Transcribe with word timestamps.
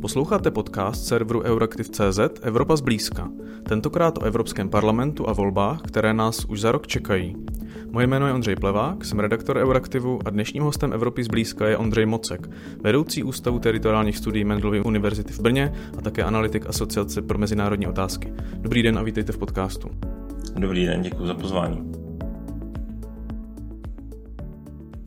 Posloucháte 0.00 0.50
podcast 0.50 1.04
serveru 1.04 1.42
Euraktiv.cz 1.42 2.20
Evropa 2.42 2.76
zblízka. 2.76 3.28
Tentokrát 3.68 4.18
o 4.18 4.22
Evropském 4.22 4.68
parlamentu 4.68 5.28
a 5.28 5.32
volbách, 5.32 5.82
které 5.82 6.14
nás 6.14 6.44
už 6.44 6.60
za 6.60 6.72
rok 6.72 6.86
čekají. 6.86 7.36
Moje 7.90 8.06
jméno 8.06 8.26
je 8.26 8.32
Ondřej 8.32 8.56
Plevák, 8.56 9.04
jsem 9.04 9.20
redaktor 9.20 9.56
Euraktivu 9.56 10.18
a 10.24 10.30
dnešním 10.30 10.62
hostem 10.62 10.92
Evropy 10.92 11.24
zblízka 11.24 11.68
je 11.68 11.76
Ondřej 11.76 12.06
Mocek, 12.06 12.50
vedoucí 12.80 13.22
Ústavu 13.22 13.58
teritoriálních 13.58 14.16
studií 14.16 14.44
Mendelovy 14.44 14.80
univerzity 14.80 15.32
v 15.32 15.40
Brně 15.40 15.72
a 15.98 16.00
také 16.00 16.22
analytik 16.22 16.66
Asociace 16.66 17.22
pro 17.22 17.38
mezinárodní 17.38 17.86
otázky. 17.86 18.32
Dobrý 18.54 18.82
den 18.82 18.98
a 18.98 19.02
vítejte 19.02 19.32
v 19.32 19.38
podcastu. 19.38 19.88
Dobrý 20.56 20.86
den, 20.86 21.02
děkuji 21.02 21.26
za 21.26 21.34
pozvání. 21.34 21.99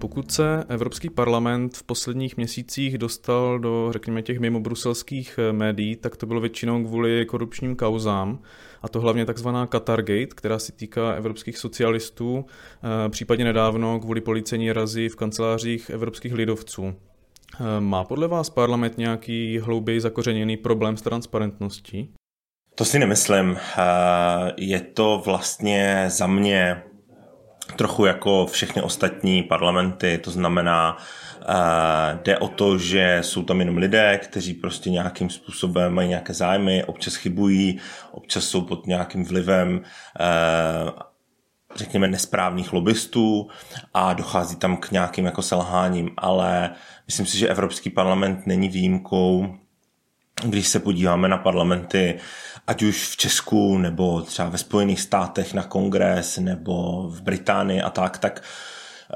Pokud 0.04 0.32
se 0.32 0.64
Evropský 0.70 1.10
parlament 1.10 1.78
v 1.78 1.84
posledních 1.84 2.38
měsících 2.38 2.98
dostal 2.98 3.60
do, 3.60 3.92
řekněme, 3.92 4.22
těch 4.22 4.40
mimo 4.40 4.60
bruselských 4.60 5.40
eh, 5.40 5.54
médií, 5.54 5.96
tak 5.96 6.18
to 6.18 6.26
bylo 6.26 6.42
většinou 6.42 6.84
kvůli 6.84 7.26
korupčním 7.26 7.76
kauzám, 7.76 8.40
a 8.82 8.90
to 8.90 9.02
hlavně 9.02 9.26
takzvaná 9.26 9.68
Qatargate, 9.68 10.36
která 10.36 10.60
se 10.60 10.72
týká 10.72 11.14
evropských 11.14 11.58
socialistů, 11.58 12.46
eh, 12.46 13.10
případně 13.10 13.46
nedávno 13.46 14.00
kvůli 14.00 14.22
policení 14.22 14.72
razy 14.72 15.10
v 15.10 15.16
kancelářích 15.16 15.90
evropských 15.90 16.34
lidovců. 16.34 16.94
Eh, 17.60 17.82
má 17.82 18.04
podle 18.04 18.28
vás 18.28 18.50
parlament 18.50 18.98
nějaký 18.98 19.60
hlouběji 19.60 20.02
zakořeněný 20.02 20.58
problém 20.58 20.98
s 20.98 21.02
transparentností? 21.02 22.14
To 22.76 22.86
si 22.86 23.00
nemyslím. 23.00 23.58
Je 24.58 24.82
to 24.82 25.22
vlastně 25.26 26.06
za 26.08 26.28
mě 26.28 26.84
trochu 27.74 28.06
jako 28.06 28.46
všechny 28.46 28.82
ostatní 28.82 29.44
parlamenty, 29.44 30.18
to 30.24 30.32
znamená, 30.32 30.98
Uh, 31.50 32.20
jde 32.24 32.38
o 32.38 32.48
to, 32.48 32.78
že 32.78 33.20
jsou 33.22 33.44
tam 33.44 33.60
jenom 33.60 33.78
lidé, 33.78 34.20
kteří 34.24 34.54
prostě 34.54 34.90
nějakým 34.90 35.30
způsobem 35.30 35.94
mají 35.94 36.10
nějaké 36.10 36.34
zájmy, 36.34 36.84
občas 36.84 37.16
chybují, 37.16 37.80
občas 38.12 38.44
jsou 38.44 38.62
pod 38.62 38.88
nějakým 38.88 39.26
vlivem 39.26 39.76
uh, 39.76 40.90
řekněme 41.76 42.08
nesprávných 42.08 42.74
lobbystů 42.74 43.48
a 43.94 44.14
dochází 44.14 44.56
tam 44.56 44.78
k 44.78 44.92
nějakým 44.92 45.26
jako 45.26 45.42
selháním, 45.42 46.10
ale 46.18 46.70
myslím 47.08 47.26
si, 47.26 47.38
že 47.38 47.48
Evropský 47.48 47.90
parlament 47.90 48.48
není 48.48 48.70
výjimkou, 48.70 49.56
když 50.44 50.68
se 50.68 50.80
podíváme 50.80 51.28
na 51.28 51.38
parlamenty 51.38 52.20
ať 52.68 52.84
už 52.84 53.10
v 53.10 53.18
Česku 53.18 53.78
nebo 53.78 54.22
třeba 54.22 54.50
ve 54.50 54.58
Spojených 54.58 55.02
státech 55.02 55.54
na 55.54 55.64
kongres 55.64 56.38
nebo 56.38 57.08
v 57.10 57.22
Británii 57.22 57.82
a 57.82 57.90
tak, 57.90 58.18
tak 58.18 58.44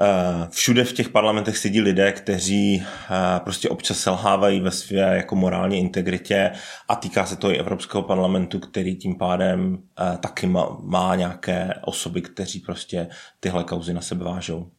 eh, 0.00 0.48
všude 0.50 0.84
v 0.84 0.92
těch 0.92 1.08
parlamentech 1.08 1.58
sedí 1.58 1.80
lidé, 1.80 2.12
kteří 2.12 2.82
eh, 2.82 3.40
prostě 3.40 3.68
občas 3.68 3.98
selhávají 3.98 4.60
ve 4.60 4.70
své 4.70 5.16
jako 5.16 5.36
morální 5.36 5.78
integritě 5.78 6.50
a 6.88 6.96
týká 6.96 7.26
se 7.26 7.36
to 7.36 7.50
i 7.50 7.58
Evropského 7.58 8.02
parlamentu, 8.02 8.60
který 8.60 8.96
tím 8.96 9.18
pádem 9.18 9.78
eh, 10.00 10.18
taky 10.18 10.46
má, 10.46 10.76
má 10.82 11.14
nějaké 11.14 11.74
osoby, 11.82 12.22
kteří 12.22 12.60
prostě 12.60 13.08
tyhle 13.40 13.64
kauzy 13.64 13.94
na 13.94 14.00
sebe 14.00 14.24
vážou. 14.24 14.70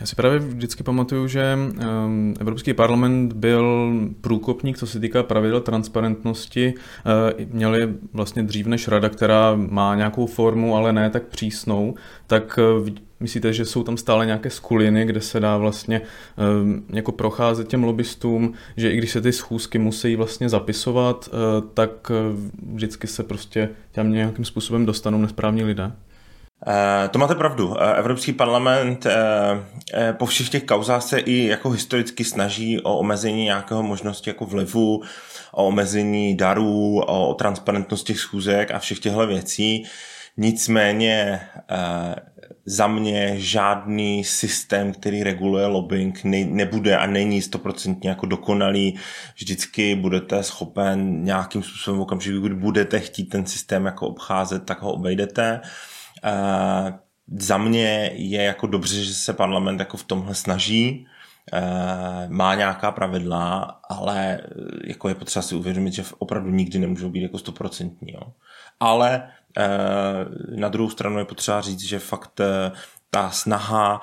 Já 0.00 0.06
si 0.06 0.16
právě 0.16 0.38
vždycky 0.38 0.82
pamatuju, 0.82 1.26
že 1.26 1.58
um, 2.06 2.34
Evropský 2.40 2.74
parlament 2.74 3.32
byl 3.32 3.92
průkopník, 4.20 4.78
co 4.78 4.86
se 4.86 5.00
týká 5.00 5.22
pravidel 5.22 5.60
transparentnosti. 5.60 6.74
Uh, 7.36 7.46
měli 7.52 7.88
vlastně 8.12 8.42
dřív 8.42 8.66
než 8.66 8.88
rada, 8.88 9.08
která 9.08 9.54
má 9.54 9.94
nějakou 9.94 10.26
formu, 10.26 10.76
ale 10.76 10.92
ne 10.92 11.10
tak 11.10 11.22
přísnou, 11.22 11.94
tak 12.26 12.58
uh, 12.80 12.88
myslíte, 13.20 13.52
že 13.52 13.64
jsou 13.64 13.82
tam 13.82 13.96
stále 13.96 14.26
nějaké 14.26 14.50
skuliny, 14.50 15.04
kde 15.04 15.20
se 15.20 15.40
dá 15.40 15.56
vlastně 15.56 16.00
um, 16.60 16.84
jako 16.92 17.12
procházet 17.12 17.68
těm 17.68 17.84
lobbystům, 17.84 18.52
že 18.76 18.90
i 18.90 18.96
když 18.96 19.10
se 19.10 19.20
ty 19.20 19.32
schůzky 19.32 19.78
musí 19.78 20.16
vlastně 20.16 20.48
zapisovat, 20.48 21.28
uh, 21.32 21.68
tak 21.74 22.12
vždycky 22.72 23.06
se 23.06 23.22
prostě 23.22 23.68
těm 23.92 24.12
nějakým 24.12 24.44
způsobem 24.44 24.86
dostanou 24.86 25.18
nesprávní 25.18 25.64
lidé? 25.64 25.92
Eh, 26.66 27.08
to 27.08 27.18
máte 27.18 27.34
pravdu. 27.34 27.76
Eh, 27.80 27.98
Evropský 27.98 28.32
parlament 28.32 29.06
eh, 29.06 30.12
po 30.12 30.26
všech 30.26 30.48
těch 30.48 30.64
kauzách 30.64 31.02
se 31.02 31.18
i 31.18 31.46
jako 31.46 31.70
historicky 31.70 32.24
snaží 32.24 32.80
o 32.80 32.98
omezení 32.98 33.44
nějakého 33.44 33.82
možnosti 33.82 34.30
jako 34.30 34.46
vlivu, 34.46 35.02
o 35.52 35.66
omezení 35.66 36.36
darů, 36.36 37.00
o 37.06 37.34
transparentnost 37.34 38.06
těch 38.06 38.18
schůzek 38.18 38.70
a 38.70 38.78
všech 38.78 38.98
těchto 38.98 39.26
věcí. 39.26 39.84
Nicméně 40.36 41.40
za 42.66 42.86
mě 42.86 43.34
žádný 43.36 44.24
systém, 44.24 44.92
který 44.92 45.22
reguluje 45.22 45.66
lobbying, 45.66 46.20
nebude 46.24 46.96
a 46.96 47.06
není 47.06 47.42
stoprocentně 47.42 48.08
jako 48.08 48.26
dokonalý. 48.26 48.98
Vždycky 49.34 49.94
budete 49.94 50.42
schopen 50.42 51.24
nějakým 51.24 51.62
způsobem 51.62 51.98
v 51.98 52.02
okamžiku, 52.02 52.40
kdy 52.40 52.54
budete 52.54 53.00
chtít 53.00 53.24
ten 53.24 53.46
systém 53.46 53.86
jako 53.86 54.08
obcházet, 54.08 54.64
tak 54.64 54.82
ho 54.82 54.92
obejdete. 54.92 55.60
Za 57.36 57.58
mě 57.58 58.10
je 58.14 58.42
jako 58.42 58.66
dobře, 58.66 59.04
že 59.04 59.14
se 59.14 59.32
parlament 59.32 59.80
jako 59.80 59.96
v 59.96 60.04
tomhle 60.04 60.34
snaží, 60.34 61.06
uh, 61.52 62.32
má 62.32 62.54
nějaká 62.54 62.92
pravidla, 62.92 63.80
ale 63.88 64.40
jako 64.84 65.08
je 65.08 65.14
potřeba 65.14 65.42
si 65.42 65.54
uvědomit, 65.54 65.92
že 65.92 66.04
opravdu 66.18 66.50
nikdy 66.50 66.78
nemůžou 66.78 67.10
být 67.10 67.22
jako 67.22 67.38
stoprocentní. 67.38 68.14
Ale 68.80 69.22
uh, 69.58 70.58
na 70.58 70.68
druhou 70.68 70.90
stranu 70.90 71.18
je 71.18 71.24
potřeba 71.24 71.60
říct, 71.60 71.82
že 71.82 71.98
fakt 71.98 72.40
ta 73.10 73.30
snaha 73.30 74.00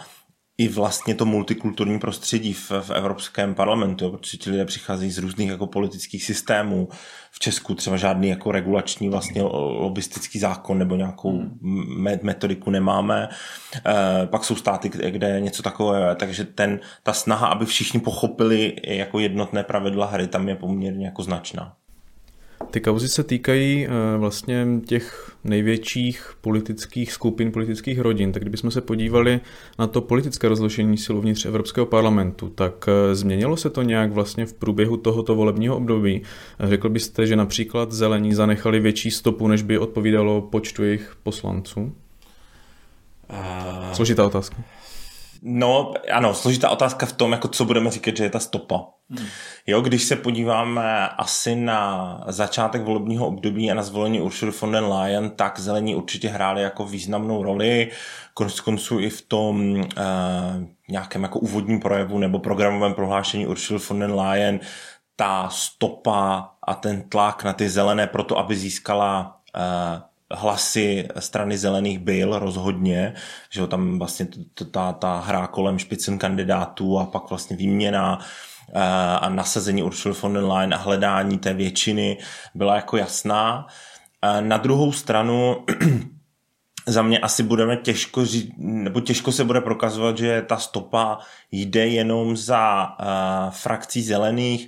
i 0.58 0.68
vlastně 0.68 1.16
to 1.16 1.26
multikulturní 1.26 2.00
prostředí 2.00 2.54
v, 2.54 2.72
v 2.82 2.90
Evropském 2.90 3.56
parlamentu, 3.56 4.12
protože 4.12 4.38
ti 4.38 4.50
lidé 4.50 4.66
přicházejí 4.66 5.12
z 5.12 5.18
různých 5.18 5.50
jako 5.50 5.68
politických 5.68 6.24
systémů. 6.24 6.90
V 7.32 7.40
Česku 7.40 7.76
třeba 7.76 7.98
žádný 7.98 8.30
jako 8.30 8.52
regulační 8.52 9.10
vlastně 9.10 9.42
lobistický 9.42 10.40
zákon 10.40 10.78
nebo 10.78 10.96
nějakou 10.96 11.32
hmm. 11.32 12.18
metodiku 12.22 12.70
nemáme. 12.70 13.30
E, 13.86 14.28
pak 14.28 14.44
jsou 14.44 14.56
státy, 14.56 14.90
kde, 14.90 15.12
kde 15.12 15.30
je 15.30 15.42
něco 15.42 15.64
takového, 15.64 16.16
takže 16.16 16.44
ten, 16.44 16.80
ta 17.04 17.14
snaha, 17.14 17.48
aby 17.48 17.66
všichni 17.66 18.00
pochopili 18.00 18.76
jako 18.88 19.20
jednotné 19.20 19.64
pravidla 19.64 20.06
hry, 20.06 20.28
tam 20.28 20.50
je 20.50 20.56
poměrně 20.56 21.06
jako 21.06 21.24
značná. 21.24 21.76
Ty 22.72 22.82
kauzy 22.82 23.10
se 23.10 23.24
týkají 23.24 23.88
eh, 23.88 24.18
vlastně 24.18 24.68
těch 24.86 25.32
největších 25.44 26.34
politických 26.42 27.14
skupin, 27.14 27.52
politických 27.52 28.00
rodin. 28.00 28.32
Tak 28.32 28.44
kdybychom 28.44 28.72
se 28.72 28.82
podívali 28.82 29.40
na 29.80 29.88
to 29.88 30.02
politické 30.02 30.48
rozložení 30.48 30.98
sil 31.04 31.16
uvnitř 31.18 31.46
Evropského 31.46 31.86
parlamentu, 31.86 32.50
tak 32.50 32.86
eh, 32.88 33.16
změnilo 33.16 33.58
se 33.58 33.70
to 33.70 33.82
nějak 33.82 34.12
vlastně 34.12 34.46
v 34.46 34.54
průběhu 34.54 34.98
tohoto 34.98 35.36
volebního 35.36 35.78
období? 35.78 36.22
Řekl 36.60 36.90
byste, 36.90 37.28
že 37.28 37.36
například 37.36 37.92
zelení 37.92 38.34
zanechali 38.34 38.80
větší 38.80 39.12
stopu, 39.12 39.48
než 39.48 39.62
by 39.62 39.78
odpovídalo 39.78 40.42
počtu 40.42 40.84
jejich 40.84 41.16
poslanců? 41.24 41.94
Složitá 43.94 44.26
otázka. 44.26 44.75
No, 45.48 45.94
ano, 46.12 46.34
složitá 46.34 46.70
otázka 46.70 47.06
v 47.06 47.14
tom, 47.14 47.32
jako 47.32 47.48
co 47.48 47.66
budeme 47.66 47.92
říkat, 47.92 48.18
že 48.18 48.24
je 48.24 48.30
ta 48.30 48.40
stopa. 48.40 48.86
Hmm. 49.10 49.28
Jo, 49.68 49.82
když 49.82 50.04
se 50.04 50.16
podíváme 50.16 51.10
asi 51.10 51.56
na 51.56 52.24
začátek 52.28 52.82
volebního 52.82 53.28
období 53.28 53.72
a 53.72 53.74
na 53.74 53.84
zvolení 53.84 54.22
Ursula 54.22 54.52
von 54.62 54.72
der 54.72 54.84
Leyen, 54.84 55.30
tak 55.30 55.60
zelení 55.60 55.96
určitě 55.96 56.30
hráli 56.30 56.62
jako 56.62 56.86
významnou 56.86 57.44
roli, 57.44 57.92
konec 58.34 58.60
konců 58.60 59.00
i 59.00 59.10
v 59.10 59.22
tom 59.22 59.72
uh, 59.72 59.86
nějakém 60.90 61.24
jako 61.24 61.40
úvodním 61.40 61.80
projevu 61.80 62.20
nebo 62.20 62.40
programovém 62.40 62.94
prohlášení 62.94 63.48
Ursula 63.48 63.80
von 63.90 64.00
der 64.00 64.12
Leyen 64.12 64.60
ta 65.16 65.50
stopa 65.50 66.50
a 66.68 66.74
ten 66.74 67.10
tlak 67.10 67.44
na 67.44 67.54
ty 67.54 67.70
zelené 67.70 68.08
proto, 68.08 68.38
aby 68.38 68.56
získala 68.56 69.38
uh, 69.56 70.02
hlasy 70.36 71.08
strany 71.20 71.58
zelených 71.58 72.00
byl 72.00 72.40
rozhodně, 72.40 73.14
že 73.50 73.68
tam 73.68 74.00
vlastně 74.00 74.28
ta, 74.72 74.94
ta 74.94 75.20
hra 75.20 75.48
kolem 75.48 75.80
špicen 75.80 76.18
kandidátů 76.18 77.00
a 77.00 77.06
pak 77.06 77.30
vlastně 77.30 77.56
výměna 77.56 78.20
eh, 78.70 78.80
a 79.22 79.30
nasazení 79.30 79.84
Ursula 79.84 80.16
von 80.22 80.34
der 80.34 80.44
Leyen 80.44 80.74
a 80.74 80.78
hledání 80.78 81.38
té 81.38 81.54
většiny 81.54 82.18
byla 82.56 82.76
jako 82.76 82.98
jasná. 82.98 83.68
Eh, 84.22 84.42
na 84.42 84.58
druhou 84.58 84.92
stranu 84.92 85.66
za 86.88 87.02
mě 87.02 87.20
asi 87.20 87.44
budeme 87.44 87.78
těžko 87.78 88.26
říct, 88.26 88.52
nebo 88.58 89.02
těžko 89.02 89.32
se 89.32 89.44
bude 89.44 89.62
prokazovat, 89.62 90.18
že 90.18 90.42
ta 90.42 90.58
stopa 90.58 91.20
jde 91.52 91.88
jenom 91.88 92.38
za 92.38 92.88
uh, 93.00 93.06
frakcí 93.52 94.04
zelených 94.04 94.68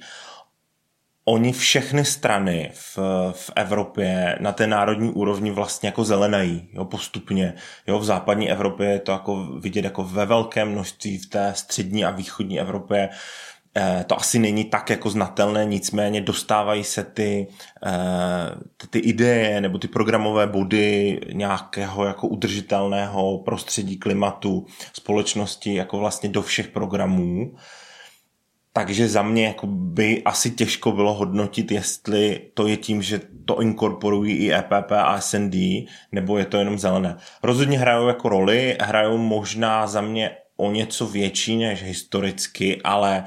oni 1.29 1.53
všechny 1.53 2.05
strany 2.05 2.71
v, 2.73 2.97
v 3.31 3.51
Evropě 3.55 4.37
na 4.39 4.51
té 4.51 4.67
národní 4.67 5.11
úrovni 5.11 5.51
vlastně 5.51 5.87
jako 5.87 6.03
zelenají, 6.03 6.67
jo, 6.73 6.85
postupně. 6.85 7.53
Jo, 7.87 7.99
v 7.99 8.05
západní 8.05 8.51
Evropě 8.51 8.89
je 8.89 8.99
to 8.99 9.11
jako 9.11 9.43
vidět 9.43 9.83
jako 9.83 10.03
ve 10.03 10.25
velkém 10.25 10.71
množství, 10.71 11.17
v 11.17 11.29
té 11.29 11.53
střední 11.55 12.05
a 12.05 12.11
východní 12.11 12.59
Evropě 12.59 13.09
eh, 13.77 14.05
to 14.07 14.15
asi 14.15 14.39
není 14.39 14.65
tak 14.65 14.89
jako 14.89 15.09
znatelné, 15.09 15.65
nicméně 15.65 16.21
dostávají 16.21 16.83
se 16.83 17.03
ty, 17.03 17.47
eh, 17.85 17.91
ty, 18.77 18.87
ty 18.87 18.99
ideje 18.99 19.61
nebo 19.61 19.77
ty 19.77 19.87
programové 19.87 20.47
body 20.47 21.19
nějakého 21.31 22.05
jako 22.05 22.27
udržitelného 22.27 23.37
prostředí, 23.37 23.97
klimatu, 23.97 24.65
společnosti 24.93 25.75
jako 25.75 25.97
vlastně 25.97 26.29
do 26.29 26.41
všech 26.41 26.67
programů 26.67 27.51
takže 28.77 29.07
za 29.07 29.21
mě 29.21 29.45
jako 29.45 29.67
by 29.67 30.23
asi 30.23 30.51
těžko 30.51 30.91
bylo 30.91 31.13
hodnotit, 31.13 31.71
jestli 31.71 32.41
to 32.53 32.67
je 32.67 32.77
tím, 32.77 33.01
že 33.01 33.21
to 33.45 33.61
inkorporují 33.61 34.37
i 34.37 34.53
EPP 34.53 34.91
a 34.91 35.21
SND, 35.21 35.55
nebo 36.11 36.37
je 36.37 36.45
to 36.45 36.57
jenom 36.57 36.79
zelené. 36.79 37.17
Rozhodně 37.43 37.79
hrajou 37.79 38.07
jako 38.07 38.29
roli, 38.29 38.77
hrajou 38.81 39.17
možná 39.17 39.87
za 39.87 40.01
mě 40.01 40.31
o 40.57 40.71
něco 40.71 41.07
větší 41.07 41.57
než 41.57 41.83
historicky, 41.83 42.81
ale 42.83 43.23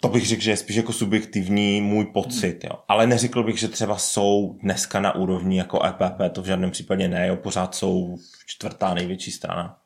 to 0.00 0.08
bych 0.08 0.26
řekl, 0.26 0.42
že 0.42 0.50
je 0.50 0.56
spíš 0.56 0.76
jako 0.76 0.92
subjektivní 0.92 1.80
můj 1.80 2.04
pocit, 2.04 2.64
jo. 2.64 2.78
Ale 2.88 3.06
neřekl 3.06 3.42
bych, 3.42 3.58
že 3.58 3.68
třeba 3.68 3.96
jsou 3.96 4.58
dneska 4.62 5.00
na 5.00 5.14
úrovni 5.14 5.58
jako 5.58 5.84
EPP, 5.84 6.32
to 6.32 6.42
v 6.42 6.46
žádném 6.46 6.70
případě 6.70 7.08
ne, 7.08 7.28
jo. 7.28 7.36
pořád 7.36 7.74
jsou 7.74 8.16
čtvrtá 8.46 8.94
největší 8.94 9.30
strana. 9.30 9.78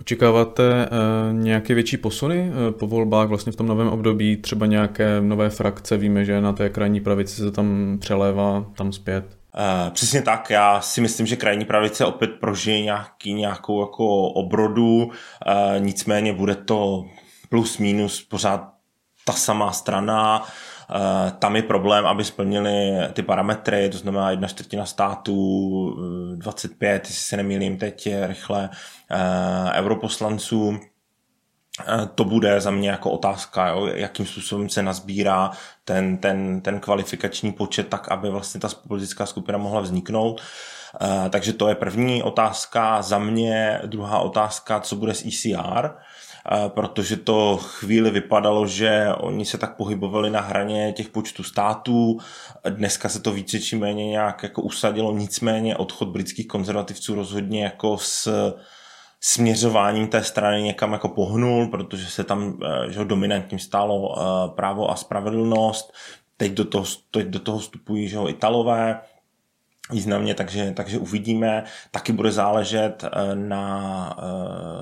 Očekáváte 0.00 0.62
uh, 0.62 1.38
nějaké 1.38 1.74
větší 1.74 1.96
posuny 1.96 2.50
uh, 2.50 2.78
po 2.78 2.86
volbách 2.86 3.28
vlastně 3.28 3.52
v 3.52 3.56
tom 3.56 3.66
novém 3.66 3.88
období, 3.88 4.36
třeba 4.36 4.66
nějaké 4.66 5.20
nové 5.20 5.50
frakce, 5.50 5.96
víme, 5.96 6.24
že 6.24 6.40
na 6.40 6.52
té 6.52 6.68
krajní 6.68 7.00
pravici 7.00 7.36
se 7.36 7.50
tam 7.50 7.98
přelévá 8.00 8.64
tam 8.76 8.92
zpět? 8.92 9.24
Uh, 9.26 9.90
přesně 9.90 10.22
tak, 10.22 10.50
já 10.50 10.80
si 10.80 11.00
myslím, 11.00 11.26
že 11.26 11.36
krajní 11.36 11.64
pravice 11.64 12.04
opět 12.04 12.30
prožije 12.40 12.82
nějaký, 12.82 13.34
nějakou 13.34 13.80
jako 13.80 14.28
obrodu, 14.28 15.10
nicméně 15.78 16.32
bude 16.32 16.54
to 16.54 17.04
plus 17.48 17.78
minus 17.78 18.22
pořád 18.22 18.74
ta 19.24 19.32
samá 19.32 19.72
strana, 19.72 20.42
tam 21.38 21.56
je 21.56 21.62
problém, 21.62 22.06
aby 22.06 22.24
splnili 22.24 22.92
ty 23.12 23.22
parametry, 23.22 23.88
to 23.88 23.98
znamená 23.98 24.30
jedna 24.30 24.48
čtvrtina 24.48 24.86
států, 24.86 25.96
25, 26.36 27.04
jestli 27.04 27.14
se 27.14 27.36
nemýlím 27.36 27.78
teď 27.78 28.08
rychle, 28.26 28.70
uh, 29.10 29.70
europoslanců, 29.72 30.78
to 32.14 32.24
bude 32.24 32.60
za 32.60 32.70
mě 32.70 32.90
jako 32.90 33.10
otázka, 33.10 33.68
jo, 33.68 33.86
jakým 33.86 34.26
způsobem 34.26 34.68
se 34.68 34.82
nazbírá 34.82 35.50
ten, 35.84 36.18
ten, 36.18 36.60
ten 36.60 36.80
kvalifikační 36.80 37.52
počet 37.52 37.88
tak, 37.88 38.08
aby 38.08 38.30
vlastně 38.30 38.60
ta 38.60 38.68
politická 38.88 39.26
skupina 39.26 39.58
mohla 39.58 39.80
vzniknout. 39.80 40.40
Takže 41.30 41.52
to 41.52 41.68
je 41.68 41.74
první 41.74 42.22
otázka. 42.22 43.02
Za 43.02 43.18
mě 43.18 43.80
druhá 43.86 44.18
otázka, 44.18 44.80
co 44.80 44.96
bude 44.96 45.14
s 45.14 45.24
ECR, 45.26 45.90
protože 46.68 47.16
to 47.16 47.56
chvíli 47.56 48.10
vypadalo, 48.10 48.66
že 48.66 49.08
oni 49.16 49.44
se 49.44 49.58
tak 49.58 49.76
pohybovali 49.76 50.30
na 50.30 50.40
hraně 50.40 50.92
těch 50.92 51.08
počtů 51.08 51.42
států. 51.42 52.18
Dneska 52.68 53.08
se 53.08 53.20
to 53.20 53.32
více 53.32 53.60
či 53.60 53.76
méně 53.76 54.08
nějak 54.08 54.42
jako 54.42 54.62
usadilo, 54.62 55.12
nicméně 55.12 55.76
odchod 55.76 56.08
britských 56.08 56.48
konzervativců 56.48 57.14
rozhodně 57.14 57.64
jako 57.64 57.98
s 57.98 58.54
směřováním 59.26 60.08
té 60.08 60.24
strany 60.24 60.62
někam 60.62 60.92
jako 60.92 61.08
pohnul, 61.08 61.66
protože 61.66 62.06
se 62.06 62.24
tam 62.24 62.58
eh, 62.64 62.92
že 62.92 63.04
dominantním 63.04 63.58
stálo 63.58 64.16
eh, 64.18 64.48
právo 64.56 64.90
a 64.90 64.96
spravedlnost. 64.96 65.92
Teď 66.36 66.52
do 66.52 66.64
toho, 66.64 66.84
teď 67.10 67.26
do 67.26 67.38
toho 67.38 67.58
vstupují 67.58 68.08
že 68.08 68.18
Italové, 68.28 69.00
významně, 69.90 70.34
takže, 70.34 70.72
takže 70.72 70.98
uvidíme. 70.98 71.64
Taky 71.90 72.12
bude 72.12 72.32
záležet 72.32 73.04
eh, 73.04 73.34
na, 73.34 74.16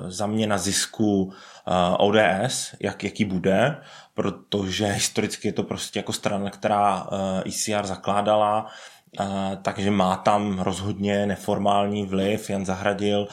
za 0.09 0.27
mě 0.27 0.47
na 0.47 0.59
zisku 0.59 1.33
ODS, 1.99 2.75
jak, 2.81 3.05
jaký 3.05 3.25
bude, 3.25 3.77
protože 4.15 4.87
historicky 4.87 5.49
je 5.49 5.53
to 5.53 5.63
prostě 5.63 5.99
jako 5.99 6.13
strana, 6.13 6.51
která 6.51 7.07
ICR 7.45 7.87
zakládala, 7.87 8.67
takže 9.63 9.91
má 9.91 10.17
tam 10.17 10.59
rozhodně 10.59 11.27
neformální 11.27 12.07
vliv. 12.07 12.51
Jan 12.51 12.67
Zahradil 12.67 13.29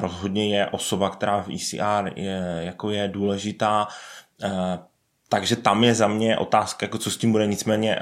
rozhodně 0.00 0.56
je 0.58 0.66
osoba, 0.66 1.10
která 1.10 1.42
v 1.42 1.48
ECR 1.54 2.12
je, 2.16 2.60
jako 2.60 2.90
je 2.90 3.08
důležitá. 3.08 3.88
Takže 5.32 5.56
tam 5.56 5.84
je 5.84 5.94
za 5.94 6.08
mě 6.08 6.38
otázka, 6.38 6.86
jako 6.86 6.98
co 6.98 7.10
s 7.10 7.16
tím 7.16 7.32
bude, 7.32 7.46
nicméně 7.46 7.98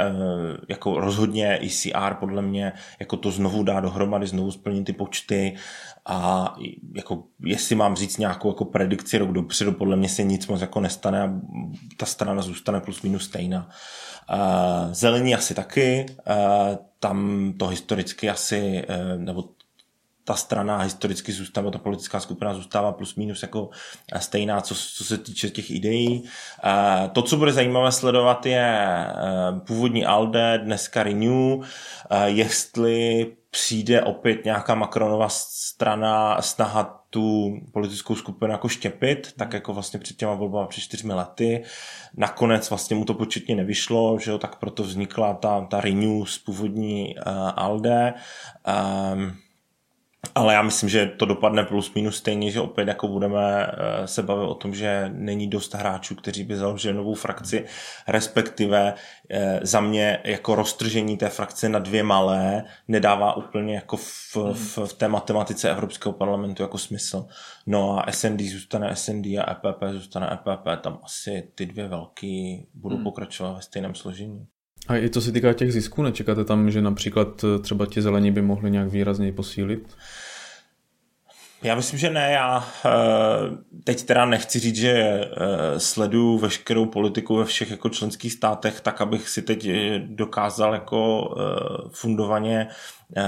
jako 0.69 1.01
rozhodně 1.01 1.59
ECR 1.63 2.15
podle 2.15 2.43
mě 2.43 2.73
jako 3.01 3.17
to 3.17 3.31
znovu 3.31 3.63
dá 3.63 3.81
dohromady, 3.81 4.27
znovu 4.27 4.51
splní 4.51 4.85
ty 4.85 4.93
počty 4.93 5.57
a 6.07 6.55
jako 6.95 7.23
jestli 7.41 7.75
mám 7.75 7.97
říct 7.97 8.19
nějakou 8.19 8.49
jako 8.49 8.65
predikci 8.65 9.19
rok 9.19 9.33
dopředu, 9.33 9.73
podle 9.73 9.97
mě 9.97 10.09
se 10.09 10.23
nic 10.23 10.47
moc 10.47 10.61
jako 10.61 10.81
nestane 10.81 11.23
a 11.23 11.33
ta 11.97 12.07
strana 12.07 12.43
zůstane 12.43 12.81
plus 12.81 13.03
minus 13.03 13.25
stejná. 13.25 13.69
Zelení 14.91 15.35
asi 15.35 15.55
taky, 15.55 16.07
tam 17.01 17.53
to 17.59 17.67
historicky 17.67 18.31
asi, 18.31 18.85
eh, 18.89 19.17
nebo 19.17 19.45
ta 20.25 20.35
strana 20.35 20.79
historicky 20.79 21.33
zůstává, 21.33 21.71
ta 21.71 21.79
politická 21.79 22.21
skupina 22.21 22.55
zůstává 22.55 22.93
plus 22.93 23.15
minus 23.15 23.43
jako 23.43 23.71
eh, 24.13 24.21
stejná, 24.21 24.61
co, 24.61 24.75
co 24.75 25.05
se 25.05 25.19
týče 25.19 25.51
těch 25.51 25.71
ideí. 25.71 26.25
Eh, 26.65 27.09
to, 27.09 27.23
co 27.23 27.37
bude 27.37 27.53
zajímavé 27.53 27.93
sledovat, 27.93 28.47
je 28.47 29.07
původní 29.67 30.07
ALDE, 30.07 30.59
dneska 30.59 31.03
Renew, 31.03 31.61
jestli 32.25 33.27
přijde 33.51 34.03
opět 34.03 34.45
nějaká 34.45 34.75
Macronova 34.75 35.29
strana, 35.29 36.43
snaha 36.43 37.01
tu 37.11 37.59
politickou 37.73 38.15
skupinu 38.15 38.53
jako 38.53 38.69
štěpit, 38.69 39.33
tak 39.37 39.53
jako 39.53 39.73
vlastně 39.73 40.01
před 40.01 40.17
těma 40.17 40.35
volbama 40.35 40.67
před 40.67 40.81
čtyřmi 40.81 41.13
lety. 41.15 41.63
Nakonec 42.17 42.71
vlastně 42.71 42.97
mu 42.97 43.05
to 43.05 43.15
početně 43.15 43.57
nevyšlo, 43.57 44.19
že 44.19 44.31
jo, 44.31 44.39
tak 44.39 44.57
proto 44.57 44.83
vznikla 44.83 45.35
ta, 45.35 45.61
ta 45.61 45.81
Renew 45.81 46.25
z 46.25 46.39
původní 46.39 47.15
uh, 47.17 47.23
ALDE. 47.57 48.15
Um, 49.13 49.37
ale 50.35 50.55
já 50.55 50.63
myslím, 50.63 50.89
že 50.89 51.07
to 51.07 51.27
dopadne 51.27 51.65
plus 51.65 51.95
minus 51.95 52.17
stejně, 52.17 52.51
že 52.51 52.61
opět 52.61 52.89
jako 52.89 53.09
budeme 53.09 53.67
eh, 53.67 54.07
se 54.07 54.23
bavit 54.23 54.47
o 54.47 54.55
tom, 54.55 54.75
že 54.75 55.11
není 55.15 55.49
dost 55.49 55.75
hráčů, 55.75 56.15
kteří 56.15 56.45
by 56.45 56.57
založili 56.57 56.95
novou 56.95 57.15
frakci, 57.15 57.65
respektive 58.09 58.95
eh, 59.31 59.61
za 59.63 59.81
mě 59.81 60.21
jako 60.25 60.55
roztržení 60.55 61.17
té 61.17 61.29
frakce 61.29 61.69
na 61.69 61.79
dvě 61.79 62.03
malé 62.03 62.65
nedává 62.89 63.37
úplně 63.37 63.75
jako 63.75 63.97
v, 63.97 64.37
v, 64.53 64.79
v 64.87 64.93
té 64.93 65.09
matematice 65.09 65.71
Evropského 65.71 66.13
parlamentu 66.13 66.63
jako 66.63 66.79
smysl. 66.79 67.27
No 67.67 68.09
a 68.09 68.13
SND 68.13 68.41
zůstane 68.41 68.97
SND 68.97 69.27
a 69.27 69.53
EPP 69.53 69.83
zůstane 69.91 70.33
EPP, 70.33 70.83
tam 70.83 70.99
asi 71.03 71.49
ty 71.55 71.67
dvě 71.67 71.89
velký 71.89 72.67
budou 72.75 72.97
hmm. 72.97 73.05
pokračovat 73.05 73.53
ve 73.53 73.63
stejném 73.63 73.95
složení. 73.95 74.47
A 74.89 74.97
i 74.97 75.11
co 75.11 75.21
se 75.21 75.33
týká 75.33 75.53
těch 75.53 75.73
zisků, 75.73 76.03
nečekáte 76.03 76.45
tam, 76.45 76.71
že 76.71 76.83
například 76.83 77.45
eh, 77.45 77.59
třeba 77.59 77.87
ti 77.87 78.03
zelení 78.03 78.31
by 78.31 78.43
mohli 78.43 78.71
nějak 78.71 78.89
výrazněji 78.89 79.33
posílit? 79.33 79.97
Já 81.63 81.75
myslím, 81.75 81.99
že 81.99 82.11
ne. 82.11 82.33
Já 82.33 82.69
eh, 82.87 82.91
teď 83.85 84.03
teda 84.03 84.25
nechci 84.25 84.59
říct, 84.59 84.77
že 84.77 84.91
eh, 84.93 85.81
sleduju 85.81 86.39
veškerou 86.39 86.87
politiku 86.87 87.37
ve 87.37 87.45
všech 87.45 87.71
jako 87.71 87.89
členských 87.89 88.33
státech, 88.33 88.81
tak 88.81 89.01
abych 89.01 89.29
si 89.29 89.43
teď 89.43 89.69
dokázal 90.07 90.75
jako 90.75 91.31
fundovaně 91.93 92.69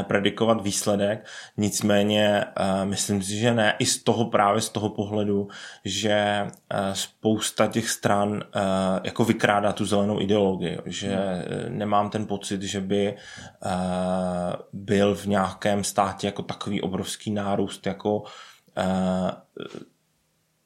predikovat 0.03 0.63
výsledek, 0.63 1.27
nicméně 1.57 2.45
eh, 2.45 2.85
myslím 2.85 3.23
si, 3.23 3.37
že 3.37 3.55
ne. 3.55 3.75
I 3.79 3.87
z 3.87 4.03
toho 4.03 4.25
právě 4.25 4.61
z 4.61 4.69
toho 4.69 4.89
pohledu, 4.89 5.49
že 5.85 6.13
eh, 6.13 6.51
spousta 6.93 7.67
těch 7.67 7.91
stran 7.91 8.43
jako 9.05 9.25
vykrádá 9.25 9.73
tu 9.73 9.87
zelenou 9.87 10.21
ideologii, 10.21 10.79
že 10.85 11.19
nemám 11.69 12.11
ten 12.11 12.27
pocit, 12.27 12.63
že 12.63 12.81
by 12.81 13.17
byl 14.73 15.15
v 15.15 15.27
nějakém 15.27 15.85
státě 15.85 16.27
jako 16.27 16.43
takový 16.43 16.81
obrovský 16.81 17.31
nárůst 17.31 17.87
jako 17.87 18.23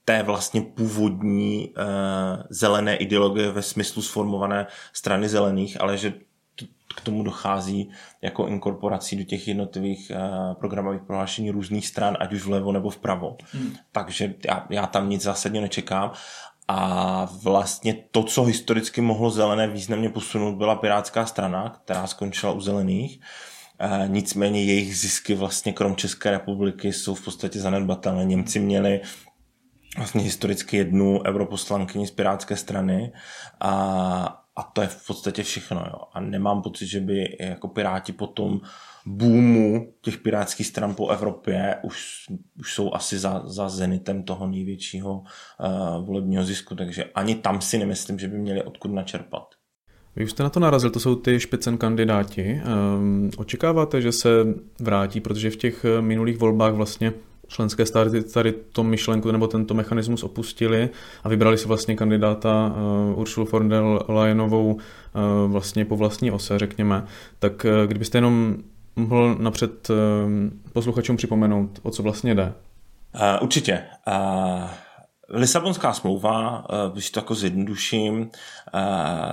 té 0.06 0.22
vlastně 0.22 0.62
původní 0.62 1.68
uh, 1.68 2.42
zelené 2.50 2.96
ideologie 2.96 3.50
ve 3.50 3.62
smyslu 3.62 4.02
sformované 4.02 4.66
strany 4.92 5.28
zelených, 5.28 5.80
ale 5.80 5.98
že 5.98 6.12
k 6.96 7.00
tomu 7.00 7.22
dochází 7.22 7.90
jako 8.22 8.46
inkorporací 8.46 9.16
do 9.16 9.24
těch 9.24 9.48
jednotlivých 9.48 10.12
uh, 10.14 10.54
programových 10.54 11.02
prohlášení 11.02 11.50
různých 11.50 11.86
stran, 11.86 12.16
ať 12.20 12.32
už 12.32 12.42
vlevo 12.42 12.72
nebo 12.72 12.90
vpravo. 12.90 13.36
Hmm. 13.52 13.72
Takže 13.92 14.34
já, 14.46 14.66
já 14.70 14.86
tam 14.86 15.10
nic 15.10 15.22
zásadně 15.22 15.60
nečekám. 15.60 16.12
A 16.68 17.24
vlastně 17.42 17.94
to, 18.10 18.22
co 18.22 18.42
historicky 18.42 19.00
mohlo 19.00 19.30
zelené 19.30 19.68
významně 19.68 20.08
posunout, 20.08 20.56
byla 20.56 20.74
Pirátská 20.74 21.26
strana, 21.26 21.80
která 21.84 22.06
skončila 22.06 22.52
u 22.52 22.60
zelených. 22.60 23.20
E, 23.78 24.08
nicméně 24.08 24.64
jejich 24.64 24.98
zisky 24.98 25.34
vlastně 25.34 25.72
krom 25.72 25.96
České 25.96 26.30
republiky 26.30 26.92
jsou 26.92 27.14
v 27.14 27.24
podstatě 27.24 27.60
zanedbatelné. 27.60 28.24
Němci 28.24 28.60
měli 28.60 29.00
vlastně 29.96 30.22
historicky 30.22 30.76
jednu 30.76 31.22
europoslankyni 31.26 32.06
z 32.06 32.10
Pirátské 32.10 32.56
strany 32.56 33.12
a, 33.60 34.42
a 34.56 34.62
to 34.62 34.82
je 34.82 34.88
v 34.88 35.06
podstatě 35.06 35.42
všechno. 35.42 35.84
Jo. 35.86 35.98
A 36.12 36.20
nemám 36.20 36.62
pocit, 36.62 36.86
že 36.86 37.00
by 37.00 37.36
jako 37.40 37.68
Piráti 37.68 38.12
po 38.12 38.26
tom 38.26 38.60
boomu 39.06 39.92
těch 40.00 40.18
pirátských 40.18 40.66
stran 40.66 40.94
po 40.94 41.08
Evropě 41.08 41.76
už, 41.82 42.26
už 42.58 42.74
jsou 42.74 42.94
asi 42.94 43.18
za, 43.18 43.42
za 43.44 43.68
zenitem 43.68 44.22
toho 44.22 44.46
největšího 44.46 45.18
uh, 45.18 46.06
volebního 46.06 46.44
zisku, 46.44 46.74
takže 46.74 47.04
ani 47.04 47.34
tam 47.34 47.60
si 47.60 47.78
nemyslím, 47.78 48.18
že 48.18 48.28
by 48.28 48.38
měli 48.38 48.62
odkud 48.62 48.92
načerpat. 48.92 49.54
Vy 50.16 50.24
už 50.24 50.30
jste 50.30 50.42
na 50.42 50.50
to 50.50 50.60
narazil, 50.60 50.90
to 50.90 51.00
jsou 51.00 51.14
ty 51.14 51.40
špicen 51.40 51.78
kandidáti. 51.78 52.62
Um, 52.96 53.30
očekáváte, 53.36 54.02
že 54.02 54.12
se 54.12 54.28
vrátí, 54.80 55.20
protože 55.20 55.50
v 55.50 55.56
těch 55.56 55.86
minulých 56.00 56.38
volbách 56.38 56.74
vlastně 56.74 57.12
členské 57.48 57.86
státy 57.86 58.22
tady 58.22 58.52
to 58.52 58.84
myšlenku 58.84 59.32
nebo 59.32 59.46
tento 59.46 59.74
mechanismus 59.74 60.22
opustili 60.22 60.90
a 61.24 61.28
vybrali 61.28 61.58
si 61.58 61.68
vlastně 61.68 61.96
kandidáta 61.96 62.74
uh, 63.10 63.18
Ursula 63.18 63.46
von 63.52 63.68
der 63.68 63.82
Leyenovou 64.08 64.72
uh, 64.72 64.80
vlastně 65.52 65.84
po 65.84 65.96
vlastní 65.96 66.30
ose, 66.30 66.58
řekněme. 66.58 67.04
Tak 67.38 67.64
uh, 67.64 67.86
kdybyste 67.86 68.18
jenom 68.18 68.56
mohl 68.96 69.36
napřed 69.38 69.90
uh, 69.90 69.96
posluchačům 70.72 71.16
připomenout, 71.16 71.80
o 71.82 71.90
co 71.90 72.02
vlastně 72.02 72.34
jde. 72.34 72.52
Uh, 73.14 73.42
určitě. 73.42 73.82
Uh... 74.08 74.85
Lisabonská 75.28 75.92
smlouva, 75.92 76.66
když 76.92 77.10
to 77.10 77.20
jako 77.20 77.34
zjednoduším, 77.34 78.30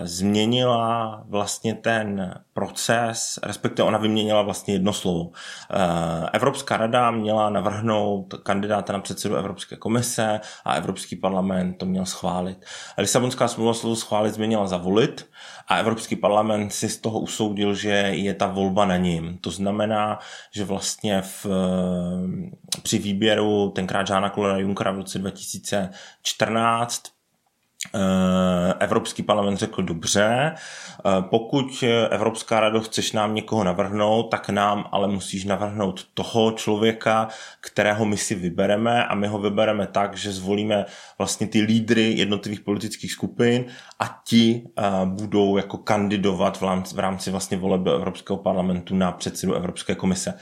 změnila 0.04 1.24
vlastně 1.28 1.74
ten 1.74 2.34
proces, 2.54 3.40
respektive 3.44 3.88
ona 3.88 3.98
vyměnila 3.98 4.42
vlastně 4.42 4.74
jedno 4.74 4.94
slovo. 4.94 5.32
Eh, 5.72 6.30
Evropská 6.34 6.78
rada 6.78 7.12
měla 7.12 7.50
navrhnout 7.50 8.34
kandidáta 8.44 8.94
na 8.94 9.00
předsedu 9.00 9.36
Evropské 9.36 9.76
komise 9.76 10.40
a 10.66 10.74
Evropský 10.74 11.16
parlament 11.16 11.74
to 11.74 11.86
měl 11.86 12.06
schválit. 12.06 12.66
Lisabonská 12.98 13.48
smlouva 13.48 13.74
slovo 13.74 13.96
schválit 13.96 14.34
změnila 14.34 14.68
zavolit 14.68 15.30
a 15.68 15.78
Evropský 15.78 16.16
parlament 16.16 16.74
si 16.74 16.90
z 16.90 16.98
toho 16.98 17.20
usoudil, 17.20 17.76
že 17.76 17.90
je 17.90 18.34
ta 18.34 18.48
volba 18.48 18.86
na 18.86 18.98
ním. 18.98 19.38
To 19.42 19.52
znamená, 19.52 20.20
že 20.52 20.66
vlastně 20.66 21.22
v, 21.22 21.46
při 22.84 22.98
výběru 22.98 23.70
tenkrát 23.76 24.08
Žána 24.08 24.30
Klora 24.30 24.58
Junckera 24.58 24.92
v 24.92 24.98
roce 24.98 25.20
2014 26.24 27.13
Eh, 27.13 27.13
Evropský 28.80 29.24
parlament 29.24 29.58
řekl 29.58 29.84
dobře, 29.84 30.54
eh, 30.54 31.10
pokud 31.22 31.84
Evropská 32.10 32.60
rado 32.60 32.82
chceš 32.82 33.12
nám 33.12 33.36
někoho 33.36 33.64
navrhnout, 33.64 34.24
tak 34.24 34.50
nám 34.50 34.86
ale 34.92 35.08
musíš 35.08 35.46
navrhnout 35.46 36.06
toho 36.14 36.52
člověka, 36.52 37.28
kterého 37.62 38.06
my 38.06 38.18
si 38.18 38.36
vybereme 38.36 39.06
a 39.06 39.16
my 39.16 39.28
ho 39.28 39.40
vybereme 39.40 39.88
tak, 39.88 40.18
že 40.18 40.32
zvolíme 40.32 40.86
vlastně 41.18 41.48
ty 41.48 41.62
lídry 41.62 42.14
jednotlivých 42.18 42.62
politických 42.62 43.12
skupin 43.12 43.66
a 44.00 44.22
ti 44.26 44.64
eh, 44.78 44.84
budou 45.06 45.58
jako 45.58 45.78
kandidovat 45.78 46.62
v 46.92 47.00
rámci, 47.00 47.32
vlastně 47.32 47.58
voleb 47.58 47.88
Evropského 47.88 48.38
parlamentu 48.38 48.96
na 48.96 49.12
předsedu 49.12 49.54
Evropské 49.54 49.96
komise. 49.96 50.34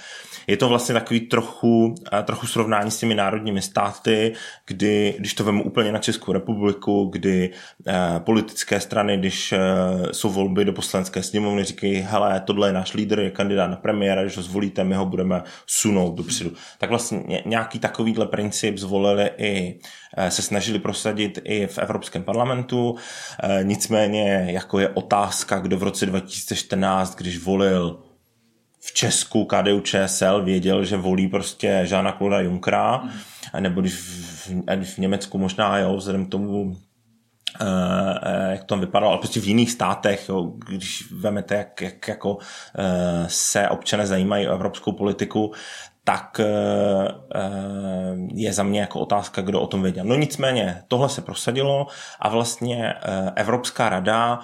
Je 0.48 0.57
to 0.57 0.69
vlastně 0.69 0.93
takový 0.93 1.19
trochu, 1.19 1.95
trochu 2.24 2.48
srovnání 2.48 2.91
s 2.91 2.98
těmi 2.98 3.15
národními 3.15 3.62
státy, 3.62 4.33
kdy, 4.67 5.15
když 5.19 5.33
to 5.33 5.43
vemu 5.43 5.63
úplně 5.63 5.91
na 5.91 6.00
Českou 6.00 6.31
republiku, 6.31 7.10
kdy 7.12 7.31
eh, 7.88 8.20
politické 8.20 8.80
strany, 8.80 9.18
když 9.18 9.52
eh, 9.52 9.60
jsou 10.12 10.30
volby 10.30 10.66
do 10.66 10.74
poslanecké 10.74 11.24
sněmovny, 11.24 11.64
říkají, 11.64 11.96
hele, 11.96 12.40
tohle 12.46 12.70
je 12.70 12.74
náš 12.74 12.94
lídr, 12.94 13.20
je 13.20 13.32
kandidát 13.32 13.68
na 13.68 13.76
premiéra, 13.76 14.22
když 14.22 14.38
ho 14.38 14.44
zvolíte, 14.44 14.84
my 14.84 14.96
ho 14.96 15.06
budeme 15.06 15.44
sunout 15.68 16.16
dopředu. 16.16 16.52
Tak 16.80 16.90
vlastně 16.90 17.44
nějaký 17.46 17.80
takovýhle 17.80 18.26
princip 18.26 18.78
zvolili 18.78 19.30
i 19.38 19.80
eh, 20.18 20.32
se 20.32 20.42
snažili 20.42 20.80
prosadit 20.80 21.40
i 21.44 21.68
v 21.68 21.78
Evropském 21.78 22.24
parlamentu. 22.24 22.96
Nicméně, 23.64 24.48
jako 24.50 24.80
je 24.80 24.90
otázka, 24.90 25.60
kdo 25.60 25.78
v 25.78 25.84
roce 25.84 26.06
2014, 26.06 27.16
když 27.16 27.44
volil 27.44 28.00
v 28.82 28.94
Česku 28.94 29.46
KDU 29.46 29.80
ČSL 29.80 30.44
věděl, 30.44 30.86
že 30.86 30.98
volí 30.98 31.28
prostě 31.28 31.82
Žána 31.84 32.12
Kloda 32.12 32.40
Junkra, 32.40 33.04
nebo 33.60 33.82
když 33.82 33.94
v, 33.94 34.50
v 34.84 34.98
Německu 34.98 35.38
možná, 35.38 35.78
jo, 35.78 35.98
vzhledem 35.98 36.26
k 36.26 36.30
tomu, 36.30 36.78
jak 38.50 38.63
to 38.63 38.77
vypadalo, 38.77 39.12
ale 39.12 39.20
prostě 39.20 39.39
v 39.39 39.48
jiných 39.48 39.72
státech, 39.72 40.29
jo, 40.29 40.51
když 40.67 41.12
vemete, 41.12 41.55
jak, 41.55 41.81
jak 41.81 42.08
jako, 42.08 42.36
uh, 42.36 42.41
se 43.27 43.70
občané 43.70 44.08
zajímají 44.08 44.48
o 44.48 44.51
evropskou 44.51 44.91
politiku, 44.91 45.51
tak 46.03 46.39
eh, 46.39 46.46
eh, 47.36 48.17
je 48.34 48.53
za 48.53 48.63
mě 48.63 48.79
jako 48.81 49.00
otázka, 49.00 49.41
kdo 49.41 49.62
o 49.62 49.67
tom 49.67 49.81
věděl. 49.81 50.05
No 50.05 50.15
nicméně, 50.15 50.84
tohle 50.88 51.10
se 51.10 51.22
prosadilo 51.22 51.88
a 52.20 52.29
vlastně 52.29 52.93
eh, 52.93 53.31
Evropská 53.36 53.89
rada 53.89 54.39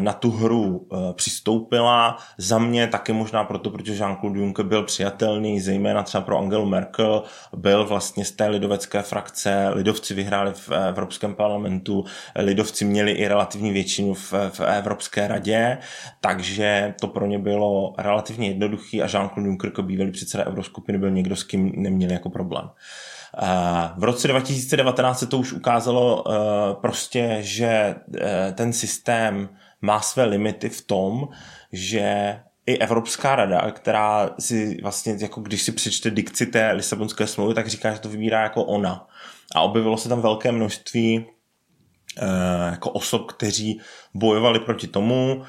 na 0.00 0.12
tu 0.12 0.30
hru 0.30 0.88
přistoupila. 1.12 2.16
Za 2.38 2.58
mě 2.58 2.86
taky 2.86 3.12
možná 3.12 3.44
proto, 3.44 3.70
protože 3.70 3.92
Jean-Claude 3.94 4.38
Juncker 4.38 4.66
byl 4.66 4.82
přijatelný, 4.82 5.60
zejména 5.60 6.02
třeba 6.02 6.24
pro 6.24 6.38
Angelu 6.38 6.66
Merkel, 6.66 7.22
byl 7.56 7.86
vlastně 7.86 8.24
z 8.24 8.32
té 8.32 8.46
lidovecké 8.46 9.02
frakce, 9.02 9.68
lidovci 9.68 10.14
vyhráli 10.14 10.52
v 10.54 10.70
Evropském 10.70 11.34
parlamentu, 11.34 12.04
lidovci 12.36 12.84
měli 12.84 13.12
i 13.12 13.28
relativní 13.28 13.70
většinu 13.70 14.14
v, 14.14 14.32
v 14.32 14.60
Evropské 14.60 15.28
radě, 15.28 15.78
takže 16.20 16.94
to 17.00 17.08
pro 17.08 17.26
ně 17.26 17.38
bylo 17.38 17.94
relativně 17.98 18.48
jednoduchý 18.48 19.02
a 19.02 19.06
Jean-Claude 19.06 19.46
Juncker 19.46 19.68
jako 19.68 19.82
bývalý 19.82 20.10
předseda 20.10 20.46
Euroskupiny 20.46 20.91
skupiny 20.92 20.98
byl 20.98 21.10
někdo, 21.10 21.36
s 21.36 21.42
kým 21.42 21.72
neměli 21.76 22.12
jako 22.12 22.30
problém. 22.30 22.70
V 23.96 24.04
roce 24.04 24.28
2019 24.28 25.18
se 25.18 25.26
to 25.26 25.38
už 25.38 25.52
ukázalo 25.52 26.24
eh, 26.26 26.74
prostě, 26.80 27.38
že 27.40 27.94
eh, 28.20 28.52
ten 28.52 28.72
systém 28.72 29.48
má 29.80 30.00
své 30.00 30.24
limity 30.24 30.68
v 30.68 30.80
tom, 30.80 31.28
že 31.72 32.36
i 32.66 32.78
Evropská 32.78 33.36
rada, 33.36 33.70
která 33.70 34.30
si 34.38 34.78
vlastně, 34.82 35.16
jako 35.20 35.40
když 35.40 35.62
si 35.62 35.72
přečte 35.72 36.10
dikci 36.10 36.46
té 36.46 36.72
Lisabonské 36.72 37.26
smlouvy, 37.26 37.54
tak 37.54 37.68
říká, 37.68 37.92
že 37.92 38.00
to 38.00 38.08
vybírá 38.08 38.42
jako 38.42 38.64
ona. 38.64 39.06
A 39.54 39.60
objevilo 39.60 39.96
se 39.96 40.08
tam 40.08 40.20
velké 40.20 40.52
množství 40.52 41.26
jako 42.70 42.90
osob, 42.90 43.32
kteří 43.32 43.80
bojovali 44.14 44.60
proti 44.60 44.86
tomu. 44.86 45.42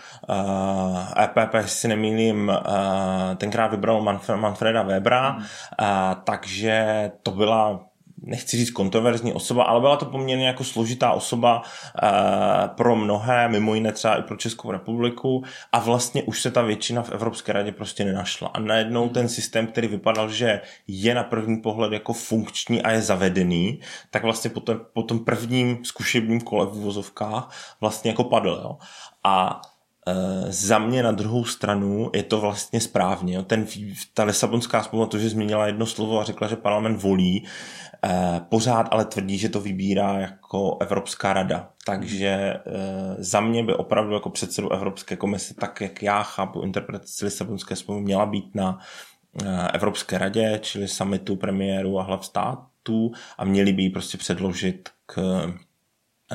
EPP, 1.23 1.55
eh, 1.55 1.59
e 1.59 1.67
si 1.67 1.87
nemýlím, 1.87 2.49
eh, 2.51 3.35
tenkrát 3.35 3.67
vybral 3.67 4.01
Manfreda 4.35 4.81
Webera, 4.81 5.29
hmm. 5.29 5.45
takže 6.23 7.11
to 7.23 7.31
byla 7.31 7.92
nechci 8.23 8.57
říct 8.57 8.69
kontroverzní 8.69 9.33
osoba, 9.33 9.63
ale 9.63 9.81
byla 9.81 9.97
to 9.97 10.05
poměrně 10.05 10.47
jako 10.47 10.63
složitá 10.63 11.11
osoba 11.11 11.61
uh, 11.61 12.67
pro 12.67 12.95
mnohé, 12.95 13.49
mimo 13.49 13.75
jiné 13.75 13.91
třeba 13.91 14.15
i 14.15 14.21
pro 14.21 14.37
Českou 14.37 14.71
republiku 14.71 15.43
a 15.71 15.79
vlastně 15.79 16.23
už 16.23 16.41
se 16.41 16.51
ta 16.51 16.61
většina 16.61 17.03
v 17.03 17.11
Evropské 17.11 17.53
radě 17.53 17.71
prostě 17.71 18.05
nenašla. 18.05 18.47
A 18.53 18.59
najednou 18.59 19.09
ten 19.09 19.29
systém, 19.29 19.67
který 19.67 19.87
vypadal, 19.87 20.29
že 20.29 20.61
je 20.87 21.15
na 21.15 21.23
první 21.23 21.57
pohled 21.57 21.93
jako 21.93 22.13
funkční 22.13 22.81
a 22.81 22.91
je 22.91 23.01
zavedený, 23.01 23.79
tak 24.09 24.23
vlastně 24.23 24.49
po, 24.49 24.59
tom, 24.59 24.79
po 24.93 25.03
tom 25.03 25.19
prvním 25.19 25.85
zkušebním 25.85 26.41
kole 26.41 26.65
v 26.65 26.69
vozovkách 26.69 27.75
vlastně 27.81 28.11
jako 28.11 28.23
padl. 28.23 28.59
Jo. 28.63 28.77
A 29.23 29.61
Uh, 30.07 30.49
za 30.49 30.79
mě 30.79 31.03
na 31.03 31.11
druhou 31.11 31.45
stranu 31.45 32.09
je 32.13 32.23
to 32.23 32.41
vlastně 32.41 32.81
správně. 32.81 33.35
Jo. 33.35 33.43
Ten, 33.43 33.65
ta 34.13 34.23
Lisabonská 34.23 34.83
smlouva 34.83 35.05
to, 35.05 35.17
že 35.17 35.29
změnila 35.29 35.67
jedno 35.67 35.85
slovo 35.85 36.19
a 36.19 36.23
řekla, 36.23 36.47
že 36.47 36.55
parlament 36.55 37.01
volí, 37.01 37.45
Eh, 38.05 38.41
pořád 38.49 38.87
ale 38.91 39.05
tvrdí, 39.05 39.37
že 39.37 39.49
to 39.49 39.61
vybírá 39.61 40.19
jako 40.19 40.77
Evropská 40.81 41.33
rada. 41.33 41.69
Takže 41.85 42.27
eh, 42.27 42.61
za 43.17 43.41
mě 43.41 43.63
by 43.63 43.73
opravdu 43.73 44.13
jako 44.13 44.29
předsedu 44.29 44.71
Evropské 44.71 45.15
komise, 45.15 45.53
tak 45.53 45.81
jak 45.81 46.03
já 46.03 46.23
chápu 46.23 46.61
interpretaci 46.61 47.25
Lisabonské 47.25 47.75
smlouvy, 47.75 48.01
měla 48.01 48.25
být 48.25 48.55
na 48.55 48.79
Evropské 49.73 50.17
radě, 50.17 50.59
čili 50.61 50.87
summitu 50.87 51.35
premiéru 51.35 51.99
a 51.99 52.03
hlav 52.03 52.25
států 52.25 53.11
a 53.37 53.45
měli 53.45 53.73
by 53.73 53.83
ji 53.83 53.89
prostě 53.89 54.17
předložit 54.17 54.89
k 55.05 55.21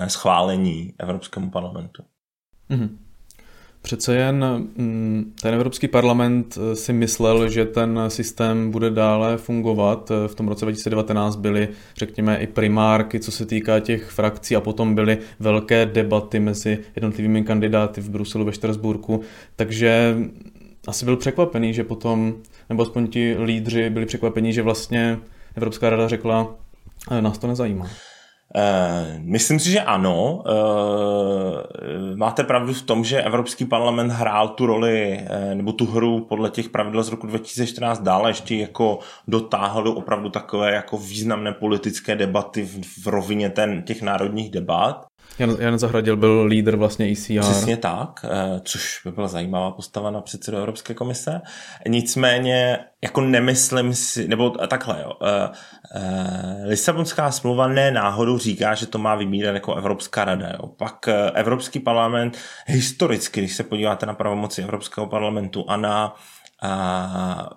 schválení 0.06 0.94
Evropskému 0.98 1.50
parlamentu. 1.50 2.02
Mm-hmm. 2.70 3.07
Přece 3.82 4.16
jen 4.16 4.44
mm, 4.76 5.32
ten 5.42 5.54
Evropský 5.54 5.88
parlament 5.88 6.58
eh, 6.60 6.76
si 6.76 6.92
myslel, 6.92 7.48
že 7.48 7.64
ten 7.64 8.00
systém 8.08 8.70
bude 8.70 8.90
dále 8.90 9.36
fungovat. 9.36 10.10
Eh, 10.10 10.28
v 10.28 10.34
tom 10.34 10.48
roce 10.48 10.64
2019 10.64 11.36
byly, 11.36 11.68
řekněme, 11.96 12.38
i 12.38 12.46
primárky, 12.46 13.20
co 13.20 13.32
se 13.32 13.46
týká 13.46 13.80
těch 13.80 14.10
frakcí 14.10 14.56
a 14.56 14.60
potom 14.60 14.94
byly 14.94 15.18
velké 15.40 15.86
debaty 15.86 16.40
mezi 16.40 16.78
jednotlivými 16.96 17.44
kandidáty 17.44 18.00
v 18.00 18.10
Bruselu, 18.10 18.44
ve 18.44 18.52
Štrasburku. 18.52 19.20
Takže 19.56 20.16
asi 20.86 21.04
byl 21.04 21.16
překvapený, 21.16 21.74
že 21.74 21.84
potom, 21.84 22.34
nebo 22.68 22.82
aspoň 22.82 23.06
ti 23.06 23.36
lídři 23.44 23.90
byli 23.90 24.06
překvapení, 24.06 24.52
že 24.52 24.62
vlastně 24.62 25.18
Evropská 25.56 25.90
rada 25.90 26.08
řekla, 26.08 26.54
eh, 27.10 27.22
nás 27.22 27.38
to 27.38 27.46
nezajímá. 27.46 27.90
Uh, 28.56 29.20
myslím 29.20 29.60
si, 29.60 29.70
že 29.70 29.80
ano. 29.80 30.42
Uh, 30.46 32.16
máte 32.16 32.44
pravdu 32.44 32.72
v 32.72 32.82
tom, 32.82 33.04
že 33.04 33.22
Evropský 33.22 33.64
parlament 33.64 34.12
hrál 34.12 34.48
tu 34.48 34.66
roli 34.66 35.20
uh, 35.20 35.54
nebo 35.54 35.72
tu 35.72 35.86
hru 35.86 36.24
podle 36.28 36.50
těch 36.50 36.68
pravidel 36.68 37.02
z 37.02 37.08
roku 37.08 37.26
2014 37.26 38.02
dále 38.02 38.30
ještě 38.30 38.56
jako 38.56 38.98
dotáhl 39.28 39.82
do 39.82 39.92
opravdu 39.92 40.28
takové 40.28 40.72
jako 40.72 40.98
významné 40.98 41.52
politické 41.52 42.16
debaty 42.16 42.62
v, 42.62 43.02
v 43.02 43.06
rovině 43.06 43.50
ten, 43.50 43.82
těch 43.82 44.02
národních 44.02 44.50
debat. 44.50 45.06
Jan, 45.38 45.56
Jan 45.58 45.78
Zahradil 45.78 46.16
byl 46.16 46.44
lídr 46.44 46.76
vlastně 46.76 47.12
ECR. 47.12 47.40
Přesně 47.40 47.76
tak, 47.76 48.24
eh, 48.24 48.60
což 48.64 49.00
by 49.04 49.12
byla 49.12 49.28
zajímavá 49.28 49.70
postava 49.70 50.10
na 50.10 50.20
předsedu 50.20 50.56
Evropské 50.56 50.94
komise. 50.94 51.40
Nicméně, 51.88 52.78
jako 53.02 53.20
nemyslím 53.20 53.94
si, 53.94 54.28
nebo 54.28 54.50
takhle, 54.50 55.00
jo, 55.02 55.12
eh, 55.22 55.50
eh, 55.94 56.66
Lisabonská 56.66 57.30
smlouva 57.30 57.68
ne 57.68 57.90
náhodou 57.90 58.38
říká, 58.38 58.74
že 58.74 58.86
to 58.86 58.98
má 58.98 59.14
vybírat 59.14 59.52
jako 59.52 59.74
Evropská 59.74 60.24
rada. 60.24 60.48
Jo. 60.48 60.66
Pak 60.66 61.08
Evropský 61.34 61.80
parlament 61.80 62.38
historicky, 62.66 63.40
když 63.40 63.56
se 63.56 63.62
podíváte 63.62 64.06
na 64.06 64.14
pravomoci 64.14 64.62
Evropského 64.62 65.06
parlamentu 65.06 65.64
a 65.68 65.76
na 65.76 66.14
a 66.62 67.50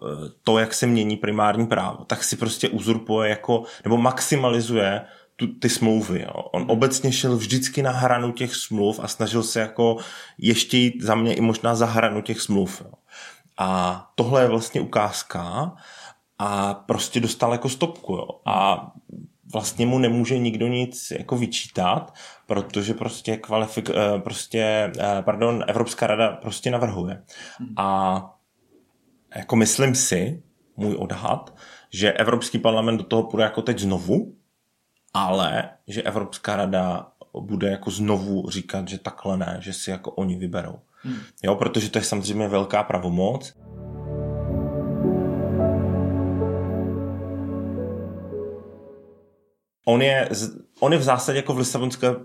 to, 0.44 0.58
jak 0.58 0.74
se 0.74 0.88
mění 0.88 1.18
primární 1.18 1.68
právo, 1.68 2.06
tak 2.06 2.24
si 2.24 2.36
prostě 2.36 2.70
uzurpuje 2.70 3.30
jako, 3.30 3.64
nebo 3.84 3.98
maximalizuje 3.98 5.02
tu, 5.42 5.48
ty 5.48 5.70
smlouvy. 5.70 6.22
Jo. 6.22 6.34
On 6.52 6.66
obecně 6.68 7.12
šel 7.12 7.38
vždycky 7.38 7.82
na 7.82 7.92
hranu 7.92 8.32
těch 8.32 8.56
smluv 8.56 9.00
a 9.04 9.08
snažil 9.08 9.44
se 9.44 9.60
jako 9.60 9.98
ještě 10.38 10.78
jít 10.78 11.02
za 11.02 11.16
mě 11.16 11.34
i 11.34 11.42
možná 11.42 11.76
za 11.76 11.86
hranu 11.86 12.22
těch 12.22 12.42
smluv. 12.42 12.82
Jo. 12.86 12.92
A 13.58 14.12
tohle 14.16 14.42
je 14.42 14.48
vlastně 14.48 14.82
ukázka 14.82 15.74
a 16.40 16.74
prostě 16.74 17.20
dostal 17.20 17.52
jako 17.52 17.70
stopku. 17.70 18.14
Jo. 18.14 18.28
A 18.46 18.88
vlastně 19.52 19.86
mu 19.86 20.00
nemůže 20.00 20.38
nikdo 20.38 20.68
nic 20.68 21.12
jako 21.12 21.38
vyčítat, 21.38 22.14
protože 22.46 22.94
prostě 22.94 23.38
kvalifik, 23.38 23.90
eh, 23.90 24.20
prostě, 24.20 24.92
eh, 25.00 25.22
pardon, 25.22 25.64
Evropská 25.68 26.08
rada 26.08 26.30
prostě 26.32 26.72
navrhuje. 26.72 27.24
A 27.78 28.22
jako 29.36 29.56
myslím 29.56 29.96
si, 29.96 30.44
můj 30.78 30.96
odhad, 30.96 31.56
že 31.90 32.12
Evropský 32.12 32.60
parlament 32.60 32.98
do 32.98 33.04
toho 33.04 33.24
půjde 33.24 33.44
jako 33.44 33.62
teď 33.62 33.80
znovu, 33.80 34.36
ale 35.14 35.70
že 35.88 36.02
Evropská 36.02 36.56
rada 36.56 37.08
bude 37.40 37.70
jako 37.70 37.92
znovu 37.92 38.50
říkat, 38.50 38.88
že 38.88 38.98
takhle 38.98 39.38
ne, 39.38 39.58
že 39.60 39.74
si 39.74 39.92
jako 39.92 40.12
oni 40.12 40.36
vyberou. 40.36 40.80
Hmm. 41.04 41.18
Jo, 41.44 41.56
protože 41.56 41.90
to 41.90 41.98
je 41.98 42.04
samozřejmě 42.04 42.48
velká 42.48 42.84
pravomoc. 42.84 43.54
On 49.86 50.02
je 50.02 50.30
on 50.82 50.94
je 50.94 51.00
v 51.00 51.04
zásadě 51.04 51.38
jako 51.38 51.54
v 51.54 51.58
Lisabonské 51.58 52.10
uh, 52.10 52.22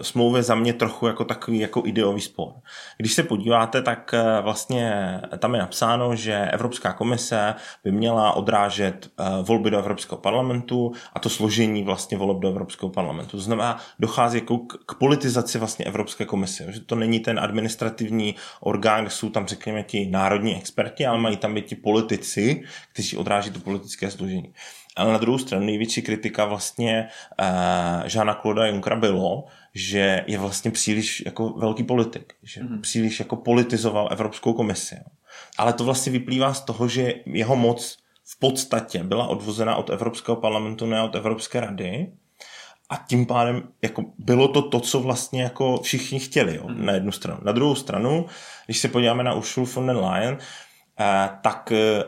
smlouvě 0.00 0.42
za 0.42 0.54
mě 0.54 0.72
trochu 0.72 1.06
jako 1.06 1.24
takový 1.24 1.58
jako 1.58 1.82
ideový 1.86 2.20
spor. 2.20 2.52
Když 2.98 3.12
se 3.12 3.22
podíváte, 3.22 3.82
tak 3.82 4.14
uh, 4.14 4.44
vlastně 4.44 5.20
tam 5.38 5.54
je 5.54 5.60
napsáno, 5.60 6.16
že 6.16 6.48
Evropská 6.52 6.92
komise 6.92 7.54
by 7.84 7.92
měla 7.92 8.32
odrážet 8.32 9.10
uh, 9.20 9.46
volby 9.46 9.70
do 9.70 9.78
Evropského 9.78 10.18
parlamentu 10.18 10.92
a 11.12 11.18
to 11.18 11.28
složení 11.28 11.82
vlastně 11.82 12.18
voleb 12.18 12.38
do 12.38 12.48
Evropského 12.48 12.90
parlamentu. 12.90 13.30
To 13.30 13.42
znamená, 13.42 13.78
dochází 13.98 14.38
jako 14.38 14.58
k, 14.58 14.72
k 14.86 14.94
politizaci 14.94 15.58
vlastně 15.58 15.84
Evropské 15.84 16.24
komise, 16.24 16.72
že 16.72 16.80
to 16.80 16.94
není 16.94 17.20
ten 17.20 17.40
administrativní 17.40 18.34
orgán, 18.60 19.04
kde 19.04 19.10
jsou 19.10 19.30
tam 19.30 19.46
řekněme 19.46 19.82
ti 19.82 20.06
národní 20.06 20.56
experti, 20.56 21.06
ale 21.06 21.18
mají 21.18 21.36
tam 21.36 21.54
být 21.54 21.66
ti 21.66 21.74
politici, 21.74 22.62
kteří 22.92 23.16
odráží 23.16 23.50
to 23.50 23.58
politické 23.58 24.10
složení. 24.10 24.52
Ale 24.96 25.12
na 25.12 25.18
druhou 25.18 25.38
stranu 25.38 25.66
největší 25.66 26.02
kritika 26.02 26.44
vlastně 26.44 27.08
uh, 27.40 28.06
Žána 28.06 28.34
Kloda 28.34 28.66
Junkra 28.66 28.96
bylo, 28.96 29.44
že 29.74 30.24
je 30.26 30.38
vlastně 30.38 30.70
příliš 30.70 31.22
jako 31.26 31.48
velký 31.48 31.84
politik, 31.84 32.34
že 32.42 32.62
mm. 32.62 32.80
příliš 32.80 33.20
jako 33.20 33.36
politizoval 33.36 34.08
Evropskou 34.10 34.52
komisi. 34.52 34.96
Ale 35.58 35.72
to 35.72 35.84
vlastně 35.84 36.12
vyplývá 36.12 36.54
z 36.54 36.60
toho, 36.60 36.88
že 36.88 37.14
jeho 37.26 37.56
moc 37.56 37.98
v 38.24 38.38
podstatě 38.38 39.04
byla 39.04 39.26
odvozena 39.26 39.76
od 39.76 39.90
Evropského 39.90 40.36
parlamentu, 40.36 40.86
ne 40.86 41.02
od 41.02 41.14
Evropské 41.14 41.60
rady. 41.60 42.12
A 42.90 42.96
tím 42.96 43.26
pádem 43.26 43.62
jako 43.82 44.04
bylo 44.18 44.48
to 44.48 44.62
to, 44.62 44.80
co 44.80 45.00
vlastně 45.00 45.42
jako 45.42 45.80
všichni 45.82 46.20
chtěli 46.20 46.56
jo, 46.56 46.68
mm. 46.68 46.86
na 46.86 46.92
jednu 46.92 47.12
stranu. 47.12 47.40
Na 47.42 47.52
druhou 47.52 47.74
stranu, 47.74 48.26
když 48.66 48.78
se 48.78 48.88
podíváme 48.88 49.24
na 49.24 49.34
Ursula 49.34 49.66
von 49.74 49.86
der 49.86 49.96
Leyen, 49.96 50.38
eh, 51.00 51.30
tak 51.42 51.72
eh, 51.72 52.04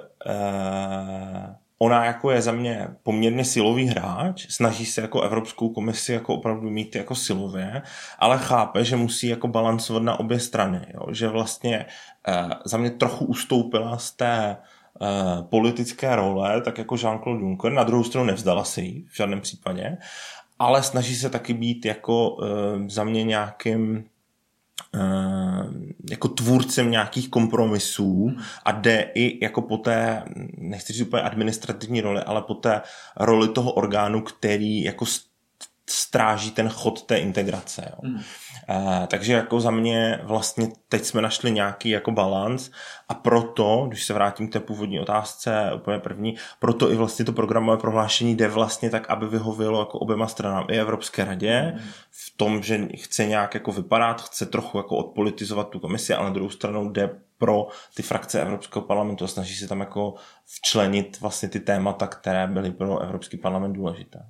ona 1.82 2.04
jako 2.04 2.30
je 2.30 2.42
za 2.42 2.52
mě 2.52 2.88
poměrně 3.02 3.44
silový 3.44 3.87
hráč, 3.87 4.46
snaží 4.50 4.87
se 4.87 5.00
jako 5.00 5.20
Evropskou 5.20 5.68
komisi 5.68 6.12
jako 6.12 6.34
opravdu 6.34 6.70
mít 6.70 6.96
jako 6.96 7.14
silově, 7.14 7.82
ale 8.18 8.38
chápe, 8.38 8.84
že 8.84 8.96
musí 8.96 9.28
jako 9.28 9.49
balancovat 9.49 10.02
na 10.02 10.20
obě 10.20 10.40
strany, 10.40 10.87
jo? 10.94 11.06
že 11.12 11.28
vlastně 11.28 11.87
eh, 12.28 12.49
za 12.64 12.78
mě 12.78 12.90
trochu 12.90 13.25
ustoupila 13.25 13.99
z 13.99 14.10
té 14.10 14.56
eh, 14.56 15.06
politické 15.42 16.16
role, 16.16 16.60
tak 16.60 16.78
jako 16.78 16.94
Jean-Claude 16.94 17.40
Juncker, 17.40 17.72
na 17.72 17.84
druhou 17.84 18.04
stranu 18.04 18.26
nevzdala 18.26 18.64
se 18.64 18.80
jí 18.80 19.06
v 19.10 19.16
žádném 19.16 19.40
případě, 19.40 19.99
ale 20.58 20.82
snaží 20.82 21.16
se 21.16 21.30
taky 21.30 21.54
být 21.54 21.84
jako 21.84 22.37
eh, 22.42 22.46
za 22.88 23.04
mě 23.04 23.25
nějakým 23.25 24.04
jako 26.11 26.28
tvůrcem 26.28 26.91
nějakých 26.91 27.28
kompromisů 27.28 28.36
a 28.64 28.73
jde 28.73 29.10
i 29.14 29.45
jako 29.45 29.62
po 29.62 29.76
té, 29.76 30.25
nechci 30.58 30.93
říct 30.93 31.06
úplně 31.06 31.23
administrativní 31.23 32.00
roli, 32.00 32.21
ale 32.21 32.43
po 32.43 32.54
té 32.54 32.82
roli 33.17 33.49
toho 33.49 33.73
orgánu, 33.73 34.21
který 34.21 34.82
jako 34.82 35.06
stráží 35.90 36.50
ten 36.50 36.68
chod 36.68 37.02
té 37.02 37.18
integrace. 37.18 37.90
Jo. 37.90 38.10
Mm. 38.10 38.14
Uh, 38.14 39.06
takže 39.06 39.32
jako 39.32 39.60
za 39.60 39.70
mě 39.70 40.20
vlastně 40.22 40.68
teď 40.88 41.04
jsme 41.04 41.22
našli 41.22 41.50
nějaký 41.50 41.90
jako 41.90 42.10
balans 42.10 42.70
a 43.08 43.14
proto, 43.14 43.84
když 43.88 44.04
se 44.04 44.12
vrátím 44.12 44.48
k 44.48 44.52
té 44.52 44.60
původní 44.60 45.00
otázce, 45.00 45.70
úplně 45.74 45.98
první, 45.98 46.36
proto 46.58 46.92
i 46.92 46.96
vlastně 46.96 47.24
to 47.24 47.32
programové 47.32 47.76
prohlášení 47.76 48.36
jde 48.36 48.48
vlastně 48.48 48.90
tak, 48.90 49.10
aby 49.10 49.26
vyhovělo 49.26 49.78
jako 49.78 49.98
oběma 49.98 50.26
stranám 50.26 50.66
i 50.68 50.80
Evropské 50.80 51.24
radě 51.24 51.72
mm. 51.74 51.80
v 52.10 52.36
tom, 52.36 52.62
že 52.62 52.88
chce 52.96 53.26
nějak 53.26 53.54
jako 53.54 53.72
vypadat, 53.72 54.22
chce 54.22 54.46
trochu 54.46 54.78
jako 54.78 54.96
odpolitizovat 54.96 55.68
tu 55.68 55.78
komisi, 55.78 56.14
ale 56.14 56.24
na 56.24 56.34
druhou 56.34 56.50
stranu 56.50 56.90
jde 56.90 57.10
pro 57.38 57.66
ty 57.94 58.02
frakce 58.02 58.42
Evropského 58.42 58.82
parlamentu 58.82 59.24
a 59.24 59.28
snaží 59.28 59.54
se 59.54 59.68
tam 59.68 59.80
jako 59.80 60.14
včlenit 60.46 61.20
vlastně 61.20 61.48
ty 61.48 61.60
témata, 61.60 62.06
které 62.06 62.46
byly 62.46 62.70
pro 62.70 62.98
Evropský 62.98 63.36
parlament 63.36 63.72
důležité. 63.72 64.26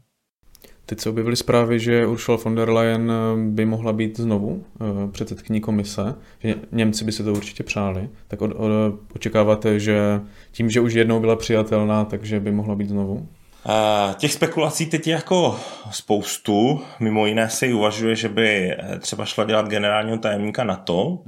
Teď 0.91 1.01
se 1.01 1.09
objevily 1.11 1.37
zprávy, 1.37 1.81
že 1.81 2.07
Ursula 2.07 2.39
von 2.45 2.55
der 2.55 2.71
Leyen 2.71 3.13
eh, 3.13 3.51
by 3.51 3.65
mohla 3.65 3.93
být 3.93 4.17
znovu 4.17 4.65
eh, 4.81 5.11
předsedkyní 5.11 5.61
komise, 5.61 6.15
že 6.39 6.55
Němci 6.73 7.05
by 7.05 7.13
se 7.13 7.25
to 7.25 7.33
určitě 7.33 7.63
přáli. 7.63 8.09
Tak 8.29 8.43
od, 8.43 8.51
od, 8.51 8.71
očekáváte, 9.15 9.81
že 9.81 10.21
tím, 10.53 10.71
že 10.71 10.81
už 10.81 10.95
jednou 10.95 11.21
byla 11.21 11.37
přijatelná, 11.37 12.05
takže 12.05 12.41
by 12.41 12.53
mohla 12.53 12.75
být 12.75 12.89
znovu? 12.89 13.29
Uh, 13.67 14.15
těch 14.15 14.33
spekulací 14.33 14.87
teď 14.87 15.07
je 15.07 15.13
jako 15.13 15.61
spoustu. 15.91 16.81
Mimo 17.01 17.27
jiné 17.27 17.51
se 17.51 17.67
i 17.67 17.73
uvažuje, 17.73 18.17
že 18.17 18.29
by 18.29 18.77
třeba 18.99 19.25
šla 19.25 19.45
dělat 19.45 19.69
generálního 19.69 20.19
tajemníka 20.19 20.65
NATO, 20.65 21.19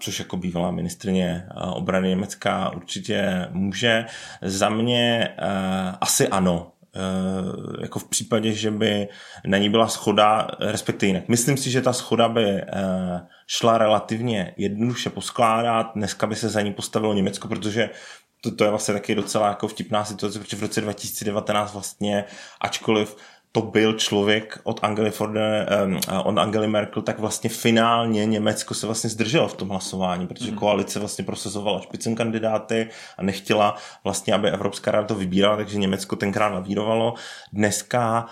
což 0.00 0.18
jako 0.18 0.36
bývalá 0.36 0.70
ministrině 0.70 1.46
obrany 1.72 2.08
Německa 2.08 2.72
určitě 2.76 3.48
může. 3.50 4.04
Za 4.42 4.68
mě 4.68 5.28
asi 6.00 6.28
ano. 6.28 6.72
Eh, 6.96 7.82
jako 7.82 7.98
v 7.98 8.08
případě, 8.08 8.52
že 8.52 8.70
by 8.70 9.08
na 9.46 9.58
ní 9.58 9.70
byla 9.70 9.88
schoda, 9.88 10.48
respektive 10.60 11.08
jinak. 11.10 11.28
Myslím 11.28 11.56
si, 11.56 11.70
že 11.70 11.82
ta 11.82 11.92
schoda 11.92 12.28
by 12.28 12.44
eh, 12.44 12.66
šla 13.46 13.78
relativně 13.78 14.54
jednoduše 14.56 15.10
poskládat, 15.10 15.90
dneska 15.94 16.26
by 16.26 16.36
se 16.36 16.48
za 16.48 16.60
ní 16.60 16.72
postavilo 16.72 17.14
Německo, 17.14 17.48
protože 17.48 17.90
to, 18.40 18.54
to 18.54 18.64
je 18.64 18.70
vlastně 18.70 18.94
taky 18.94 19.14
docela 19.14 19.48
jako 19.48 19.68
vtipná 19.68 20.04
situace, 20.04 20.38
protože 20.38 20.56
v 20.56 20.62
roce 20.62 20.80
2019 20.80 21.72
vlastně, 21.72 22.24
ačkoliv 22.60 23.16
to 23.56 23.62
byl 23.62 23.92
člověk 23.92 24.60
od 24.64 24.84
Angely, 24.84 25.10
Forde, 25.10 25.66
um, 25.84 26.00
od 26.24 26.38
Angely 26.38 26.68
Merkel, 26.68 27.02
tak 27.02 27.18
vlastně 27.18 27.50
finálně 27.50 28.26
Německo 28.26 28.74
se 28.74 28.86
vlastně 28.86 29.10
zdrželo 29.10 29.48
v 29.48 29.54
tom 29.54 29.68
hlasování, 29.68 30.26
protože 30.26 30.50
mm. 30.50 30.56
koalice 30.56 30.98
vlastně 30.98 31.24
prosazovala 31.24 31.80
špicen 31.80 32.14
kandidáty 32.14 32.88
a 33.18 33.22
nechtěla 33.22 33.76
vlastně, 34.04 34.34
aby 34.34 34.50
Evropská 34.50 34.90
rada 34.90 35.06
to 35.06 35.14
vybírala, 35.14 35.56
takže 35.56 35.78
Německo 35.78 36.16
tenkrát 36.16 36.48
navírovalo. 36.48 37.14
Dneska 37.52 38.26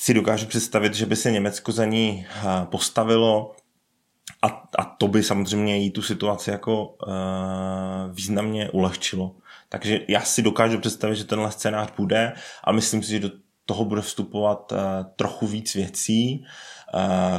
si 0.00 0.14
dokážu 0.14 0.46
představit, 0.46 0.94
že 0.94 1.06
by 1.06 1.16
se 1.16 1.30
Německo 1.30 1.72
za 1.72 1.84
ní 1.84 2.26
postavilo 2.64 3.54
a, 4.42 4.46
a 4.78 4.84
to 4.84 5.08
by 5.08 5.22
samozřejmě 5.22 5.76
jí 5.76 5.90
tu 5.90 6.02
situaci 6.02 6.50
jako 6.50 6.84
uh, 6.86 6.94
významně 8.12 8.70
ulehčilo. 8.70 9.34
Takže 9.68 10.00
já 10.08 10.20
si 10.20 10.42
dokážu 10.42 10.78
představit, 10.78 11.16
že 11.16 11.24
tenhle 11.24 11.52
scénář 11.52 11.88
bude, 11.96 12.32
ale 12.64 12.76
myslím 12.76 13.02
si, 13.02 13.10
že 13.10 13.20
do 13.20 13.45
toho 13.66 13.84
bude 13.84 14.00
vstupovat 14.00 14.72
uh, 14.72 14.78
trochu 15.16 15.46
víc 15.46 15.74
věcí. 15.74 16.44
Uh, 16.94 17.38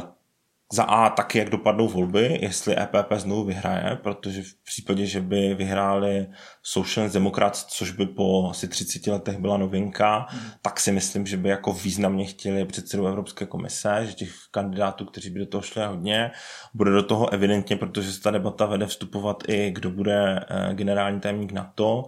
za 0.72 0.82
A 0.82 1.10
taky, 1.10 1.38
jak 1.38 1.50
dopadnou 1.50 1.88
volby, 1.88 2.38
jestli 2.42 2.78
EPP 2.78 3.12
znovu 3.16 3.44
vyhraje, 3.44 3.96
protože 3.96 4.42
v 4.42 4.64
případě, 4.64 5.06
že 5.06 5.20
by 5.20 5.54
vyhráli 5.54 6.26
Social 6.62 7.08
Democrats, 7.08 7.64
což 7.64 7.90
by 7.90 8.06
po 8.06 8.50
asi 8.50 8.68
30 8.68 9.06
letech 9.06 9.38
byla 9.38 9.56
novinka, 9.56 10.26
mm. 10.32 10.40
tak 10.62 10.80
si 10.80 10.92
myslím, 10.92 11.26
že 11.26 11.36
by 11.36 11.48
jako 11.48 11.72
významně 11.72 12.24
chtěli 12.24 12.64
předsedu 12.64 13.06
Evropské 13.06 13.46
komise, 13.46 14.06
že 14.06 14.12
těch 14.12 14.34
kandidátů, 14.50 15.04
kteří 15.04 15.30
by 15.30 15.38
do 15.38 15.46
toho 15.46 15.62
šli 15.62 15.86
hodně, 15.86 16.30
bude 16.74 16.90
do 16.90 17.02
toho 17.02 17.32
evidentně, 17.32 17.76
protože 17.76 18.12
se 18.12 18.20
ta 18.20 18.30
debata 18.30 18.66
vede 18.66 18.86
vstupovat 18.86 19.42
i 19.48 19.70
kdo 19.70 19.90
bude 19.90 20.40
generální 20.72 21.20
tajemník 21.20 21.52
NATO 21.52 22.04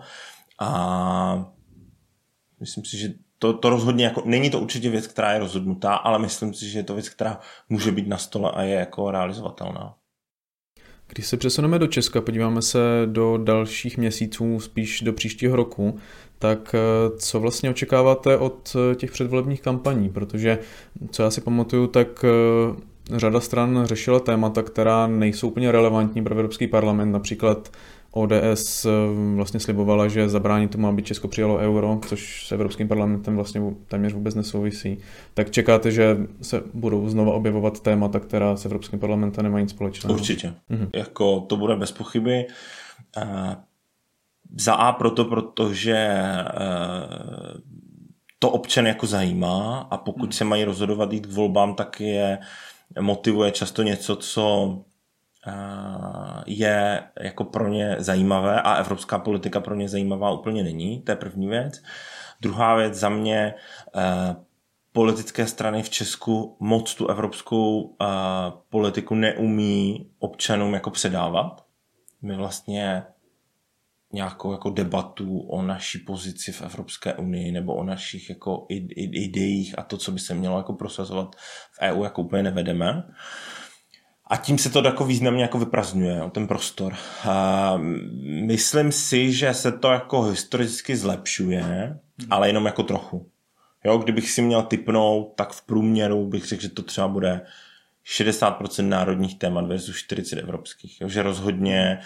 a 0.59 1.53
myslím 2.61 2.85
si, 2.85 2.99
že 2.99 3.09
to, 3.43 3.53
to 3.53 3.71
rozhodně 3.71 4.05
jako, 4.05 4.23
není 4.25 4.51
to 4.51 4.61
určitě 4.61 4.91
věc, 4.91 5.07
která 5.07 5.33
je 5.33 5.39
rozhodnutá, 5.39 5.95
ale 5.95 6.19
myslím 6.19 6.55
si, 6.55 6.69
že 6.69 6.79
je 6.79 6.83
to 6.83 6.95
věc, 6.95 7.09
která 7.09 7.41
může 7.69 7.93
být 7.93 8.09
na 8.09 8.19
stole 8.19 8.51
a 8.55 8.63
je 8.63 8.75
jako 8.75 9.11
realizovatelná. 9.11 9.95
Když 11.09 11.27
se 11.27 11.37
přesuneme 11.37 11.79
do 11.79 11.87
Česka, 11.87 12.21
podíváme 12.21 12.63
se 12.63 12.79
do 13.07 13.37
dalších 13.37 13.99
měsíců, 13.99 14.61
spíš 14.61 15.01
do 15.01 15.13
příštího 15.13 15.57
roku, 15.57 15.99
tak 16.39 16.75
eh, 16.75 17.19
co 17.19 17.41
vlastně 17.41 17.71
očekáváte 17.71 18.37
od 18.37 18.77
eh, 18.77 18.95
těch 18.95 19.13
předvolebních 19.13 19.63
kampaní? 19.63 20.09
Protože, 20.09 20.59
co 21.11 21.23
já 21.23 21.31
si 21.31 21.41
pamatuju, 21.41 21.87
tak 21.87 22.25
eh, 22.25 23.19
řada 23.19 23.41
stran 23.41 23.83
řešila 23.85 24.21
témata, 24.21 24.63
která 24.63 25.07
nejsou 25.07 25.49
úplně 25.49 25.73
relevantní 25.73 26.25
pro 26.25 26.35
Evropský 26.35 26.67
parlament, 26.67 27.13
například 27.13 27.73
ODS 28.13 28.85
eh, 28.85 28.91
vlastně 29.35 29.61
slibovala, 29.61 30.09
že 30.09 30.29
zabrání 30.29 30.69
tomu, 30.69 30.89
aby 30.89 31.03
Česko 31.03 31.29
přijalo 31.29 31.57
euro, 31.57 32.01
což 32.07 32.47
s 32.47 32.53
Evropským 32.53 32.89
parlamentem 32.89 33.37
vlastně 33.37 33.63
téměř 33.89 34.13
vůbec 34.13 34.35
nesouvisí. 34.35 34.99
Tak 35.35 35.51
čekáte, 35.51 35.91
že 35.91 36.17
se 36.43 36.63
budou 36.75 37.09
znova 37.09 37.33
objevovat 37.33 37.81
témata, 37.81 38.21
která 38.21 38.57
s 38.57 38.65
Evropským 38.65 38.99
parlamentem 38.99 39.45
nemají 39.45 39.65
nic 39.65 39.71
společného? 39.71 40.15
Určitě. 40.15 40.55
Mhm. 40.69 40.89
Jako 40.95 41.41
to 41.41 41.57
bude 41.57 41.77
bez 41.77 41.93
pochyby. 41.93 42.47
Uh, 43.17 43.55
za 44.59 44.75
A 44.75 44.93
proto, 44.93 45.25
protože 45.25 46.19
uh, 46.57 47.61
to 48.39 48.51
občan 48.51 48.87
jako 48.87 49.07
zajímá 49.07 49.89
a 49.91 49.97
pokud 49.97 50.23
hmm. 50.23 50.33
se 50.33 50.45
mají 50.45 50.65
rozhodovat 50.65 51.13
jít 51.13 51.27
k 51.27 51.33
volbám, 51.33 51.75
tak 51.75 52.01
je 52.01 52.39
motivuje 53.01 53.51
často 53.51 53.83
něco, 53.83 54.17
co 54.17 54.79
je 56.47 57.03
jako 57.21 57.45
pro 57.45 57.69
ně 57.69 57.97
zajímavé 57.99 58.63
a 58.63 58.75
evropská 58.75 59.19
politika 59.19 59.61
pro 59.61 59.75
ně 59.75 59.89
zajímavá 59.89 60.31
úplně 60.31 60.63
není, 60.63 61.03
to 61.03 61.13
je 61.13 61.17
první 61.17 61.49
věc. 61.49 61.83
Druhá 62.41 62.75
věc 62.75 62.95
za 62.95 63.09
mě, 63.09 63.55
eh, 63.97 64.37
politické 64.93 65.47
strany 65.47 65.83
v 65.83 65.91
Česku 65.91 66.57
moc 66.61 66.95
tu 66.95 67.07
evropskou 67.07 67.97
eh, 68.01 68.07
politiku 68.69 69.15
neumí 69.15 70.11
občanům 70.19 70.75
jako 70.75 70.91
předávat. 70.91 71.65
My 72.23 72.37
vlastně 72.37 73.03
nějakou 74.13 74.53
jako 74.53 74.71
debatu 74.71 75.41
o 75.41 75.63
naší 75.63 75.99
pozici 75.99 76.53
v 76.53 76.63
Evropské 76.63 77.15
unii 77.15 77.53
nebo 77.53 77.75
o 77.75 77.85
našich 77.85 78.31
jako 78.31 78.67
ideích 78.69 79.79
a 79.79 79.83
to, 79.83 79.97
co 79.97 80.13
by 80.13 80.19
se 80.19 80.35
mělo 80.35 80.57
jako 80.57 80.73
prosazovat 80.73 81.37
v 81.73 81.79
EU, 81.81 82.05
jako 82.05 82.23
úplně 82.23 82.43
nevedeme. 82.43 83.03
A 84.31 84.37
tím 84.37 84.59
se 84.59 84.71
to 84.71 84.83
jako 84.85 85.05
významně 85.05 85.43
jako 85.43 85.59
vyprazňuje, 85.59 86.23
ten 86.33 86.47
prostor. 86.47 86.95
A 87.29 87.75
myslím 88.47 88.93
si, 88.93 89.33
že 89.33 89.55
se 89.55 89.73
to 89.73 89.91
jako 89.91 90.23
historicky 90.23 90.97
zlepšuje, 90.97 91.99
ale 92.31 92.49
jenom 92.49 92.67
jako 92.67 92.83
trochu. 92.83 93.31
Jo, 93.85 93.99
kdybych 93.99 94.31
si 94.31 94.43
měl 94.43 94.63
typnout, 94.63 95.33
tak 95.37 95.53
v 95.53 95.63
průměru 95.63 96.27
bych 96.27 96.45
řekl, 96.45 96.63
že 96.63 96.69
to 96.69 96.83
třeba 96.83 97.09
bude 97.09 97.41
60% 98.07 98.89
národních 98.89 99.39
témat 99.39 99.67
versus 99.67 99.97
40 99.97 100.39
evropských. 100.39 101.01
Jo, 101.01 101.09
že 101.09 101.23
rozhodně 101.23 101.99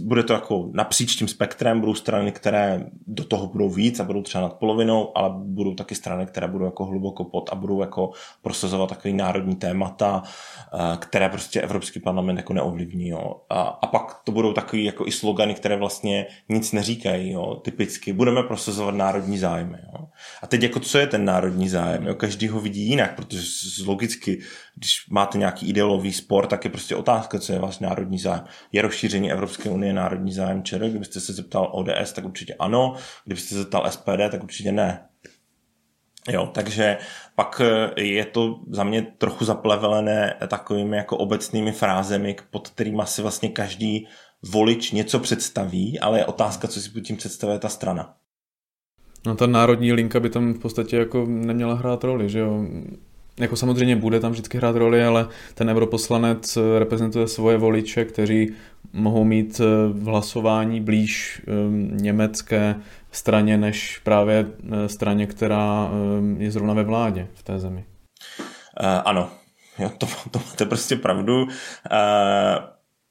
bude 0.00 0.22
to 0.22 0.32
jako 0.32 0.70
napříč 0.72 1.16
tím 1.16 1.28
spektrem, 1.28 1.80
budou 1.80 1.94
strany, 1.94 2.32
které 2.32 2.86
do 3.06 3.24
toho 3.24 3.46
budou 3.46 3.70
víc 3.70 4.00
a 4.00 4.04
budou 4.04 4.22
třeba 4.22 4.42
nad 4.42 4.52
polovinou, 4.52 5.18
ale 5.18 5.30
budou 5.36 5.74
taky 5.74 5.94
strany, 5.94 6.26
které 6.26 6.48
budou 6.48 6.64
jako 6.64 6.84
hluboko 6.84 7.24
pod 7.24 7.48
a 7.52 7.54
budou 7.54 7.80
jako 7.80 8.10
prosazovat 8.42 8.88
takový 8.88 9.14
národní 9.14 9.56
témata, 9.56 10.22
eh, 10.74 10.96
které 10.96 11.28
prostě 11.28 11.60
Evropský 11.60 12.00
parlament 12.00 12.36
jako 12.36 12.52
neovlivní. 12.52 13.08
Jo. 13.08 13.40
A, 13.50 13.62
a 13.62 13.86
pak 13.86 14.20
to 14.24 14.32
budou 14.32 14.52
takový 14.52 14.84
jako 14.84 15.06
i 15.06 15.12
slogany, 15.12 15.54
které 15.54 15.76
vlastně 15.76 16.26
nic 16.48 16.72
neříkají, 16.72 17.30
jo. 17.30 17.54
typicky. 17.54 18.12
Budeme 18.12 18.42
prosazovat 18.42 18.94
národní 18.94 19.38
zájmy. 19.38 19.78
Jo. 19.92 20.06
A 20.42 20.46
teď 20.46 20.62
jako 20.62 20.80
co 20.80 20.98
je 20.98 21.06
ten 21.06 21.24
národní 21.24 21.68
zájem? 21.68 22.06
Jo. 22.06 22.14
Každý 22.14 22.48
ho 22.48 22.60
vidí 22.60 22.86
jinak, 22.86 23.14
protože 23.14 23.40
logicky, 23.86 24.40
když 24.76 25.08
máte 25.10 25.38
nějaký 25.38 25.68
ideolový 25.68 26.12
spor, 26.12 26.46
tak 26.46 26.64
je 26.64 26.70
prostě 26.70 26.96
otázka, 26.96 27.38
co 27.38 27.52
je 27.52 27.58
vlastně 27.58 27.86
národní 27.86 28.18
zájem. 28.18 28.44
Je 28.72 28.82
rozšíření 28.82 29.21
rozšíření 29.22 29.32
Evropské 29.32 29.70
unie 29.70 29.92
národní 29.92 30.32
zájem 30.32 30.62
ČR. 30.62 30.88
Kdybyste 30.88 31.20
se 31.20 31.32
zeptal 31.32 31.70
ODS, 31.72 32.12
tak 32.12 32.24
určitě 32.24 32.54
ano. 32.58 32.94
Kdybyste 33.24 33.48
se 33.48 33.62
zeptal 33.62 33.90
SPD, 33.90 34.30
tak 34.30 34.42
určitě 34.42 34.72
ne. 34.72 35.08
Jo, 36.30 36.50
takže 36.54 36.98
pak 37.34 37.60
eh, 37.60 38.02
je 38.02 38.24
to 38.24 38.60
za 38.70 38.84
mě 38.84 39.02
trochu 39.02 39.44
zaplevelené 39.44 40.34
takovými 40.48 40.96
jako 40.96 41.16
obecnými 41.16 41.72
frázemi, 41.72 42.36
pod 42.50 42.68
kterými 42.68 43.02
si 43.04 43.22
vlastně 43.22 43.48
každý 43.48 44.08
volič 44.42 44.90
něco 44.90 45.18
představí, 45.18 46.00
ale 46.00 46.18
je 46.18 46.26
otázka, 46.26 46.68
co 46.68 46.80
si 46.80 46.90
pod 46.90 47.00
tím 47.00 47.16
představuje 47.16 47.58
ta 47.58 47.68
strana. 47.68 48.14
No 49.26 49.34
ta 49.34 49.46
národní 49.46 49.92
linka 49.92 50.20
by 50.20 50.30
tam 50.30 50.54
v 50.54 50.58
podstatě 50.58 50.96
jako 50.96 51.26
neměla 51.26 51.74
hrát 51.74 52.04
roli, 52.04 52.28
že 52.28 52.38
jo? 52.38 52.64
Jako 53.38 53.56
samozřejmě 53.56 53.96
bude 53.96 54.20
tam 54.20 54.32
vždycky 54.32 54.58
hrát 54.58 54.76
roli, 54.76 55.04
ale 55.04 55.28
ten 55.54 55.70
europoslanec 55.70 56.58
reprezentuje 56.78 57.28
svoje 57.28 57.58
voliče, 57.58 58.04
kteří 58.04 58.52
mohou 58.92 59.24
mít 59.24 59.60
eh, 59.60 59.64
v 59.92 60.04
hlasování 60.04 60.80
blíž 60.80 61.42
eh, 61.48 61.52
německé 62.02 62.74
straně 63.12 63.58
než 63.58 63.98
právě 63.98 64.46
eh, 64.72 64.88
straně, 64.88 65.26
která 65.26 65.90
je 66.38 66.50
zrovna 66.50 66.74
ve 66.74 66.84
vládě 66.84 67.28
v 67.34 67.42
té 67.42 67.58
zemi. 67.58 67.84
Uh, 68.80 68.86
ano, 69.04 69.30
jo, 69.78 69.90
to, 69.98 70.06
to 70.30 70.38
máte 70.38 70.64
prostě 70.64 70.96
pravdu. 70.96 71.42
Uh, 71.42 71.48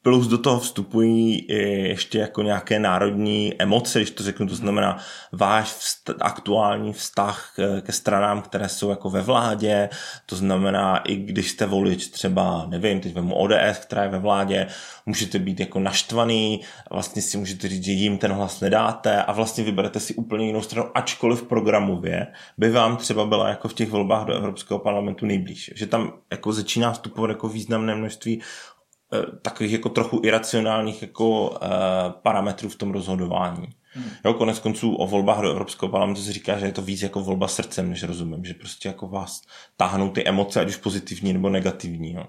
plus 0.04 0.28
do 0.28 0.38
toho 0.38 0.60
vstupují 0.60 1.46
ještě 1.88 2.20
jako 2.20 2.42
nějaké 2.42 2.80
národní 2.80 3.54
emoce, 3.60 4.00
když 4.00 4.12
to 4.12 4.24
řeknu, 4.24 4.48
to 4.48 4.56
znamená 4.56 4.98
váš 5.32 5.68
vst- 5.68 6.16
aktuální 6.22 6.94
vztah 6.94 7.54
ke 7.82 7.92
stranám, 7.92 8.42
které 8.42 8.70
jsou 8.70 8.90
jako 8.90 9.10
ve 9.10 9.22
vládě, 9.22 9.90
to 10.26 10.36
znamená 10.36 10.98
i 10.98 11.16
když 11.16 11.52
jste 11.52 11.66
volič 11.66 12.08
třeba, 12.08 12.66
nevím, 12.70 13.00
teď 13.00 13.14
vemu 13.14 13.36
ODS, 13.36 13.78
která 13.82 14.04
je 14.04 14.10
ve 14.10 14.20
vládě, 14.20 14.68
můžete 15.06 15.40
být 15.40 15.60
jako 15.60 15.80
naštvaný, 15.80 16.62
vlastně 16.92 17.22
si 17.22 17.38
můžete 17.38 17.68
říct, 17.68 17.84
že 17.84 17.92
jim 17.92 18.18
ten 18.18 18.32
hlas 18.32 18.62
nedáte 18.62 19.24
a 19.24 19.32
vlastně 19.32 19.64
vyberete 19.64 20.00
si 20.00 20.16
úplně 20.16 20.46
jinou 20.46 20.62
stranu, 20.62 20.90
ačkoliv 20.94 21.44
programově 21.44 22.28
by 22.58 22.70
vám 22.70 22.98
třeba 22.98 23.26
byla 23.26 23.50
jako 23.50 23.68
v 23.68 23.74
těch 23.74 23.90
volbách 23.90 24.26
do 24.26 24.34
Evropského 24.34 24.80
parlamentu 24.80 25.26
nejblíž. 25.26 25.72
Že 25.76 25.88
tam 25.88 26.14
jako 26.32 26.54
začíná 26.54 26.92
vstupovat 26.92 27.30
jako 27.30 27.50
významné 27.50 27.96
množství 27.96 28.42
takových 29.42 29.72
jako 29.72 29.90
trochu 29.90 30.22
iracionálních 30.24 31.02
jako 31.02 31.50
uh, 31.50 31.58
parametrů 32.24 32.70
v 32.70 32.76
tom 32.76 32.92
rozhodování. 32.92 33.68
Hmm. 33.94 34.10
Jo, 34.26 34.34
konec 34.34 34.60
konců 34.60 34.96
o 34.96 35.08
volbách 35.08 35.42
do 35.42 35.52
Evropského 35.52 35.90
parlamentu 35.90 36.22
se 36.22 36.34
říká, 36.34 36.58
že 36.58 36.66
je 36.66 36.72
to 36.72 36.82
víc 36.82 37.02
jako 37.02 37.22
volba 37.22 37.48
srdcem, 37.48 37.90
než 37.90 38.04
rozumím, 38.04 38.46
že 38.46 38.54
prostě 38.54 38.90
jako 38.90 39.08
vás 39.08 39.42
táhnou 39.78 40.10
ty 40.10 40.28
emoce, 40.28 40.62
ať 40.62 40.68
už 40.68 40.76
pozitivní 40.76 41.34
nebo 41.34 41.50
negativní. 41.50 42.14
Jo. 42.14 42.26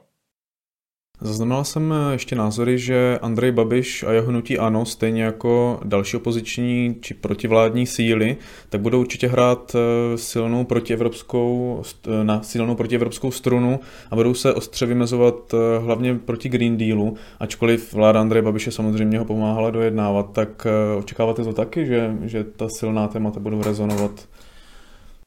Zaznamenal 1.24 1.64
jsem 1.64 1.92
eh, 1.92 2.12
ještě 2.12 2.36
názory, 2.36 2.78
že 2.78 3.18
Andrej 3.22 3.52
Babiš 3.52 4.02
a 4.02 4.12
jeho 4.12 4.26
hnutí 4.26 4.58
ANO, 4.58 4.86
stejně 4.86 5.22
jako 5.22 5.80
další 5.84 6.16
opoziční 6.16 6.96
či 7.00 7.14
protivládní 7.14 7.86
síly, 7.86 8.36
tak 8.68 8.80
budou 8.80 9.00
určitě 9.00 9.28
hrát 9.28 9.76
eh, 9.76 10.18
silnou 10.18 10.64
protievropskou, 10.64 11.82
eh, 12.06 12.24
na 12.24 12.42
silnou 12.42 12.74
protievropskou 12.74 13.30
strunu 13.30 13.80
a 14.10 14.16
budou 14.16 14.34
se 14.34 14.54
ostře 14.54 14.86
vymezovat 14.86 15.54
hlavně 15.78 16.14
proti 16.14 16.48
Green 16.48 16.76
Dealu, 16.76 17.14
ačkoliv 17.40 17.92
vláda 17.92 18.20
Andreje 18.20 18.42
Babiše 18.42 18.70
samozřejmě 18.70 19.18
ho 19.18 19.24
pomáhala 19.24 19.70
dojednávat, 19.70 20.32
tak 20.32 20.66
očekáváte 20.98 21.44
to 21.44 21.52
taky, 21.52 21.86
že, 21.86 22.16
že 22.22 22.44
ta 22.44 22.68
silná 22.68 23.08
témata 23.08 23.40
budou 23.40 23.62
rezonovat? 23.62 24.28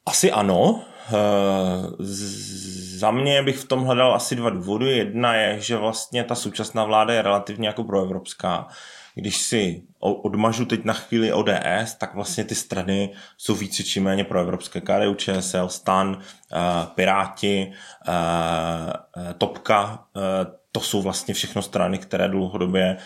Asi 0.05 0.31
ano, 0.31 0.81
za 2.97 3.11
mě 3.11 3.43
bych 3.43 3.57
v 3.57 3.67
tom 3.67 3.83
hledal 3.83 4.15
asi 4.15 4.35
dva 4.35 4.49
důvody. 4.49 4.97
Jedna 4.97 5.35
je, 5.35 5.59
že 5.59 5.77
vlastně 5.77 6.23
ta 6.23 6.35
současná 6.35 6.85
vláda 6.85 7.13
je 7.13 7.21
relativně 7.21 7.67
jako 7.67 7.83
proevropská. 7.83 8.67
Když 9.15 9.37
si 9.37 9.83
odmažu 9.99 10.65
teď 10.65 10.83
na 10.83 10.93
chvíli 10.93 11.33
ODS, 11.33 11.93
tak 11.97 12.15
vlastně 12.15 12.43
ty 12.43 12.55
strany 12.55 13.13
jsou 13.37 13.55
více 13.55 13.83
či 13.83 13.99
méně 13.99 14.23
proevropské. 14.23 14.81
KDU, 14.81 15.15
ČSL, 15.15 15.69
STAN, 15.69 16.19
Piráti, 16.95 17.71
Topka, 19.37 20.05
to 20.71 20.79
jsou 20.81 21.01
vlastně 21.01 21.33
všechno 21.33 21.61
strany, 21.61 21.97
které 21.97 22.27
dlouhodobě 22.27 22.97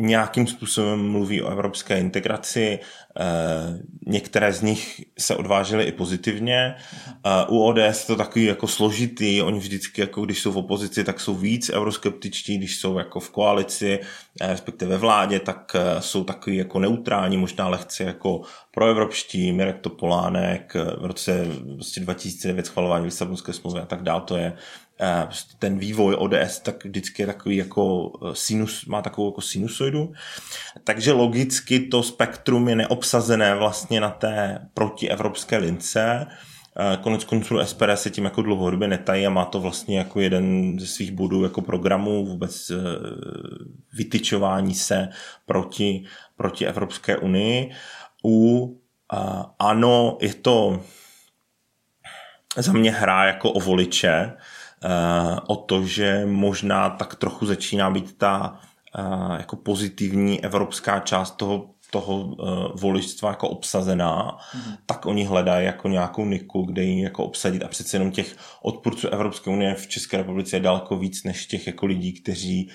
nějakým 0.00 0.46
způsobem 0.46 1.10
mluví 1.10 1.42
o 1.42 1.50
evropské 1.50 1.98
integraci. 1.98 2.78
Eh, 3.20 3.78
některé 4.06 4.52
z 4.52 4.62
nich 4.62 5.04
se 5.18 5.36
odvážily 5.36 5.84
i 5.84 5.92
pozitivně. 5.92 6.74
Eh, 6.74 7.30
u 7.48 7.62
ODS 7.62 7.78
je 7.78 8.06
to 8.06 8.16
takový 8.16 8.44
jako 8.44 8.66
složitý. 8.66 9.42
Oni 9.42 9.58
vždycky, 9.58 10.00
jako 10.00 10.24
když 10.24 10.40
jsou 10.40 10.52
v 10.52 10.58
opozici, 10.58 11.04
tak 11.04 11.20
jsou 11.20 11.34
víc 11.34 11.70
euroskeptičtí, 11.70 12.58
když 12.58 12.76
jsou 12.76 12.98
jako 12.98 13.20
v 13.20 13.30
koalici, 13.30 14.00
eh, 14.40 14.46
respektive 14.46 14.90
ve 14.90 14.98
vládě, 14.98 15.40
tak 15.40 15.76
jsou 15.98 16.24
takový 16.24 16.56
jako 16.56 16.78
neutrální, 16.78 17.36
možná 17.36 17.68
lehce 17.68 18.04
jako 18.04 18.40
proevropští. 18.70 19.52
Mirek 19.52 19.80
Topolánek 19.80 20.74
v 20.74 21.04
roce 21.04 21.46
2009 22.00 22.56
prostě 22.56 22.70
schvalování 22.70 23.04
Lisabonské 23.04 23.52
smlouvy 23.52 23.80
a 23.80 23.86
tak 23.86 24.02
dále. 24.02 24.20
To 24.20 24.36
je 24.36 24.52
ten 25.58 25.78
vývoj 25.78 26.14
ODS 26.18 26.58
tak 26.58 26.84
vždycky 26.84 27.22
je 27.22 27.26
takový 27.26 27.56
jako 27.56 28.12
eh, 28.14 28.34
sinus, 28.34 28.86
má 28.86 29.02
takovou 29.02 29.28
jako 29.28 29.40
sinusoidu. 29.40 30.12
Takže 30.84 31.12
logicky 31.12 31.80
to 31.80 32.02
spektrum 32.02 32.68
je 32.68 32.76
neobsazené 32.76 33.54
vlastně 33.54 34.00
na 34.00 34.10
té 34.10 34.68
protievropské 34.74 35.56
lince. 35.56 36.26
Eh, 36.76 36.96
konec 36.96 37.24
konců 37.24 37.58
SPD 37.64 37.90
se 37.94 38.10
tím 38.10 38.24
jako 38.24 38.42
dlouhodobě 38.42 38.88
netají 38.88 39.26
a 39.26 39.30
má 39.30 39.44
to 39.44 39.60
vlastně 39.60 39.98
jako 39.98 40.20
jeden 40.20 40.78
ze 40.78 40.86
svých 40.86 41.12
bodů 41.12 41.42
jako 41.42 41.62
programu 41.62 42.26
vůbec 42.26 42.72
vytyčování 43.92 44.74
se 44.74 45.08
proti, 45.46 46.04
proti 46.36 46.66
Evropské 46.66 47.16
unii. 47.16 47.70
U 48.24 48.76
ano, 49.58 50.18
je 50.20 50.34
to 50.34 50.82
za 52.56 52.72
mě 52.72 52.90
hra 52.90 53.24
jako 53.24 53.52
o 53.52 53.60
voliče, 53.60 54.32
o 55.46 55.56
to, 55.56 55.86
že 55.86 56.26
možná 56.26 56.90
tak 56.90 57.14
trochu 57.14 57.46
začíná 57.46 57.90
být 57.90 58.18
ta 58.18 58.60
jako 59.38 59.56
pozitivní 59.56 60.44
evropská 60.44 61.00
část 61.00 61.36
toho 61.36 61.70
toho 61.90 62.18
uh, 62.18 62.36
voličstva 62.80 63.28
jako 63.28 63.48
obsazená, 63.48 64.38
mm. 64.54 64.74
tak 64.86 65.06
oni 65.06 65.24
hledají 65.24 65.66
jako 65.66 65.88
nějakou 65.88 66.24
niku, 66.26 66.62
kde 66.62 66.82
ji 66.82 67.02
jako 67.02 67.24
obsadit 67.24 67.62
a 67.62 67.68
přece 67.68 67.96
jenom 67.96 68.10
těch 68.10 68.36
odpůrců 68.62 69.08
Evropské 69.08 69.50
unie 69.50 69.74
v 69.74 69.86
České 69.86 70.16
republice 70.16 70.56
je 70.56 70.60
daleko 70.60 70.96
víc 70.96 71.24
než 71.24 71.46
těch 71.46 71.66
jako 71.66 71.86
lidí, 71.86 72.12
kteří 72.12 72.70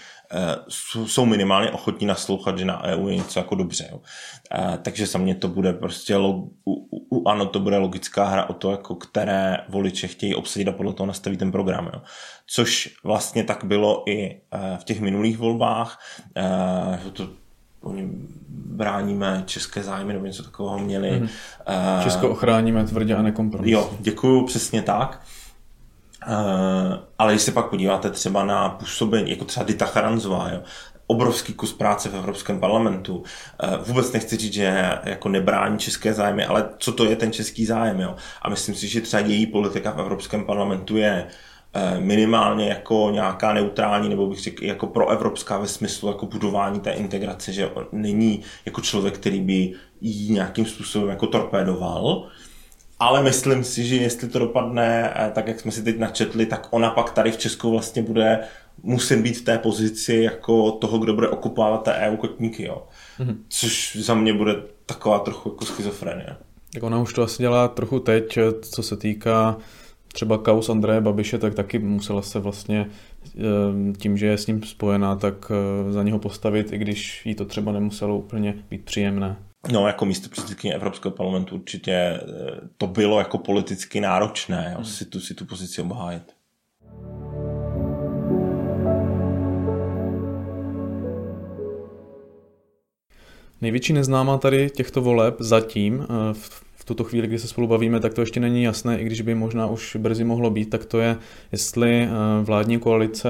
jsou 1.06 1.26
minimálně 1.26 1.72
ochotní 1.72 2.08
naslouchat, 2.08 2.58
že 2.58 2.66
na 2.66 2.84
EU 2.84 3.08
je 3.08 3.16
něco 3.16 3.40
jako 3.40 3.56
dobře. 3.56 3.88
Jo. 3.92 3.98
Uh, 3.98 4.76
takže 4.76 5.08
za 5.08 5.20
mě 5.20 5.36
to 5.36 5.48
bude 5.48 5.74
prostě, 5.74 6.16
log, 6.16 6.36
u, 6.66 7.30
ano, 7.30 7.46
to 7.46 7.60
bude 7.60 7.78
logická 7.78 8.26
hra 8.26 8.50
o 8.50 8.54
to, 8.54 8.72
jako 8.72 8.96
které 8.96 9.58
voliče 9.70 10.08
chtějí 10.08 10.36
obsadit 10.36 10.68
a 10.68 10.72
podle 10.72 10.94
toho 10.94 11.08
nastaví 11.08 11.38
ten 11.38 11.52
program. 11.52 11.90
Jo. 11.94 12.02
Což 12.48 12.96
vlastně 13.04 13.44
tak 13.44 13.64
bylo 13.64 14.04
i 14.08 14.42
uh, 14.54 14.78
v 14.78 14.84
těch 14.84 15.02
minulých 15.02 15.38
volbách. 15.38 16.00
To 17.14 17.30
oni 17.82 18.10
bráníme 18.50 19.44
české 19.46 19.84
zájmy 19.84 20.14
nebo 20.14 20.26
něco 20.26 20.44
takového 20.44 20.80
měli. 20.80 21.20
Mm. 21.20 21.30
Česko 22.04 22.30
ochráníme 22.30 22.84
tvrdě 22.84 23.16
a 23.16 23.22
nekompromis. 23.22 23.72
Jo, 23.72 23.94
děkuju, 24.00 24.46
přesně 24.46 24.82
tak. 24.82 25.22
Uh, 26.28 26.98
ale 27.20 27.34
když 27.34 27.42
se 27.42 27.52
pak 27.52 27.70
podíváte 27.70 28.10
třeba 28.10 28.46
na 28.46 28.70
působení, 28.70 29.30
jako 29.30 29.46
třeba 29.46 29.66
Dita 29.66 29.86
Charanzová, 29.86 30.50
jo, 30.50 30.62
obrovský 31.08 31.54
kus 31.54 31.74
práce 31.74 32.10
v 32.10 32.16
Evropském 32.16 32.60
parlamentu. 32.60 33.18
Uh, 33.18 33.24
vůbec 33.88 34.12
nechci 34.12 34.38
říct, 34.38 34.54
že 34.54 35.00
jako 35.04 35.30
nebrání 35.30 35.80
české 35.80 36.14
zájmy, 36.14 36.46
ale 36.46 36.70
co 36.78 36.92
to 36.92 37.06
je 37.06 37.16
ten 37.16 37.32
český 37.32 37.66
zájem, 37.66 38.00
jo? 38.00 38.16
A 38.42 38.50
myslím 38.50 38.76
si, 38.76 38.88
že 38.88 39.02
třeba 39.02 39.24
její 39.24 39.48
politika 39.48 39.92
v 39.92 40.00
Evropském 40.00 40.46
parlamentu 40.46 40.98
je 40.98 41.28
Eh, 41.78 42.00
minimálně 42.00 42.70
jako 42.70 43.10
nějaká 43.12 43.54
neutrální, 43.54 44.10
nebo 44.10 44.28
bych 44.28 44.40
řekl 44.40 44.64
jako 44.64 44.88
proevropská 44.88 45.58
ve 45.58 45.68
smyslu 45.68 46.08
jako 46.08 46.26
budování 46.26 46.80
té 46.80 46.92
integrace, 46.92 47.54
že 47.54 47.70
není 47.92 48.42
jako 48.66 48.82
člověk, 48.82 49.18
který 49.18 49.42
by 49.42 49.74
ji 50.02 50.34
nějakým 50.34 50.66
způsobem 50.66 51.10
jako 51.10 51.28
torpédoval, 51.28 52.28
ale 53.00 53.24
myslím 53.24 53.64
si, 53.64 53.84
že 53.84 53.96
jestli 53.96 54.28
to 54.28 54.40
dopadne 54.40 55.14
eh, 55.16 55.32
tak, 55.32 55.48
jak 55.48 55.60
jsme 55.60 55.72
si 55.72 55.84
teď 55.84 56.00
načetli, 56.00 56.46
tak 56.46 56.68
ona 56.72 56.90
pak 56.90 57.12
tady 57.12 57.32
v 57.32 57.38
Česku 57.38 57.72
vlastně 57.72 58.02
bude 58.02 58.40
muset 58.84 59.16
být 59.22 59.38
v 59.38 59.42
té 59.42 59.58
pozici 59.58 60.16
jako 60.16 60.72
toho, 60.72 60.98
kdo 60.98 61.14
bude 61.14 61.30
okupávat 61.30 61.84
té 61.84 61.94
EU 61.94 62.18
kotníky, 62.18 62.64
jo. 62.64 62.88
Mm-hmm. 63.20 63.36
Což 63.48 63.96
za 63.96 64.14
mě 64.14 64.34
bude 64.34 64.56
taková 64.86 65.20
trochu 65.20 65.50
jako 65.50 65.66
schizofrenie. 65.66 66.36
Tak 66.74 66.84
ona 66.84 67.02
už 67.02 67.14
to 67.14 67.24
asi 67.24 67.44
dělá 67.44 67.68
trochu 67.68 68.00
teď, 68.00 68.40
co 68.62 68.84
se 68.84 68.98
týká 68.98 69.58
třeba 70.16 70.38
kaus 70.38 70.70
Andreje 70.70 71.02
Babiše, 71.02 71.38
tak 71.38 71.54
taky 71.54 71.80
musela 71.80 72.22
se 72.22 72.40
vlastně 72.40 72.90
ehm, 73.38 73.94
tím, 73.98 74.18
že 74.18 74.26
je 74.26 74.38
s 74.38 74.48
ním 74.48 74.64
spojená, 74.64 75.16
tak 75.16 75.52
eh, 75.52 75.92
za 75.92 76.04
něho 76.04 76.20
postavit, 76.20 76.74
i 76.74 76.78
když 76.78 77.26
jí 77.26 77.36
to 77.36 77.46
třeba 77.46 77.72
nemuselo 77.72 78.18
úplně 78.18 78.56
být 78.70 78.86
příjemné. 78.86 79.36
No, 79.72 79.88
jako 79.88 80.06
místo 80.06 80.30
předsedkyně 80.30 80.74
Evropského 80.74 81.12
parlamentu 81.12 81.56
určitě 81.56 81.92
eh, 81.92 82.22
to 82.78 82.88
bylo 82.88 83.20
jako 83.20 83.38
politicky 83.38 84.02
náročné, 84.02 84.70
jo, 84.72 84.76
hmm. 84.76 84.86
si, 84.86 85.06
tu, 85.06 85.20
si 85.20 85.34
tu 85.34 85.46
pozici 85.46 85.82
obhájit. 85.82 86.24
Největší 93.62 93.94
neznámá 93.94 94.38
tady 94.38 94.70
těchto 94.70 95.02
voleb 95.02 95.36
zatím 95.40 96.08
eh, 96.10 96.34
tuto 96.86 97.04
chvíli, 97.04 97.28
kdy 97.28 97.40
se 97.40 97.48
spolu 97.48 97.68
bavíme, 97.68 98.00
tak 98.00 98.14
to 98.14 98.22
ještě 98.22 98.40
není 98.40 98.64
jasné, 98.64 99.00
i 99.00 99.06
když 99.06 99.22
by 99.22 99.36
možná 99.36 99.68
už 99.68 99.96
brzy 99.96 100.24
mohlo 100.24 100.50
být, 100.50 100.70
tak 100.70 100.86
to 100.86 101.00
je, 101.00 101.18
jestli 101.52 102.04
eh, 102.04 102.10
vládní 102.44 102.80
koalice, 102.80 103.30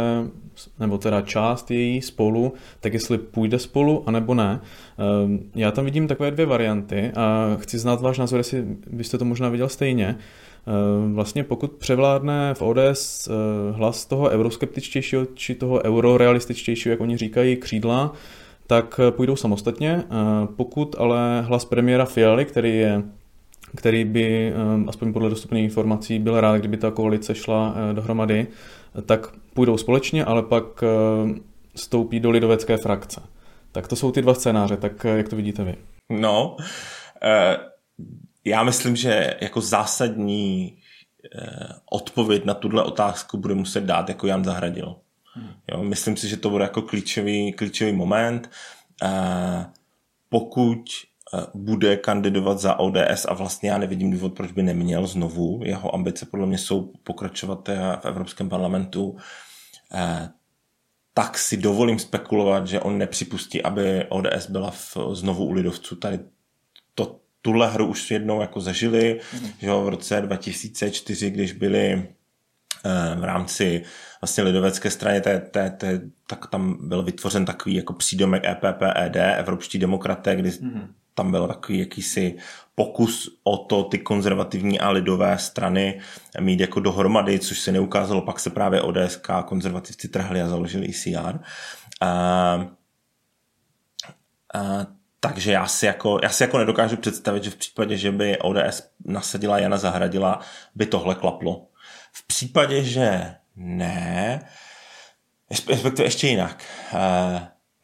nebo 0.79 0.97
teda 0.97 1.21
část 1.21 1.71
její 1.71 2.01
spolu, 2.01 2.53
tak 2.79 2.93
jestli 2.93 3.17
půjde 3.17 3.59
spolu, 3.59 4.03
anebo 4.05 4.33
ne. 4.33 4.61
Eh, 4.61 5.39
já 5.55 5.71
tam 5.71 5.85
vidím 5.85 6.07
takové 6.07 6.31
dvě 6.31 6.45
varianty 6.45 7.11
a 7.15 7.57
chci 7.59 7.77
znát 7.77 8.01
váš 8.01 8.17
názor, 8.17 8.39
jestli 8.39 8.63
byste 8.91 9.17
to 9.17 9.25
možná 9.25 9.49
viděl 9.49 9.69
stejně. 9.69 10.15
Eh, 10.17 11.13
vlastně 11.13 11.43
pokud 11.43 11.71
převládne 11.71 12.53
v 12.53 12.61
ODS 12.61 13.29
hlas 13.71 14.05
toho 14.05 14.29
euroskeptičtějšího 14.29 15.25
či 15.25 15.55
toho 15.55 15.83
eurorealističtějšího, 15.83 16.91
jak 16.91 17.01
oni 17.01 17.17
říkají, 17.17 17.55
křídla, 17.55 18.13
tak 18.67 18.99
půjdou 19.09 19.35
samostatně. 19.35 20.03
Pokud 20.55 20.95
ale 20.99 21.41
hlas 21.41 21.65
premiéra 21.65 22.05
Fialy, 22.05 22.45
který 22.45 22.77
je 22.77 23.03
který 23.75 24.05
by, 24.05 24.53
ehm, 24.55 24.85
aspoň 24.89 25.13
podle 25.13 25.29
dostupných 25.29 25.63
informací, 25.63 26.19
byl 26.19 26.41
rád, 26.41 26.57
kdyby 26.57 26.77
ta 26.77 26.91
koalice 26.91 27.35
šla 27.35 27.75
eh, 27.75 27.93
dohromady, 27.93 28.47
tak 29.05 29.31
půjdou 29.53 29.77
společně, 29.77 30.25
ale 30.25 30.43
pak 30.43 30.83
ehm, 30.83 31.41
stoupí 31.75 32.19
do 32.19 32.31
lidovecké 32.31 32.77
frakce. 32.77 33.21
Tak 33.71 33.88
to 33.88 33.95
jsou 33.95 34.11
ty 34.11 34.21
dva 34.21 34.33
scénáře, 34.33 34.77
tak 34.77 35.05
eh, 35.05 35.17
jak 35.17 35.29
to 35.29 35.35
vidíte 35.35 35.63
vy? 35.63 35.75
No, 36.09 36.57
eh, 37.23 37.57
já 38.45 38.63
myslím, 38.63 38.95
že 38.95 39.38
jako 39.41 39.61
zásadní 39.61 40.77
odpověď 41.91 42.45
na 42.45 42.53
tuhle 42.53 42.83
otázku 42.83 43.38
bude 43.38 43.55
muset 43.55 43.83
dát 43.83 44.09
jako 44.09 44.27
Jan 44.27 44.43
Zahradil. 44.43 44.95
Hmm. 45.33 45.49
Jo, 45.71 45.83
myslím 45.83 46.17
si, 46.17 46.27
že 46.27 46.38
to 46.38 46.49
bude 46.49 46.63
jako 46.63 46.81
klíčový, 46.81 47.53
klíčový 47.53 47.91
moment. 47.91 48.49
Pokud 50.29 50.85
bude 51.53 51.97
kandidovat 51.97 52.59
za 52.59 52.79
ODS 52.79 53.25
a 53.27 53.33
vlastně 53.33 53.69
já 53.69 53.77
nevidím 53.77 54.11
důvod, 54.11 54.33
proč 54.33 54.51
by 54.51 54.63
neměl 54.63 55.07
znovu. 55.07 55.61
Jeho 55.63 55.95
ambice 55.95 56.25
podle 56.25 56.45
mě 56.45 56.57
jsou 56.57 56.93
pokračovat 57.03 57.69
eh, 57.69 57.97
v 58.01 58.05
Evropském 58.05 58.49
parlamentu. 58.49 59.17
Eh, 59.93 60.29
tak 61.13 61.38
si 61.38 61.57
dovolím 61.57 61.99
spekulovat, 61.99 62.67
že 62.67 62.79
on 62.79 62.97
nepřipustí, 62.97 63.63
aby 63.63 64.05
ODS 64.09 64.49
byla 64.49 64.71
v, 64.71 64.97
znovu 65.13 65.45
u 65.45 65.51
lidovců. 65.51 65.95
Tady 65.95 66.19
to, 66.95 67.19
tuhle 67.41 67.71
hru 67.71 67.85
už 67.88 68.11
jednou 68.11 68.41
jako 68.41 68.61
zažili, 68.61 69.19
mm. 69.33 69.49
že 69.59 69.71
v 69.71 69.89
roce 69.89 70.21
2004, 70.21 71.29
když 71.29 71.51
byli 71.51 72.07
v 73.15 73.23
rámci 73.23 73.83
vlastně 74.21 74.43
lidovecké 74.43 74.91
strany, 74.91 75.21
té, 75.21 75.39
té, 75.39 75.69
té, 75.69 76.01
tak 76.27 76.47
tam 76.47 76.88
byl 76.88 77.03
vytvořen 77.03 77.45
takový 77.45 77.75
jako 77.75 77.93
přídomek 77.93 78.43
EPP, 78.45 78.81
ED, 78.95 79.15
Evropští 79.15 79.79
demokraté, 79.79 80.35
kdy 80.35 80.51
mm 80.61 80.93
tam 81.15 81.32
byl 81.32 81.47
takový 81.47 81.80
jakýsi 81.80 82.36
pokus 82.75 83.39
o 83.43 83.58
to 83.58 83.84
ty 83.84 83.97
konzervativní 83.97 84.80
a 84.80 84.89
lidové 84.89 85.38
strany 85.38 86.01
mít 86.39 86.60
jako 86.60 86.80
dohromady, 86.80 87.39
což 87.39 87.60
se 87.60 87.71
neukázalo, 87.71 88.21
pak 88.21 88.39
se 88.39 88.49
právě 88.49 88.82
ODSK 88.82 89.28
konzervativci 89.45 90.08
trhli 90.08 90.41
a 90.41 90.47
založili 90.47 90.86
ICR. 90.86 91.39
A, 92.01 92.08
a, 94.54 94.88
takže 95.19 95.51
já 95.51 95.67
si, 95.67 95.86
jako, 95.86 96.19
já 96.23 96.30
si 96.30 96.43
jako 96.43 96.58
nedokážu 96.58 96.97
představit, 96.97 97.43
že 97.43 97.49
v 97.49 97.56
případě, 97.56 97.97
že 97.97 98.12
by 98.12 98.38
ODS 98.38 98.84
nasadila 99.06 99.60
Jana 99.60 99.78
Zahradila, 99.78 100.39
by 100.75 100.86
tohle 100.86 101.15
klaplo. 101.15 101.67
V 102.12 102.28
případě, 102.28 102.84
že 102.84 103.36
ne, 103.56 104.41
respektive 105.51 106.04
ještě 106.04 106.28
jinak. 106.28 106.63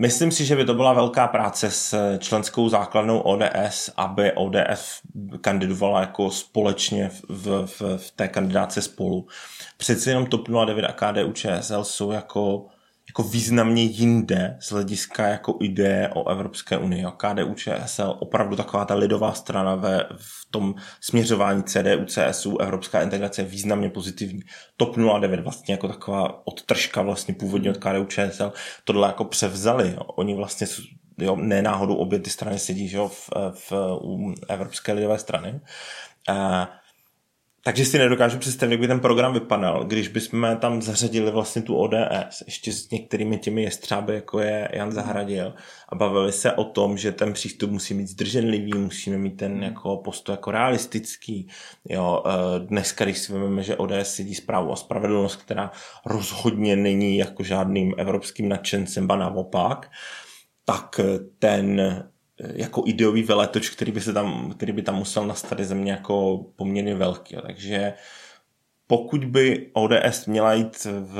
Myslím 0.01 0.31
si, 0.31 0.45
že 0.45 0.55
by 0.55 0.65
to 0.65 0.73
byla 0.73 0.93
velká 0.93 1.27
práce 1.27 1.71
s 1.71 2.17
členskou 2.17 2.69
základnou 2.69 3.19
ODS, 3.19 3.89
aby 3.97 4.31
ODS 4.31 5.01
kandidovala 5.41 6.01
jako 6.01 6.31
společně 6.31 7.11
v, 7.29 7.65
v, 7.65 7.81
v 7.97 8.11
té 8.11 8.27
kandidáce 8.27 8.81
spolu. 8.81 9.27
Přeci 9.77 10.09
jenom 10.09 10.25
TOP 10.25 10.47
09 10.65 10.85
a 10.85 10.93
KDU 10.93 11.31
ČSL 11.31 11.83
jsou 11.83 12.11
jako 12.11 12.65
jako 13.11 13.23
významně 13.23 13.83
jinde 13.83 14.57
z 14.59 14.71
hlediska 14.71 15.27
jako 15.27 15.57
ideje 15.61 16.09
o 16.09 16.29
Evropské 16.29 16.77
unii. 16.77 17.05
KDU 17.17 17.53
ČSL 17.53 18.17
opravdu 18.19 18.55
taková 18.55 18.85
ta 18.85 18.95
lidová 18.95 19.33
strana 19.33 19.75
ve, 19.75 20.05
v 20.17 20.51
tom 20.51 20.75
směřování 21.01 21.63
CDU, 21.63 22.05
CSU, 22.05 22.57
evropská 22.57 23.01
integrace 23.01 23.41
je 23.41 23.45
významně 23.45 23.89
pozitivní. 23.89 24.41
TOP 24.77 24.97
09 25.19 25.39
vlastně 25.39 25.73
jako 25.73 25.87
taková 25.87 26.47
odtržka 26.47 27.01
vlastně 27.01 27.33
původně 27.33 27.69
od 27.69 27.77
KDU 27.77 28.05
ČSL 28.05 28.53
tohle 28.83 29.07
jako 29.07 29.25
převzali. 29.25 29.91
Jo. 29.91 30.01
Oni 30.15 30.35
vlastně 30.35 30.67
jo, 31.17 31.35
ne 31.35 31.61
náhodou 31.61 31.95
obě 31.95 32.19
ty 32.19 32.29
strany 32.29 32.59
sedí 32.59 32.87
že 32.87 32.97
jo, 32.97 33.07
v, 33.07 33.29
v, 33.51 33.71
v 33.71 34.33
Evropské 34.49 34.93
lidové 34.93 35.17
strany. 35.17 35.59
Uh, 36.29 36.65
takže 37.63 37.85
si 37.85 37.97
nedokážu 37.97 38.37
představit, 38.37 38.71
jak 38.71 38.81
by 38.81 38.87
ten 38.87 38.99
program 38.99 39.33
vypadal, 39.33 39.83
když 39.83 40.07
bychom 40.07 40.57
tam 40.59 40.81
zařadili 40.81 41.31
vlastně 41.31 41.61
tu 41.61 41.75
ODS, 41.75 42.43
ještě 42.45 42.73
s 42.73 42.89
některými 42.89 43.37
těmi 43.37 43.63
jestřáby, 43.63 44.13
jako 44.13 44.39
je 44.39 44.69
Jan 44.73 44.91
Zahradil, 44.91 45.53
a 45.89 45.95
bavili 45.95 46.31
se 46.31 46.51
o 46.53 46.63
tom, 46.63 46.97
že 46.97 47.11
ten 47.11 47.33
přístup 47.33 47.71
musí 47.71 47.93
být 47.93 48.07
zdrženlivý, 48.07 48.73
musíme 48.73 49.17
mít 49.17 49.37
ten 49.37 49.51
hmm. 49.51 49.63
jako 49.63 49.97
postoj 49.97 50.33
jako 50.33 50.51
realistický. 50.51 51.47
Jo, 51.89 52.23
eh, 52.25 52.59
dneska, 52.59 53.05
když 53.05 53.17
si 53.17 53.33
vezmeme, 53.33 53.63
že 53.63 53.75
ODS 53.75 53.93
sedí 54.03 54.35
zprávu 54.35 54.71
a 54.71 54.75
spravedlnost, 54.75 55.35
která 55.35 55.71
rozhodně 56.05 56.75
není 56.75 57.17
jako 57.17 57.43
žádným 57.43 57.93
evropským 57.97 58.49
nadšencem, 58.49 59.07
ba 59.07 59.15
naopak, 59.15 59.91
tak 60.65 60.99
ten 61.39 61.81
jako 62.53 62.83
ideový 62.85 63.23
veletoč, 63.23 63.69
který 63.69 63.91
by, 63.91 64.01
se 64.01 64.13
tam, 64.13 64.53
který 64.57 64.71
by 64.71 64.81
tam 64.81 64.95
musel 64.95 65.27
nastat, 65.27 65.59
je 65.59 65.65
země 65.65 65.91
jako 65.91 66.45
poměrně 66.55 66.95
velký. 66.95 67.35
Takže 67.41 67.93
pokud 68.87 69.25
by 69.25 69.69
ODS 69.73 70.25
měla 70.25 70.53
jít 70.53 70.85
v, 70.85 71.15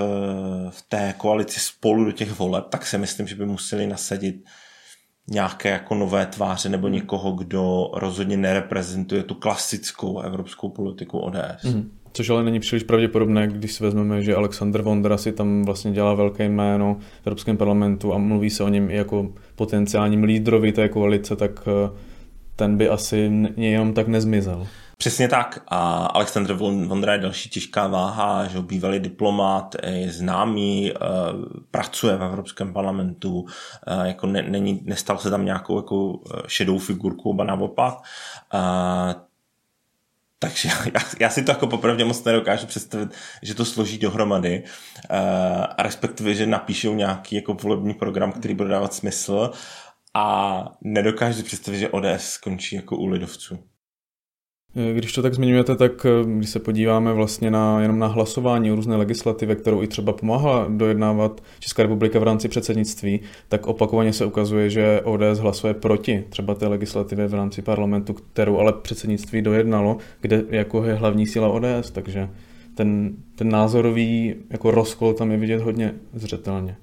v 0.70 0.82
té 0.90 1.14
koalici 1.18 1.60
spolu 1.60 2.06
do 2.06 2.12
těch 2.12 2.40
voleb, 2.40 2.68
tak 2.70 2.86
si 2.86 2.98
myslím, 2.98 3.28
že 3.28 3.36
by 3.36 3.46
museli 3.46 3.88
nasadit 3.88 4.44
nějaké 5.28 5.70
jako 5.70 5.96
nové 5.96 6.26
tváře 6.26 6.70
nebo 6.70 6.88
někoho, 6.88 7.32
kdo 7.32 7.92
rozhodně 7.94 8.38
nereprezentuje 8.38 9.24
tu 9.24 9.36
klasickou 9.36 10.20
evropskou 10.20 10.70
politiku 10.70 11.20
ODS. 11.20 11.64
Mm. 11.64 12.01
Což 12.14 12.30
ale 12.30 12.44
není 12.44 12.60
příliš 12.60 12.84
pravděpodobné, 12.84 13.48
když 13.48 13.74
si 13.74 13.84
vezmeme, 13.84 14.22
že 14.22 14.36
Alexander 14.36 14.82
Vondra 14.82 15.18
si 15.18 15.32
tam 15.32 15.64
vlastně 15.66 15.92
dělá 15.92 16.14
velké 16.14 16.50
jméno 16.50 16.98
v 17.24 17.28
Evropském 17.28 17.58
parlamentu 17.58 18.14
a 18.14 18.18
mluví 18.18 18.50
se 18.50 18.64
o 18.64 18.68
něm 18.68 18.90
i 18.90 18.96
jako 18.96 19.30
potenciálním 19.56 20.24
lídrovi 20.24 20.72
té 20.72 20.90
koalice, 20.90 21.36
tak 21.36 21.52
eh, 21.68 21.98
ten 22.56 22.78
by 22.78 22.90
asi 22.90 23.32
jenom 23.58 23.94
tak 23.94 24.08
nezmizel. 24.08 24.68
Přesně 24.98 25.28
tak. 25.28 25.64
A 25.68 26.06
Alexander 26.06 26.56
Vondra 26.56 27.14
je 27.14 27.20
další 27.20 27.50
těžká 27.50 27.88
váha, 27.88 28.48
že 28.48 28.62
bývalý 28.62 29.00
diplomat, 29.00 29.76
je 29.88 30.12
známý, 30.12 30.92
eh, 30.92 30.96
pracuje 31.72 32.18
v 32.18 32.24
Evropském 32.24 32.74
parlamentu, 32.74 33.46
eh, 33.88 34.08
jako 34.08 34.28
ne, 34.28 34.42
není, 34.42 34.82
nestal 34.86 35.18
se 35.18 35.30
tam 35.30 35.46
nějakou 35.46 35.76
jako 35.76 36.20
šedou 36.48 36.78
figurku, 36.78 37.34
ba 37.34 37.44
naopak. 37.44 37.94
Takže 40.44 40.70
já, 40.94 41.02
já 41.20 41.30
si 41.30 41.44
to 41.44 41.52
jako 41.52 41.68
popravdě 41.68 42.06
moc 42.06 42.24
nedokážu 42.24 42.68
představit, 42.68 43.10
že 43.42 43.56
to 43.56 43.66
složí 43.66 43.98
dohromady 43.98 44.64
uh, 44.64 45.18
a 45.78 45.84
respektive, 45.84 46.34
že 46.34 46.46
napíšou 46.46 46.94
nějaký 46.96 47.36
jako 47.36 47.54
volební 47.54 47.94
program, 47.94 48.32
který 48.32 48.54
bude 48.54 48.70
dávat 48.70 48.94
smysl 48.94 49.52
a 50.14 50.66
nedokážu 50.84 51.38
si 51.38 51.44
představit, 51.44 51.80
že 51.80 51.90
ODS 51.90 52.24
skončí 52.24 52.76
jako 52.76 52.98
u 52.98 53.06
lidovců. 53.06 53.71
Eh, 54.76 54.94
když 54.94 55.14
to 55.14 55.22
tak 55.22 55.34
zmiňujete, 55.34 55.76
tak 55.76 56.06
eh, 56.06 56.26
když 56.38 56.50
se 56.50 56.60
podíváme 56.60 57.14
vlastně 57.14 57.52
na, 57.52 57.82
jenom 57.82 58.00
na 58.00 58.08
hlasování 58.08 58.72
o 58.72 58.76
různé 58.76 58.96
legislativy, 58.96 59.56
kterou 59.56 59.84
i 59.84 59.88
třeba 59.88 60.14
pomáhala 60.14 60.68
dojednávat 60.70 61.44
Česká 61.60 61.84
republika 61.84 62.20
v 62.20 62.24
rámci 62.24 62.48
předsednictví, 62.48 63.20
tak 63.50 63.68
opakovaně 63.68 64.14
se 64.14 64.26
ukazuje, 64.26 64.70
že 64.70 65.02
ODS 65.04 65.40
hlasuje 65.40 65.74
proti 65.74 66.24
třeba 66.30 66.56
té 66.56 66.68
legislativě 66.68 67.28
v 67.28 67.34
rámci 67.34 67.62
parlamentu, 67.62 68.14
kterou 68.14 68.58
ale 68.58 68.74
předsednictví 68.74 69.42
dojednalo, 69.42 69.98
kde 70.22 70.44
jako 70.50 70.86
je 70.86 70.94
hlavní 70.94 71.28
síla 71.28 71.50
ODS, 71.50 71.92
takže 71.92 72.30
ten, 72.76 73.14
ten 73.36 73.50
názorový 73.50 74.36
jako 74.50 74.72
rozkol 74.72 75.14
tam 75.14 75.32
je 75.32 75.38
vidět 75.38 75.62
hodně 75.62 75.94
zřetelně. 76.14 76.76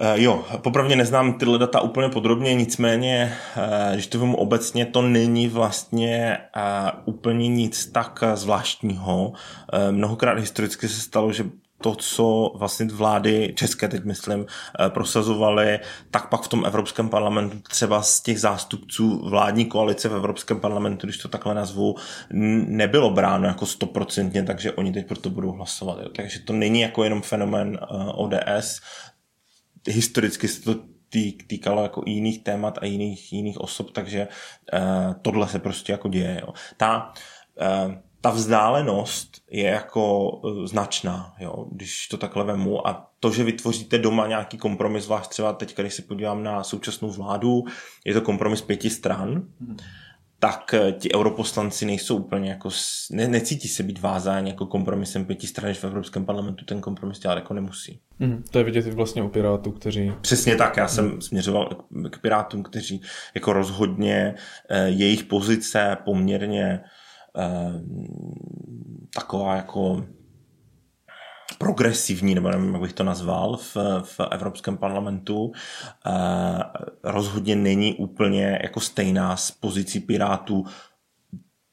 Uh, 0.00 0.20
jo, 0.20 0.44
popravdě 0.58 0.96
neznám 0.96 1.38
tyhle 1.38 1.58
data 1.58 1.80
úplně 1.80 2.08
podrobně, 2.08 2.54
nicméně, 2.54 3.36
uh, 3.56 3.92
když 3.92 4.06
to 4.06 4.18
vím 4.18 4.34
obecně, 4.34 4.86
to 4.86 5.02
není 5.02 5.48
vlastně 5.48 6.38
uh, 6.56 6.90
úplně 7.04 7.48
nic 7.48 7.86
tak 7.86 8.24
zvláštního. 8.34 9.32
Mnohokrát 9.90 10.38
historicky 10.38 10.88
se 10.88 11.00
stalo, 11.00 11.32
že 11.32 11.44
to, 11.82 11.94
co 11.94 12.52
vlastně 12.54 12.86
vlády 12.86 13.52
české, 13.56 13.88
teď 13.88 14.04
myslím, 14.04 14.46
prosazovaly, 14.88 15.78
tak 16.10 16.28
pak 16.28 16.42
v 16.42 16.48
tom 16.48 16.64
Evropském 16.64 17.08
parlamentu 17.08 17.56
třeba 17.68 18.02
z 18.02 18.20
těch 18.20 18.40
zástupců 18.40 19.28
vládní 19.28 19.64
koalice 19.64 20.08
v 20.08 20.14
Evropském 20.14 20.60
parlamentu, 20.60 21.06
když 21.06 21.18
to 21.18 21.28
takhle 21.28 21.54
nazvu, 21.54 21.94
nebylo 22.66 23.10
bráno 23.10 23.46
jako 23.46 23.66
stoprocentně, 23.66 24.42
takže 24.42 24.72
oni 24.72 24.92
teď 24.92 25.06
proto 25.06 25.30
budou 25.30 25.52
hlasovat. 25.52 25.98
Jo. 26.02 26.08
Takže 26.16 26.38
to 26.38 26.52
není 26.52 26.80
jako 26.80 27.04
jenom 27.04 27.22
fenomén 27.22 27.78
ODS, 28.14 28.80
historicky 29.88 30.48
se 30.48 30.62
to 30.62 30.74
tý, 31.08 31.32
týkalo 31.32 31.82
jako 31.82 32.02
jiných 32.06 32.44
témat 32.44 32.78
a 32.82 32.86
jiných, 32.86 33.32
jiných 33.32 33.60
osob, 33.60 33.90
takže 33.90 34.28
uh, 34.72 35.14
tohle 35.22 35.48
se 35.48 35.58
prostě 35.58 35.92
jako 35.92 36.08
děje. 36.08 36.38
Jo. 36.40 36.52
Ta, 36.76 37.12
uh, 37.86 37.94
ta 38.20 38.30
vzdálenost 38.30 39.42
je 39.50 39.64
jako 39.64 40.30
uh, 40.30 40.66
značná, 40.66 41.34
jo, 41.38 41.66
když 41.72 42.08
to 42.08 42.16
takhle 42.16 42.44
vemu 42.44 42.88
a 42.88 43.10
to, 43.20 43.30
že 43.30 43.44
vytvoříte 43.44 43.98
doma 43.98 44.26
nějaký 44.26 44.58
kompromis, 44.58 45.04
zvlášť 45.04 45.30
třeba 45.30 45.52
teď, 45.52 45.76
když 45.76 45.94
se 45.94 46.02
podívám 46.02 46.42
na 46.42 46.64
současnou 46.64 47.10
vládu, 47.10 47.64
je 48.04 48.14
to 48.14 48.20
kompromis 48.20 48.62
pěti 48.62 48.90
stran, 48.90 49.42
hmm 49.60 49.76
tak 50.44 50.74
eh, 50.74 50.92
ti 50.92 51.14
europoslanci 51.14 51.86
nejsou 51.86 52.16
úplně 52.16 52.50
jako, 52.50 52.68
ne, 53.10 53.28
necítí 53.28 53.68
se 53.68 53.82
být 53.82 54.00
vázáni 54.00 54.50
jako 54.50 54.66
kompromisem 54.66 55.24
pěti 55.24 55.46
stran, 55.46 55.74
v 55.74 55.84
Evropském 55.84 56.24
parlamentu 56.24 56.64
ten 56.64 56.80
kompromis 56.80 57.18
dělat 57.18 57.34
jako 57.34 57.54
nemusí. 57.54 58.00
Mm, 58.18 58.44
to 58.50 58.58
je 58.58 58.64
vidět 58.64 58.86
i 58.86 58.90
vlastně 58.90 59.22
u 59.22 59.28
Pirátů, 59.28 59.72
kteří... 59.72 60.12
Přesně 60.20 60.56
tak, 60.56 60.76
já 60.76 60.88
jsem 60.88 61.04
mm. 61.04 61.20
směřoval 61.20 61.68
k 62.10 62.18
Pirátům, 62.18 62.62
kteří 62.62 63.02
jako 63.34 63.52
rozhodně 63.52 64.34
eh, 64.68 64.88
jejich 64.88 65.24
pozice 65.24 65.96
poměrně 66.04 66.80
eh, 67.38 67.82
taková 69.14 69.56
jako 69.56 70.06
progresivní, 71.58 72.34
nebo 72.34 72.50
nevím, 72.50 72.72
jak 72.72 72.82
bych 72.82 72.92
to 72.92 73.04
nazval, 73.04 73.56
v, 73.56 73.76
v 74.02 74.20
Evropském 74.30 74.76
parlamentu, 74.76 75.52
eh, 76.06 76.10
rozhodně 77.02 77.56
není 77.56 77.94
úplně 77.94 78.58
jako 78.62 78.80
stejná 78.80 79.36
s 79.36 79.50
pozicí 79.50 80.00
Pirátů 80.00 80.64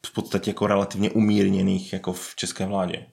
v 0.05 0.13
podstatě 0.13 0.49
jako 0.49 0.67
relativně 0.67 1.09
umírněných 1.09 1.93
jako 1.93 2.13
v 2.13 2.35
české 2.35 2.65
vládě. 2.65 3.05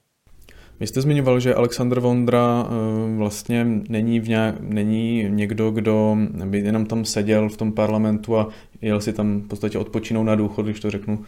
Vy 0.79 0.87
jste 0.87 1.01
zmiňoval, 1.01 1.39
že 1.39 1.55
Aleksandr 1.55 1.99
Vondra 1.99 2.65
eh, 2.65 3.17
vlastně 3.17 3.65
není, 3.89 4.19
v 4.19 4.29
nějak, 4.29 4.59
není 4.59 5.25
někdo, 5.29 5.71
kdo 5.71 6.17
by 6.45 6.59
jenom 6.59 6.85
tam 6.85 7.05
seděl 7.05 7.49
v 7.49 7.57
tom 7.57 7.71
parlamentu 7.71 8.37
a 8.37 8.47
jel 8.81 9.01
si 9.01 9.13
tam 9.13 9.41
v 9.41 9.47
podstatě 9.47 9.77
odpočinout 9.77 10.23
na 10.23 10.35
důchod, 10.35 10.63
když 10.63 10.79
to 10.79 10.91
řeknu 10.91 11.19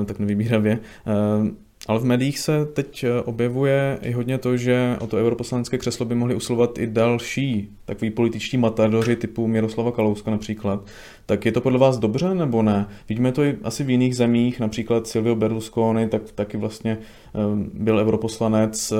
eh, 0.00 0.04
tak 0.04 0.18
nevybíravě. 0.18 0.78
Ale 1.86 1.98
v 1.98 2.04
médiích 2.04 2.38
se 2.38 2.66
teď 2.66 3.04
eh, 3.04 3.22
objevuje 3.22 3.98
i 4.02 4.12
hodně 4.12 4.38
to, 4.38 4.56
že 4.56 4.96
o 5.00 5.06
to 5.06 5.16
europoslanské 5.16 5.78
křeslo 5.78 6.06
by 6.06 6.14
mohli 6.14 6.34
usilovat 6.34 6.78
i 6.78 6.86
další 6.86 7.68
takový 7.84 8.10
političtí 8.10 8.56
matadoři 8.56 9.16
typu 9.16 9.46
Miroslava 9.46 9.92
Kalouska 9.92 10.30
například. 10.30 10.80
Tak 11.26 11.46
je 11.46 11.52
to 11.52 11.60
podle 11.60 11.78
vás 11.78 11.98
dobře 11.98 12.34
nebo 12.34 12.62
ne? 12.62 12.88
Vidíme 13.08 13.32
to 13.32 13.42
i 13.42 13.58
asi 13.62 13.84
v 13.84 13.90
jiných 13.90 14.16
zemích, 14.16 14.60
například 14.60 15.06
Silvio 15.06 15.34
Berlusconi, 15.34 16.08
tak 16.08 16.32
taky 16.32 16.56
vlastně 16.56 16.98
eh, 17.00 17.38
byl 17.74 17.98
europoslanec. 17.98 18.92
Eh, 18.92 18.96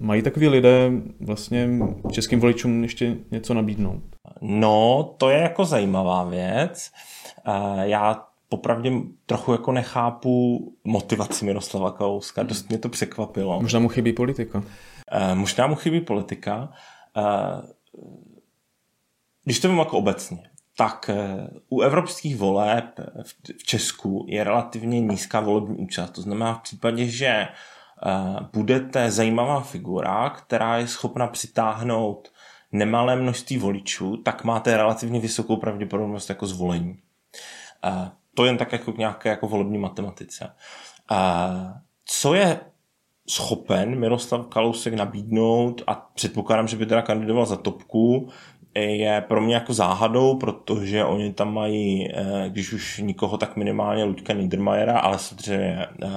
mají 0.00 0.22
takový 0.22 0.48
lidé 0.48 0.90
vlastně 1.20 1.68
českým 2.10 2.40
voličům 2.40 2.82
ještě 2.82 3.16
něco 3.30 3.54
nabídnout? 3.54 4.02
No, 4.40 5.14
to 5.18 5.30
je 5.30 5.38
jako 5.38 5.64
zajímavá 5.64 6.24
věc. 6.24 6.90
Já 7.82 8.24
popravdě 8.56 8.92
trochu 9.26 9.52
jako 9.52 9.72
nechápu 9.72 10.76
motivaci 10.84 11.44
Miroslava 11.44 11.90
Kalouska. 11.90 12.42
Dost 12.42 12.68
mě 12.68 12.78
to 12.78 12.88
překvapilo. 12.88 13.62
Možná 13.62 13.80
mu 13.80 13.88
chybí 13.88 14.12
politika. 14.12 14.58
Uh, 14.58 15.34
možná 15.34 15.66
mu 15.66 15.74
chybí 15.74 16.00
politika. 16.00 16.72
Uh, 17.16 17.60
když 19.44 19.60
to 19.60 19.68
vím 19.68 19.78
jako 19.78 19.98
obecně, 19.98 20.50
tak 20.76 21.10
uh, 21.14 21.78
u 21.78 21.80
evropských 21.80 22.36
voleb 22.36 23.00
v, 23.22 23.64
Česku 23.64 24.26
je 24.28 24.44
relativně 24.44 25.00
nízká 25.00 25.40
volební 25.40 25.76
účast. 25.76 26.10
To 26.10 26.22
znamená 26.22 26.54
v 26.54 26.62
případě, 26.62 27.06
že 27.06 27.48
budete 28.52 29.10
zajímavá 29.10 29.60
figura, 29.60 30.30
která 30.30 30.78
je 30.78 30.86
schopna 30.86 31.26
přitáhnout 31.26 32.32
nemalé 32.72 33.16
množství 33.16 33.58
voličů, 33.58 34.16
tak 34.16 34.44
máte 34.44 34.76
relativně 34.76 35.20
vysokou 35.20 35.56
pravděpodobnost 35.56 36.28
jako 36.28 36.46
zvolení. 36.46 36.98
To 38.34 38.44
jen 38.44 38.56
tak 38.56 38.72
jako 38.72 38.94
nějaké 38.98 39.28
jako 39.28 39.48
volební 39.48 39.78
matematice. 39.78 40.54
A 41.08 41.50
co 42.04 42.34
je 42.34 42.60
schopen 43.28 43.98
Miroslav 43.98 44.46
Kalousek 44.46 44.94
nabídnout 44.94 45.82
a 45.86 45.94
předpokládám, 45.94 46.68
že 46.68 46.76
by 46.76 46.86
teda 46.86 47.02
kandidoval 47.02 47.46
za 47.46 47.56
topku, 47.56 48.28
je 48.74 49.24
pro 49.28 49.40
mě 49.40 49.54
jako 49.54 49.74
záhadou, 49.74 50.36
protože 50.36 51.04
oni 51.04 51.32
tam 51.32 51.54
mají, 51.54 52.08
eh, 52.14 52.44
když 52.48 52.72
už 52.72 52.98
nikoho, 52.98 53.36
tak 53.36 53.56
minimálně 53.56 54.04
Luďka 54.04 54.32
Niedermayera, 54.32 54.98
ale 54.98 55.18
samozřejmě 55.18 55.86
eh, 56.02 56.08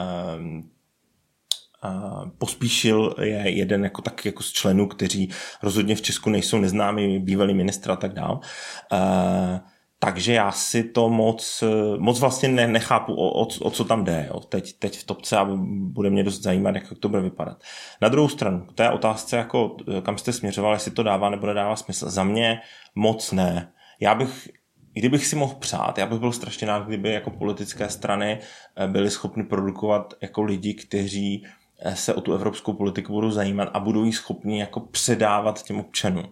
eh, 1.84 2.30
Pospíšil 2.38 3.16
je 3.22 3.50
jeden 3.50 3.84
jako 3.84 4.02
tak 4.02 4.26
jako 4.26 4.44
z 4.44 4.52
členů, 4.52 4.88
kteří 4.88 5.30
rozhodně 5.64 5.96
v 5.96 6.02
Česku 6.02 6.30
nejsou 6.30 6.58
neznámí, 6.58 7.20
bývalý 7.20 7.54
ministr 7.54 7.92
a 7.92 7.96
tak 7.96 8.14
dál. 8.14 8.40
Takže 10.00 10.34
já 10.34 10.52
si 10.52 10.84
to 10.84 11.10
moc, 11.10 11.64
moc 11.98 12.20
vlastně 12.20 12.50
ne, 12.50 12.68
nechápu, 12.68 13.14
o, 13.14 13.42
o, 13.42 13.48
o 13.62 13.72
co 13.72 13.86
tam 13.86 14.04
jde 14.04 14.30
jo. 14.34 14.40
Teď, 14.40 14.74
teď 14.80 14.98
v 15.00 15.04
topce 15.04 15.38
a 15.38 15.48
bude 15.70 16.10
mě 16.10 16.24
dost 16.24 16.42
zajímat, 16.42 16.76
jak 16.76 16.94
to 17.00 17.10
bude 17.10 17.22
vypadat. 17.22 17.64
Na 18.02 18.10
druhou 18.10 18.28
stranu, 18.28 18.66
k 18.66 18.74
té 18.74 18.92
otázce, 18.92 19.38
jako, 19.38 19.78
kam 20.02 20.18
jste 20.18 20.34
směřoval, 20.34 20.74
jestli 20.74 20.92
to 20.92 21.04
dává 21.04 21.30
nebo 21.30 21.48
nedává 21.48 21.76
smysl. 21.76 22.10
Za 22.10 22.24
mě 22.24 22.60
moc 22.96 23.32
ne. 23.32 23.74
Já 24.00 24.16
bych, 24.16 24.50
kdybych 24.94 25.26
si 25.26 25.36
mohl 25.36 25.56
přát, 25.56 25.98
já 25.98 26.06
bych 26.06 26.20
byl 26.20 26.32
strašně 26.32 26.68
rád, 26.68 26.88
kdyby 26.88 27.14
jako 27.14 27.30
politické 27.30 27.90
strany 27.90 28.40
eh, 28.76 28.88
byly 28.88 29.10
schopny 29.10 29.44
produkovat 29.44 30.14
jako 30.22 30.44
lidi, 30.44 30.74
kteří 30.74 31.44
Eh, 31.44 31.67
se 31.94 32.14
o 32.14 32.22
tu 32.22 32.34
evropskou 32.34 32.74
politiku 32.74 33.14
budou 33.14 33.32
zajímat 33.32 33.70
a 33.74 33.80
budou 33.80 34.04
ji 34.04 34.14
schopni 34.14 34.60
jako 34.60 34.80
předávat 34.80 35.64
těm 35.64 35.80
občanům. 35.80 36.26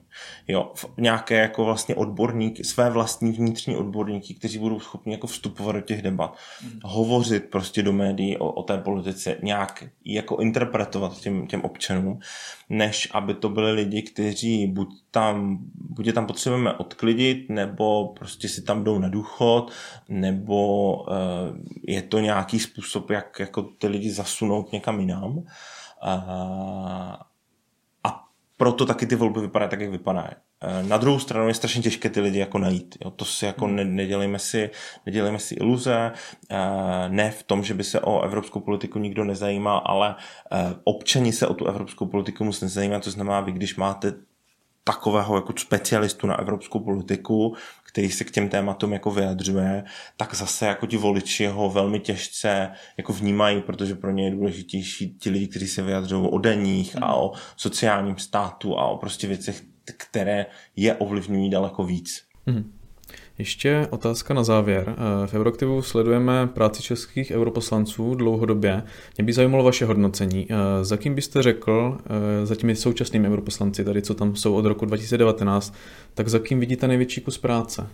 Jo, 0.47 0.71
nějaké 0.97 1.35
jako 1.35 1.65
vlastně 1.65 1.95
odborníky, 1.95 2.63
své 2.63 2.89
vlastní 2.89 3.31
vnitřní 3.31 3.75
odborníky, 3.75 4.33
kteří 4.33 4.59
budou 4.59 4.79
schopni 4.79 5.11
jako 5.11 5.27
vstupovat 5.27 5.71
do 5.71 5.81
těch 5.81 6.01
debat, 6.01 6.37
mm. 6.63 6.79
hovořit 6.83 7.49
prostě 7.49 7.83
do 7.83 7.93
médií 7.93 8.37
o, 8.37 8.51
o 8.51 8.63
té 8.63 8.77
politice, 8.77 9.37
nějak 9.43 9.83
jako 10.05 10.37
interpretovat 10.37 11.19
těm, 11.19 11.47
těm 11.47 11.61
občanům, 11.61 12.19
než 12.69 13.09
aby 13.11 13.33
to 13.33 13.49
byli 13.49 13.71
lidi, 13.71 14.01
kteří 14.01 14.67
buď 14.67 14.87
tam, 15.11 15.57
buď 15.75 16.05
je 16.05 16.13
tam 16.13 16.25
potřebujeme 16.25 16.73
odklidit, 16.73 17.49
nebo 17.49 18.07
prostě 18.07 18.49
si 18.49 18.61
tam 18.61 18.83
jdou 18.83 18.99
na 18.99 19.09
důchod, 19.09 19.71
nebo 20.09 20.93
uh, 20.93 21.07
je 21.87 22.01
to 22.01 22.19
nějaký 22.19 22.59
způsob, 22.59 23.09
jak 23.09 23.39
jako 23.39 23.61
ty 23.61 23.87
lidi 23.87 24.11
zasunout 24.11 24.71
někam 24.71 24.99
jinam. 24.99 25.34
Uh, 25.41 27.15
a 28.03 28.23
proto 28.57 28.85
taky 28.85 29.05
ty 29.05 29.15
volby 29.15 29.41
vypadají 29.41 29.69
tak, 29.69 29.81
jak 29.81 29.89
vypadají. 29.89 30.27
Eh, 30.61 30.83
na 30.83 30.97
druhou 30.97 31.19
stranu 31.19 31.47
je 31.47 31.53
strašně 31.53 31.81
těžké 31.81 32.09
ty 32.09 32.21
lidi 32.21 32.39
jako 32.39 32.57
najít. 32.57 32.97
Jo. 33.05 33.11
To 33.11 33.25
si 33.25 33.45
jako 33.45 33.67
ne, 33.67 33.85
nedělejme, 33.85 34.39
si, 34.39 34.69
nedělejme 35.05 35.39
si 35.39 35.55
iluze, 35.55 36.11
ne 37.07 37.31
v 37.31 37.43
tom, 37.43 37.63
že 37.63 37.73
by 37.73 37.83
se 37.83 37.99
o 37.99 38.21
evropskou 38.21 38.59
politiku 38.59 38.99
nikdo 38.99 39.23
nezajímal, 39.23 39.81
ale 39.85 40.15
občani 40.83 41.33
se 41.33 41.47
o 41.47 41.53
tu 41.53 41.65
evropskou 41.65 42.05
politiku 42.05 42.43
musí 42.43 42.65
nezajímat, 42.65 43.03
to 43.03 43.11
znamená, 43.11 43.41
vy 43.41 43.51
když 43.51 43.75
máte 43.75 44.13
takového 44.87 45.35
jako 45.35 45.53
specialistu 45.57 46.27
na 46.27 46.39
evropskou 46.39 46.79
politiku, 46.79 47.55
který 47.83 48.11
se 48.11 48.23
k 48.23 48.31
těm 48.31 48.49
tématům 48.49 48.93
jako 48.93 49.11
vyjadřuje, 49.11 49.83
tak 50.17 50.35
zase 50.35 50.65
jako 50.65 50.85
ti 50.85 50.97
voliči 50.97 51.47
ho 51.47 51.69
velmi 51.69 51.99
těžce 51.99 52.71
jako 52.97 53.13
vnímají, 53.13 53.61
protože 53.61 53.95
pro 53.95 54.11
ně 54.11 54.25
je 54.25 54.31
důležitější 54.31 55.17
ti 55.19 55.29
lidi, 55.29 55.47
kteří 55.47 55.67
se 55.67 55.81
vyjadřují 55.81 56.27
o 56.29 56.37
daních 56.37 56.95
a 57.01 57.15
o 57.15 57.31
sociálním 57.57 58.17
státu 58.17 58.79
a 58.79 58.85
o 58.85 58.97
prostě 58.97 59.27
věcech, 59.27 59.63
které 59.97 60.45
je 60.75 60.95
ovlivňují 60.95 61.49
daleko 61.49 61.83
víc. 61.83 62.23
Hmm. 62.47 62.74
Ještě 63.37 63.87
otázka 63.89 64.33
na 64.33 64.43
závěr. 64.43 64.95
V 65.25 65.33
Euroaktivu 65.33 65.81
sledujeme 65.81 66.47
práci 66.47 66.83
českých 66.83 67.31
europoslanců 67.31 68.15
dlouhodobě. 68.15 68.83
Mě 69.17 69.25
by 69.25 69.33
zajímalo 69.33 69.63
vaše 69.63 69.85
hodnocení. 69.85 70.47
Za 70.81 70.97
kým 70.97 71.15
byste 71.15 71.43
řekl, 71.43 71.97
za 72.43 72.55
těmi 72.55 72.75
současnými 72.75 73.27
europoslanci, 73.27 73.85
tady 73.85 74.01
co 74.01 74.13
tam 74.13 74.35
jsou 74.35 74.55
od 74.55 74.65
roku 74.65 74.85
2019, 74.85 75.73
tak 76.13 76.27
za 76.27 76.39
kým 76.39 76.59
vidíte 76.59 76.87
největší 76.87 77.21
kus 77.21 77.37
práce? 77.37 77.87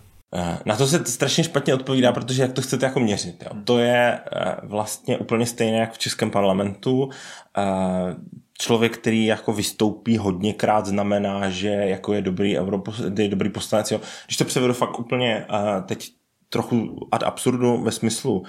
Na 0.66 0.76
to 0.76 0.86
se 0.86 1.04
strašně 1.04 1.44
špatně 1.44 1.74
odpovídá, 1.74 2.12
protože 2.12 2.42
jak 2.42 2.52
to 2.52 2.62
chcete 2.62 2.86
jako 2.86 3.00
měřit. 3.00 3.42
Jo? 3.42 3.50
To 3.64 3.78
je 3.78 4.18
vlastně 4.62 5.18
úplně 5.18 5.46
stejné 5.46 5.78
jak 5.78 5.92
v 5.92 5.98
Českém 5.98 6.30
parlamentu 6.30 7.10
člověk, 8.62 8.98
který 8.98 9.26
jako 9.26 9.52
vystoupí 9.52 10.18
hodněkrát, 10.18 10.86
znamená, 10.86 11.50
že 11.50 11.68
jako 11.68 12.12
je 12.12 12.22
dobrý, 12.22 12.58
Europos- 12.58 13.20
je 13.20 13.28
dobrý 13.28 13.50
poslanec. 13.50 13.90
Jo. 13.90 14.00
Když 14.26 14.36
to 14.36 14.44
převedu 14.44 14.74
fakt 14.74 15.00
úplně 15.00 15.46
uh, 15.50 15.82
teď 15.86 16.10
trochu 16.48 17.08
ad 17.12 17.22
absurdu 17.22 17.82
ve 17.82 17.92
smyslu 17.92 18.38
uh, 18.40 18.46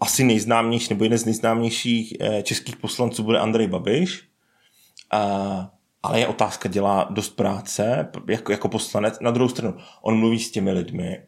asi 0.00 0.24
nejznámější 0.24 0.94
nebo 0.94 1.04
jeden 1.04 1.18
z 1.18 1.24
nejznámějších 1.24 2.12
uh, 2.20 2.40
českých 2.42 2.76
poslanců 2.76 3.22
bude 3.22 3.38
Andrej 3.38 3.66
Babiš, 3.66 4.22
uh, 5.14 5.64
ale 6.02 6.20
je 6.20 6.26
otázka, 6.26 6.68
dělá 6.68 7.08
dost 7.10 7.30
práce 7.36 8.08
jako, 8.28 8.52
jako 8.52 8.68
poslanec. 8.68 9.20
Na 9.20 9.30
druhou 9.30 9.48
stranu, 9.48 9.74
on 10.02 10.18
mluví 10.18 10.38
s 10.38 10.50
těmi 10.50 10.72
lidmi, 10.72 11.20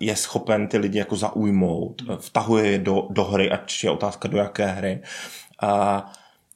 je 0.00 0.16
schopen 0.16 0.68
ty 0.68 0.78
lidi 0.78 0.98
jako 0.98 1.16
zaujmout, 1.16 2.02
vtahuje 2.18 2.70
je 2.70 2.78
do, 2.78 3.06
do 3.10 3.24
hry, 3.24 3.50
ať 3.50 3.84
je 3.84 3.90
otázka 3.90 4.28
do 4.28 4.38
jaké 4.38 4.66
hry. 4.66 5.02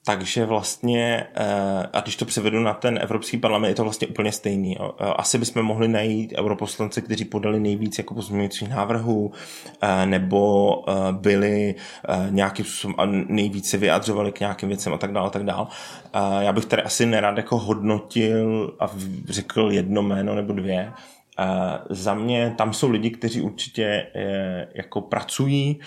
Takže 0.09 0.45
vlastně, 0.47 1.27
eh, 1.35 1.89
a 1.93 2.01
když 2.01 2.17
to 2.17 2.25
převedu 2.25 2.61
na 2.61 2.75
ten 2.75 2.99
Evropský 3.03 3.37
parlament, 3.37 3.69
je 3.69 3.75
to 3.75 3.83
vlastně 3.83 4.09
úplně 4.09 4.33
stejný. 4.33 4.77
Eh, 4.81 5.05
asi 5.05 5.39
bychom 5.39 5.63
mohli 5.63 5.89
najít 5.89 6.35
europoslance, 6.39 7.01
kteří 7.01 7.25
podali 7.25 7.61
nejvíc 7.61 7.99
jako 7.99 8.15
pozměňujících 8.15 8.69
návrhů, 8.69 9.33
eh, 9.83 10.07
nebo 10.07 10.85
byli 11.13 11.75
nějakým 12.31 12.65
způsobem 12.65 13.27
nejvíce 13.29 13.77
vyjadřovali 13.77 14.33
k 14.33 14.41
nějakým 14.41 14.69
věcem 14.69 14.95
a 14.95 14.99
tak 14.99 15.13
dále, 15.13 15.27
a 15.27 15.31
tak 15.31 15.45
dále. 15.45 15.67
Já 16.41 16.53
bych 16.53 16.65
tady 16.65 16.83
asi 16.83 17.07
nerad 17.07 17.37
jako 17.37 17.59
hodnotil 17.59 18.77
a 18.81 18.91
řekl 19.29 19.69
jedno 19.73 20.03
jméno 20.03 20.35
nebo 20.35 20.53
dvě, 20.53 20.93
za 21.91 22.15
mě 22.15 22.55
tam 22.59 22.73
jsou 22.73 22.91
lidi, 22.91 23.11
kteří 23.11 23.41
určitě 23.41 24.07
jako 24.75 25.01
pracují, 25.01 25.81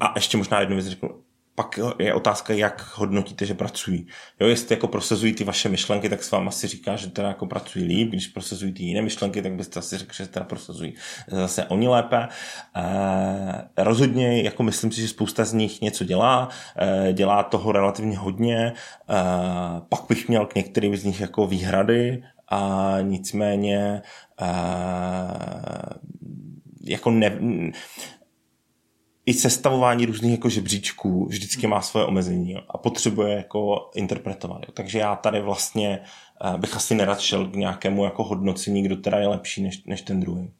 a 0.00 0.12
ještě 0.14 0.36
možná 0.36 0.60
jednu 0.60 0.76
věc 0.76 0.86
řeknu, 0.86 1.23
pak 1.54 1.78
je 1.98 2.14
otázka, 2.14 2.54
jak 2.54 2.92
hodnotíte, 2.94 3.46
že 3.46 3.54
pracují. 3.54 4.06
Jo, 4.40 4.48
jestli 4.48 4.74
jako 4.74 4.88
prosazují 4.88 5.32
ty 5.32 5.44
vaše 5.44 5.68
myšlenky, 5.68 6.08
tak 6.08 6.24
s 6.24 6.30
vám 6.30 6.48
asi 6.48 6.66
říká, 6.66 6.96
že 6.96 7.10
teda 7.10 7.28
jako 7.28 7.46
pracují 7.46 7.84
líp, 7.84 8.08
když 8.08 8.28
prosazují 8.28 8.72
ty 8.72 8.82
jiné 8.82 9.02
myšlenky, 9.02 9.42
tak 9.42 9.52
byste 9.52 9.78
asi 9.78 9.98
řekl, 9.98 10.12
že 10.14 10.26
teda 10.26 10.44
prosazují 10.44 10.94
zase 11.28 11.64
oni 11.64 11.88
lépe. 11.88 12.28
E, 12.76 13.84
rozhodně, 13.84 14.42
jako 14.42 14.62
myslím 14.62 14.92
si, 14.92 15.00
že 15.00 15.08
spousta 15.08 15.44
z 15.44 15.52
nich 15.52 15.80
něco 15.80 16.04
dělá, 16.04 16.48
e, 16.76 17.12
dělá 17.12 17.42
toho 17.42 17.72
relativně 17.72 18.18
hodně, 18.18 18.56
e, 18.56 18.72
pak 19.88 20.00
bych 20.08 20.28
měl 20.28 20.46
k 20.46 20.54
některým 20.54 20.96
z 20.96 21.04
nich 21.04 21.20
jako 21.20 21.46
výhrady, 21.46 22.22
a 22.48 22.94
nicméně 23.02 24.02
e, 24.40 24.48
jako 26.84 27.10
ne, 27.10 27.38
i 29.26 29.32
sestavování 29.32 30.06
různých 30.06 30.32
jako 30.32 30.48
žebříčků 30.48 31.26
vždycky 31.26 31.66
má 31.66 31.80
svoje 31.80 32.06
omezení 32.06 32.52
jo, 32.52 32.60
a 32.68 32.78
potřebuje 32.78 33.36
jako 33.36 33.90
interpretovat. 33.94 34.62
Jo. 34.62 34.72
Takže 34.74 34.98
já 34.98 35.16
tady 35.16 35.40
vlastně 35.40 36.00
uh, 36.44 36.60
bych 36.60 36.76
asi 36.76 36.94
nerad 36.94 37.20
šel 37.20 37.46
k 37.46 37.56
nějakému 37.56 38.04
jako 38.04 38.24
hodnocení, 38.24 38.82
kdo 38.82 38.96
teda 38.96 39.18
je 39.18 39.28
lepší 39.28 39.62
než, 39.62 39.84
než 39.84 40.02
ten 40.02 40.20
druhý. 40.20 40.50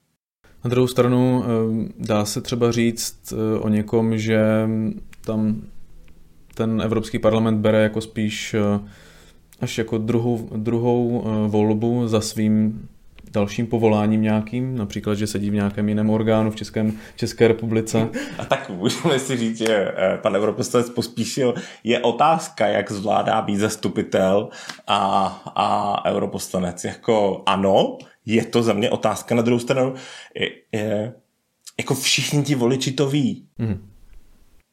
Na 0.65 0.71
druhou 0.71 0.87
stranu 0.87 1.45
eh, 1.45 1.93
dá 1.99 2.25
se 2.25 2.41
třeba 2.41 2.73
říct 2.73 3.33
eh, 3.33 3.59
o 3.59 3.69
někom, 3.69 4.19
že 4.19 4.69
tam 5.21 5.63
ten 6.55 6.83
Evropský 6.83 7.19
parlament 7.19 7.61
bere 7.61 7.83
jako 7.83 8.01
spíš 8.01 8.57
až 9.61 9.79
jako 9.79 9.99
druhou, 9.99 10.49
druhou 10.57 11.25
volbu 11.49 12.09
za 12.09 12.21
svým 12.21 12.89
dalším 13.35 13.67
povoláním 13.67 14.23
nějakým, 14.23 14.79
například, 14.79 15.15
že 15.15 15.27
sedí 15.27 15.51
v 15.51 15.55
nějakém 15.55 15.89
jiném 15.89 16.11
orgánu 16.11 16.51
v 16.51 16.57
Českém, 16.57 16.99
České 17.17 17.49
republice. 17.49 18.09
A 18.39 18.45
tak 18.45 18.71
můžeme 18.71 19.19
si 19.19 19.37
říct, 19.37 19.59
že 19.59 19.93
eh, 19.97 20.19
pan 20.23 20.37
europoslanec 20.37 20.91
pospíšil. 20.91 21.55
Je 21.85 22.01
otázka, 22.01 22.67
jak 22.67 22.93
zvládá 22.93 23.43
být 23.43 23.57
zastupitel 23.57 24.49
a, 24.87 25.27
a 25.47 26.11
europoslanec. 26.11 26.85
Jako 26.85 27.43
ano, 27.47 27.99
je 28.27 28.45
to 28.45 28.63
za 28.63 28.73
mě 28.73 28.91
otázka. 28.91 29.35
Na 29.35 29.43
druhou 29.43 29.59
stranu, 29.59 29.95
je, 30.35 30.51
je, 30.73 31.13
jako 31.79 31.95
všichni 31.95 32.43
ti 32.43 32.55
voliči 32.55 32.93
to 32.93 33.09
ví. 33.09 33.47
Mm. 33.59 33.91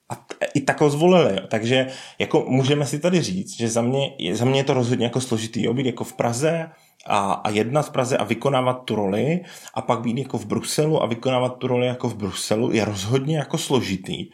A 0.09 0.25
i 0.53 0.61
tak 0.61 0.81
ho 0.81 0.89
zvolili. 0.89 1.33
Jo. 1.33 1.47
Takže 1.47 1.87
jako 2.19 2.45
můžeme 2.47 2.85
si 2.85 2.99
tady 2.99 3.21
říct, 3.21 3.57
že 3.57 3.69
za 3.69 3.81
mě, 3.81 4.09
za 4.31 4.45
mě 4.45 4.59
je 4.59 4.63
to 4.63 4.73
rozhodně 4.73 5.05
jako 5.05 5.21
složitý. 5.21 5.63
Jo. 5.63 5.73
Být 5.73 5.85
jako 5.85 6.03
v 6.03 6.13
Praze, 6.13 6.69
a, 7.05 7.31
a 7.31 7.49
jednat 7.49 7.81
v 7.81 7.91
Praze 7.91 8.17
a 8.17 8.23
vykonávat 8.23 8.83
tu 8.85 8.95
roli 8.95 9.41
a 9.73 9.81
pak 9.81 10.01
být 10.01 10.17
jako 10.17 10.37
v 10.37 10.45
Bruselu 10.45 11.03
a 11.03 11.05
vykonávat 11.05 11.57
tu 11.57 11.67
roli 11.67 11.87
jako 11.87 12.09
v 12.09 12.15
Bruselu 12.15 12.71
je 12.71 12.85
rozhodně 12.85 13.37
jako 13.37 13.57
složitý. 13.57 14.21
E, 14.21 14.29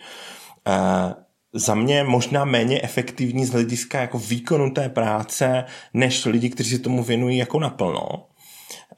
za 1.53 1.75
mě 1.75 2.03
možná 2.03 2.45
méně 2.45 2.81
efektivní 2.81 3.45
z 3.45 3.51
hlediska 3.51 4.01
jako 4.01 4.19
výkonu 4.19 4.71
té 4.71 4.89
práce, 4.89 5.65
než 5.93 6.25
lidi, 6.25 6.49
kteří 6.49 6.69
se 6.69 6.79
tomu 6.79 7.03
věnují 7.03 7.37
jako 7.37 7.59
naplno. 7.59 8.27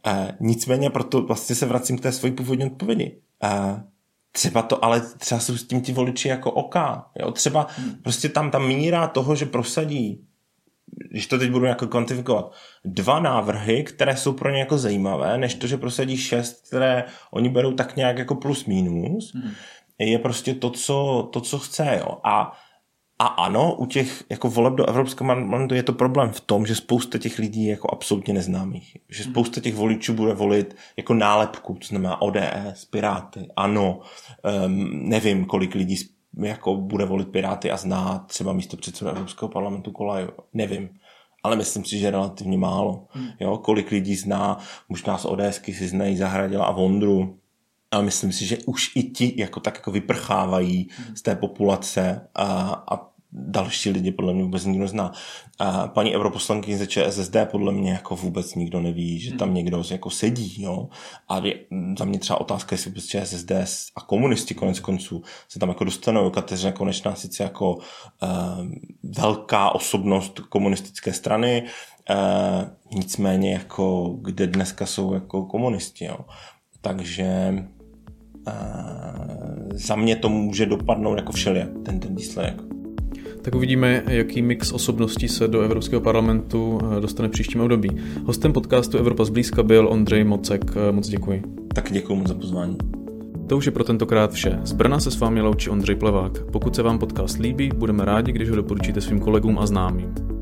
E, 0.07 0.37
nicméně 0.39 0.89
proto 0.89 1.21
vlastně 1.21 1.55
se 1.55 1.65
vracím 1.65 1.97
k 1.97 2.01
té 2.01 2.11
svojí 2.11 2.33
původní 2.33 2.65
odpovědi. 2.65 3.17
E, 3.43 3.83
třeba 4.31 4.61
to, 4.61 4.85
ale 4.85 5.01
třeba 5.01 5.41
jsou 5.41 5.57
s 5.57 5.67
tím 5.67 5.81
ti 5.81 5.93
voliči 5.93 6.27
jako 6.27 6.51
oka. 6.51 7.05
Jo? 7.19 7.31
Třeba 7.31 7.67
hmm. 7.77 7.95
prostě 8.03 8.29
tam 8.29 8.51
ta 8.51 8.59
míra 8.59 9.07
toho, 9.07 9.35
že 9.35 9.45
prosadí 9.45 10.25
když 11.09 11.27
to 11.27 11.37
teď 11.37 11.51
budu 11.51 11.65
jako 11.65 11.87
kvantifikovat, 11.87 12.53
dva 12.85 13.19
návrhy, 13.19 13.83
které 13.83 14.17
jsou 14.17 14.33
pro 14.33 14.49
ně 14.49 14.59
jako 14.59 14.77
zajímavé, 14.77 15.37
než 15.37 15.55
to, 15.55 15.67
že 15.67 15.77
prosadí 15.77 16.17
šest, 16.17 16.67
které 16.67 17.03
oni 17.31 17.49
berou 17.49 17.71
tak 17.71 17.95
nějak 17.95 18.17
jako 18.17 18.35
plus 18.35 18.65
minus, 18.65 19.33
hmm. 19.35 19.51
je 19.99 20.19
prostě 20.19 20.53
to, 20.53 20.69
co, 20.69 21.29
to, 21.33 21.41
co 21.41 21.59
chce, 21.59 21.99
jo. 21.99 22.17
A, 22.23 22.57
a 23.19 23.25
ano, 23.25 23.75
u 23.75 23.85
těch 23.85 24.23
jako 24.29 24.49
voleb 24.49 24.73
do 24.73 24.89
Evropského 24.89 25.27
parlamentu 25.27 25.75
je 25.75 25.83
to 25.83 25.93
problém 25.93 26.31
v 26.31 26.41
tom, 26.41 26.65
že 26.65 26.75
spousta 26.75 27.17
těch 27.17 27.39
lidí 27.39 27.65
je 27.65 27.71
jako 27.71 27.91
absolutně 27.91 28.33
neznámých. 28.33 28.97
Že 29.09 29.23
hmm. 29.23 29.33
spousta 29.33 29.61
těch 29.61 29.75
voličů 29.75 30.13
bude 30.13 30.33
volit 30.33 30.75
jako 30.97 31.13
nálepku, 31.13 31.73
to 31.73 31.87
znamená 31.87 32.21
ODS, 32.21 32.85
Piráty, 32.89 33.47
ano, 33.55 33.99
um, 34.65 35.09
nevím, 35.09 35.45
kolik 35.45 35.75
lidí 35.75 35.97
jako 36.47 36.75
bude 36.75 37.05
volit 37.05 37.27
Piráty 37.27 37.71
a 37.71 37.77
zná 37.77 38.25
třeba 38.27 38.53
místo 38.53 38.77
předsedu 38.77 39.09
Evropského 39.09 39.49
parlamentu 39.49 39.91
Kolaju. 39.91 40.29
Nevím. 40.53 40.89
Ale 41.43 41.55
myslím 41.55 41.85
si, 41.85 41.97
že 41.97 42.11
relativně 42.11 42.57
málo. 42.57 43.07
Hmm. 43.09 43.27
Jo, 43.39 43.57
kolik 43.57 43.91
lidí 43.91 44.15
zná, 44.15 44.57
možná 44.89 45.17
z 45.17 45.25
ODSky 45.25 45.73
si 45.73 45.87
znají 45.87 46.17
Zahradila 46.17 46.65
a 46.65 46.71
Vondru. 46.71 47.39
A 47.91 48.01
myslím 48.01 48.31
si, 48.31 48.45
že 48.45 48.57
už 48.65 48.91
i 48.95 49.03
ti 49.03 49.33
jako 49.37 49.59
tak 49.59 49.75
jako 49.75 49.91
vyprchávají 49.91 50.89
z 51.15 51.21
té 51.21 51.35
populace 51.35 52.27
a, 52.35 52.45
a 52.91 53.09
další 53.31 53.89
lidi 53.89 54.11
podle 54.11 54.33
mě 54.33 54.43
vůbec 54.43 54.65
nikdo 54.65 54.87
zná. 54.87 55.11
A 55.59 55.87
paní 55.87 56.15
europoslankyně 56.15 56.77
ze 56.77 56.87
ČSSD 56.87 57.35
podle 57.51 57.71
mě 57.71 57.91
jako 57.91 58.15
vůbec 58.15 58.55
nikdo 58.55 58.79
neví, 58.81 59.19
že 59.19 59.33
tam 59.33 59.47
hmm. 59.47 59.55
někdo 59.55 59.83
jako 59.91 60.09
sedí. 60.09 60.61
Jo? 60.61 60.89
A 61.29 61.37
je, 61.37 61.59
za 61.97 62.05
mě 62.05 62.19
třeba 62.19 62.41
otázka, 62.41 62.73
jestli 62.73 62.91
vůbec 62.91 63.05
ČSSD 63.05 63.51
a 63.95 64.01
komunisti 64.01 64.53
konec 64.53 64.79
konců 64.79 65.23
se 65.49 65.59
tam 65.59 65.69
jako 65.69 65.83
dostanou. 65.83 66.29
Kateřina 66.29 66.71
Konečná 66.71 67.15
sice 67.15 67.43
jako 67.43 67.75
uh, 67.75 67.81
velká 69.03 69.75
osobnost 69.75 70.39
komunistické 70.39 71.13
strany, 71.13 71.63
uh, 72.09 72.95
nicméně 72.99 73.53
jako 73.53 74.15
kde 74.21 74.47
dneska 74.47 74.85
jsou 74.85 75.13
jako 75.13 75.45
komunisti. 75.45 76.05
Jo? 76.05 76.17
Takže 76.81 77.53
uh, 78.47 79.69
za 79.71 79.95
mě 79.95 80.15
to 80.15 80.29
může 80.29 80.65
dopadnout 80.65 81.15
jako 81.15 81.31
všelijak, 81.31 81.69
ten, 81.85 81.99
ten 81.99 82.15
výsledek. 82.15 82.78
Tak 83.49 83.55
uvidíme, 83.55 84.03
jaký 84.07 84.41
mix 84.41 84.71
osobností 84.71 85.27
se 85.27 85.47
do 85.47 85.61
Evropského 85.61 86.01
parlamentu 86.01 86.79
eh, 86.81 87.01
dostane 87.01 87.27
v 87.27 87.31
příštím 87.31 87.61
období. 87.61 87.89
Hostem 88.25 88.53
podcastu 88.53 88.97
Evropa 88.97 89.25
zblízka 89.25 89.63
byl 89.63 89.87
Ondřej 89.87 90.23
Mocek. 90.23 90.61
Eh, 90.75 90.91
moc 90.91 91.07
děkuji. 91.07 91.43
Tak 91.73 91.91
děkuji 91.91 92.15
moc 92.15 92.27
za 92.27 92.33
pozvání. 92.33 92.77
To 93.47 93.57
už 93.57 93.65
je 93.65 93.71
pro 93.71 93.83
tentokrát 93.83 94.31
vše. 94.31 94.59
Z 94.63 94.73
Brna 94.73 94.99
se 94.99 95.11
s 95.11 95.19
vámi 95.19 95.41
loučí 95.41 95.69
Ondřej 95.69 95.95
Plevák. 95.95 96.51
Pokud 96.51 96.75
se 96.75 96.83
vám 96.83 96.99
podcast 96.99 97.39
líbí, 97.39 97.71
budeme 97.75 98.05
rádi, 98.05 98.31
když 98.31 98.49
ho 98.49 98.55
doporučíte 98.55 99.01
svým 99.01 99.19
kolegům 99.19 99.59
a 99.59 99.65
známým. 99.65 100.38